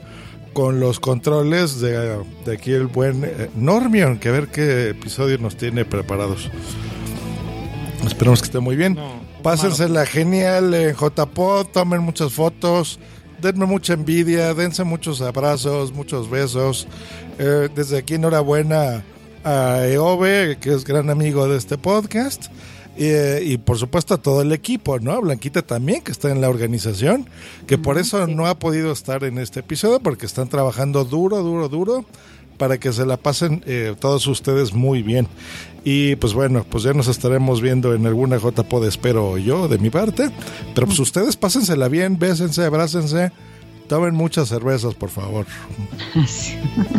con 0.57 0.79
los 0.79 0.99
controles 0.99 1.79
de, 1.81 2.17
de 2.43 2.53
aquí 2.53 2.71
el 2.71 2.88
buen 2.88 3.23
eh, 3.23 3.51
Normion, 3.55 4.17
que 4.17 4.29
a 4.29 4.31
ver 4.31 4.47
qué 4.47 4.89
episodio 4.89 5.38
nos 5.38 5.55
tiene 5.55 5.85
preparados. 5.85 6.49
Esperemos 8.03 8.41
que 8.41 8.45
esté 8.47 8.59
muy 8.59 8.75
bien. 8.75 8.97
Pásensela 9.43 10.07
genial 10.07 10.73
en 10.73 10.95
JPod, 10.95 11.67
tomen 11.67 12.01
muchas 12.01 12.34
fotos, 12.34 12.99
denme 13.39 13.67
mucha 13.67 13.93
envidia, 13.93 14.55
dense 14.55 14.84
muchos 14.84 15.21
abrazos, 15.21 15.93
muchos 15.93 16.27
besos. 16.27 16.88
Eh, 17.38 17.69
desde 17.75 17.99
aquí 17.99 18.15
enhorabuena 18.15 19.03
a 19.43 19.85
Eove, 19.85 20.57
que 20.59 20.73
es 20.73 20.84
gran 20.85 21.11
amigo 21.11 21.47
de 21.47 21.55
este 21.59 21.77
podcast. 21.77 22.47
Eh, 22.97 23.41
y 23.45 23.57
por 23.57 23.77
supuesto 23.77 24.15
a 24.15 24.17
todo 24.17 24.41
el 24.41 24.51
equipo, 24.51 24.99
¿no? 24.99 25.21
Blanquita 25.21 25.61
también, 25.61 26.01
que 26.01 26.11
está 26.11 26.31
en 26.31 26.41
la 26.41 26.49
organización, 26.49 27.29
que 27.67 27.77
por 27.77 27.97
eso 27.97 28.25
no 28.25 28.47
ha 28.47 28.57
podido 28.57 28.91
estar 28.91 29.23
en 29.23 29.37
este 29.37 29.59
episodio, 29.59 29.99
porque 29.99 30.25
están 30.25 30.49
trabajando 30.49 31.05
duro, 31.05 31.43
duro, 31.43 31.69
duro, 31.69 32.05
para 32.57 32.79
que 32.79 32.91
se 32.91 33.05
la 33.05 33.17
pasen 33.17 33.63
eh, 33.67 33.95
todos 33.99 34.25
ustedes 34.25 34.73
muy 34.73 35.03
bien. 35.03 35.27
Y 35.83 36.15
pues 36.15 36.33
bueno, 36.33 36.65
pues 36.69 36.83
ya 36.83 36.93
nos 36.93 37.07
estaremos 37.07 37.61
viendo 37.61 37.93
en 37.93 38.05
alguna 38.07 38.37
JPod, 38.37 38.85
espero 38.87 39.37
yo, 39.37 39.67
de 39.67 39.77
mi 39.77 39.89
parte. 39.89 40.31
Pero 40.73 40.87
pues 40.87 40.99
ustedes 40.99 41.37
pásensela 41.37 41.87
bien, 41.87 42.17
bésense, 42.17 42.65
abrácense. 42.65 43.31
Tomen 43.88 44.14
muchas 44.15 44.49
cervezas, 44.49 44.93
por 44.95 45.09
favor. 45.09 45.45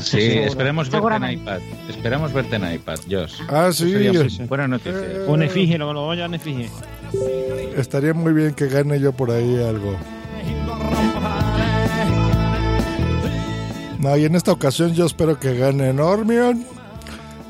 Sí, 0.00 0.20
esperemos 0.38 0.88
verte 0.90 1.16
en 1.16 1.30
iPad. 1.32 1.60
Esperamos 1.88 2.32
verte 2.32 2.56
en 2.56 2.72
iPad, 2.74 2.98
Josh. 3.10 3.34
Ah, 3.48 3.70
sí. 3.72 3.84
Eso 3.84 3.92
sería 3.98 4.22
Sí, 4.24 4.30
sí. 4.30 4.42
Buena 4.44 4.68
noticia. 4.68 4.94
Un 5.26 5.42
efigie, 5.42 5.76
lo, 5.76 5.92
lo 5.92 6.06
voy 6.06 6.22
a 6.22 6.26
un 6.26 6.34
efigie. 6.34 6.70
Estaría 7.76 8.14
muy 8.14 8.32
bien 8.32 8.54
que 8.54 8.68
gane 8.68 8.98
yo 9.00 9.12
por 9.12 9.30
ahí 9.30 9.56
algo. 9.62 9.96
No, 13.98 14.16
y 14.16 14.24
en 14.24 14.34
esta 14.36 14.52
ocasión 14.52 14.94
yo 14.94 15.06
espero 15.06 15.38
que 15.38 15.56
gane 15.56 15.92
Normion. 15.92 16.64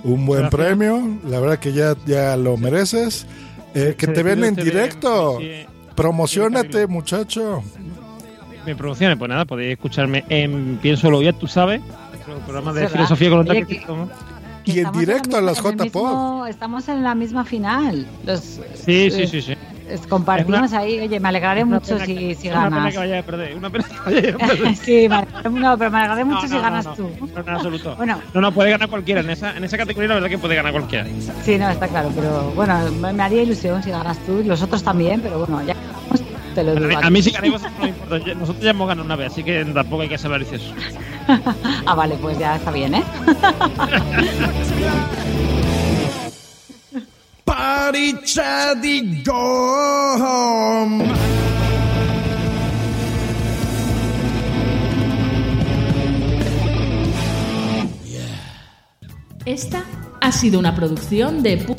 Un 0.04 0.26
buen 0.26 0.42
Gracias. 0.42 0.60
premio. 0.60 1.18
La 1.28 1.40
verdad 1.40 1.58
que 1.58 1.72
ya, 1.72 1.94
ya 2.06 2.36
lo 2.36 2.56
mereces. 2.56 3.26
Eh, 3.74 3.94
que 3.98 4.06
te 4.06 4.22
ven 4.22 4.40
despidió 4.40 4.46
en 4.48 4.58
este 4.58 4.64
directo. 4.64 5.38
Promocionate, 5.94 6.86
muchacho. 6.86 7.62
Mi 8.68 8.74
producción, 8.74 9.18
pues 9.18 9.28
nada, 9.30 9.46
podéis 9.46 9.72
escucharme 9.72 10.24
en 10.28 10.78
Pienso 10.82 11.10
lo 11.10 11.22
ya 11.22 11.32
tú 11.32 11.46
sabes, 11.46 11.80
el 12.28 12.42
programa 12.44 12.74
de 12.74 12.86
filosofía 12.88 13.30
con 13.30 13.48
Oye, 13.48 13.64
que 13.64 13.78
que- 13.78 13.86
Y 14.64 14.80
en 14.80 14.92
directo 14.92 15.38
a 15.38 15.40
la 15.40 15.46
las 15.52 15.64
misma- 15.64 15.70
en 15.84 15.88
JPod. 15.88 16.02
mismo- 16.02 16.46
Estamos 16.46 16.88
en 16.88 17.02
la 17.02 17.14
misma 17.14 17.44
final. 17.46 18.06
Los, 18.26 18.40
Sí, 18.74 19.10
sí, 19.10 19.22
eh, 19.22 19.26
sí, 19.26 19.40
sí. 19.40 19.54
es- 19.88 20.06
Compartimos 20.06 20.70
una- 20.70 20.80
ahí. 20.80 21.00
Oye, 21.00 21.18
me 21.18 21.28
alegraré 21.30 21.64
mucho 21.64 21.94
pena 21.94 22.04
si, 22.04 22.14
que- 22.14 22.34
si 22.34 22.48
es 22.48 22.52
Una 22.54 22.64
pena 22.64 22.76
ganas. 22.76 22.92
que 22.92 22.98
vaya 22.98 23.18
a 23.18 23.22
perder, 23.22 23.56
una 23.56 23.70
pena 23.70 23.84
que 23.88 23.94
vaya 24.04 24.18
a 24.34 24.38
perder. 24.38 24.76
sí, 24.76 25.08
no, 25.08 25.78
pero 25.78 25.90
me 25.90 25.96
alegraré 25.98 26.24
mucho 26.26 26.42
No, 26.42 26.48
si 26.48 26.54
no, 26.54 26.60
ganas 26.60 26.84
no, 26.84 26.94
tú. 26.94 27.10
No, 27.34 27.40
en 27.40 27.48
absoluto. 27.48 27.96
Bueno. 27.96 28.20
No, 28.34 28.40
no, 28.42 28.52
puede 28.52 28.70
ganar 28.70 28.90
cualquiera. 28.90 29.22
En 29.22 29.30
esa, 29.30 29.56
en 29.56 29.64
esa 29.64 29.78
categoría 29.78 30.08
la 30.08 30.14
verdad 30.16 30.28
que 30.28 30.36
puede 30.38 30.54
ganar 30.54 30.72
cualquiera. 30.72 31.06
Sí, 31.42 31.56
no, 31.56 31.70
está 31.70 31.88
claro. 31.88 32.10
Pero 32.14 32.52
bueno, 32.54 32.78
me, 33.00 33.14
me 33.14 33.22
haría 33.22 33.42
ilusión 33.42 33.82
si 33.82 33.88
ganas 33.90 34.18
tú. 34.26 34.42
Los 34.44 34.60
otros 34.60 34.82
también, 34.82 35.22
pero 35.22 35.38
bueno, 35.46 35.62
ya 35.66 35.74
te 36.64 36.64
lo 36.64 36.72
A 36.72 36.74
digo. 36.74 36.88
mí, 37.10 37.20
a 37.20 37.30
ganáis 37.32 37.52
vosotros 37.52 37.78
no 37.80 37.86
importa. 37.86 38.18
Nosotros 38.34 38.60
ya 38.64 38.70
hemos 38.70 38.88
ganado 38.88 39.04
una 39.06 39.16
vez, 39.16 39.32
así 39.32 39.42
que 39.44 39.64
tampoco 39.64 40.02
hay 40.02 40.08
que 40.08 40.18
ser 40.18 40.26
avariciosos. 40.28 40.74
ah, 41.86 41.94
vale, 41.94 42.16
pues 42.20 42.38
ya 42.38 42.56
está 42.56 42.70
bien, 42.70 42.94
¿eh? 42.94 43.02
Party 47.44 48.14
chatty 48.24 49.22
go 49.24 50.14
home. 50.18 51.04
Esta 59.44 59.84
ha 60.20 60.32
sido 60.32 60.58
una 60.58 60.74
producción 60.74 61.42
de 61.42 61.58
pu- 61.64 61.76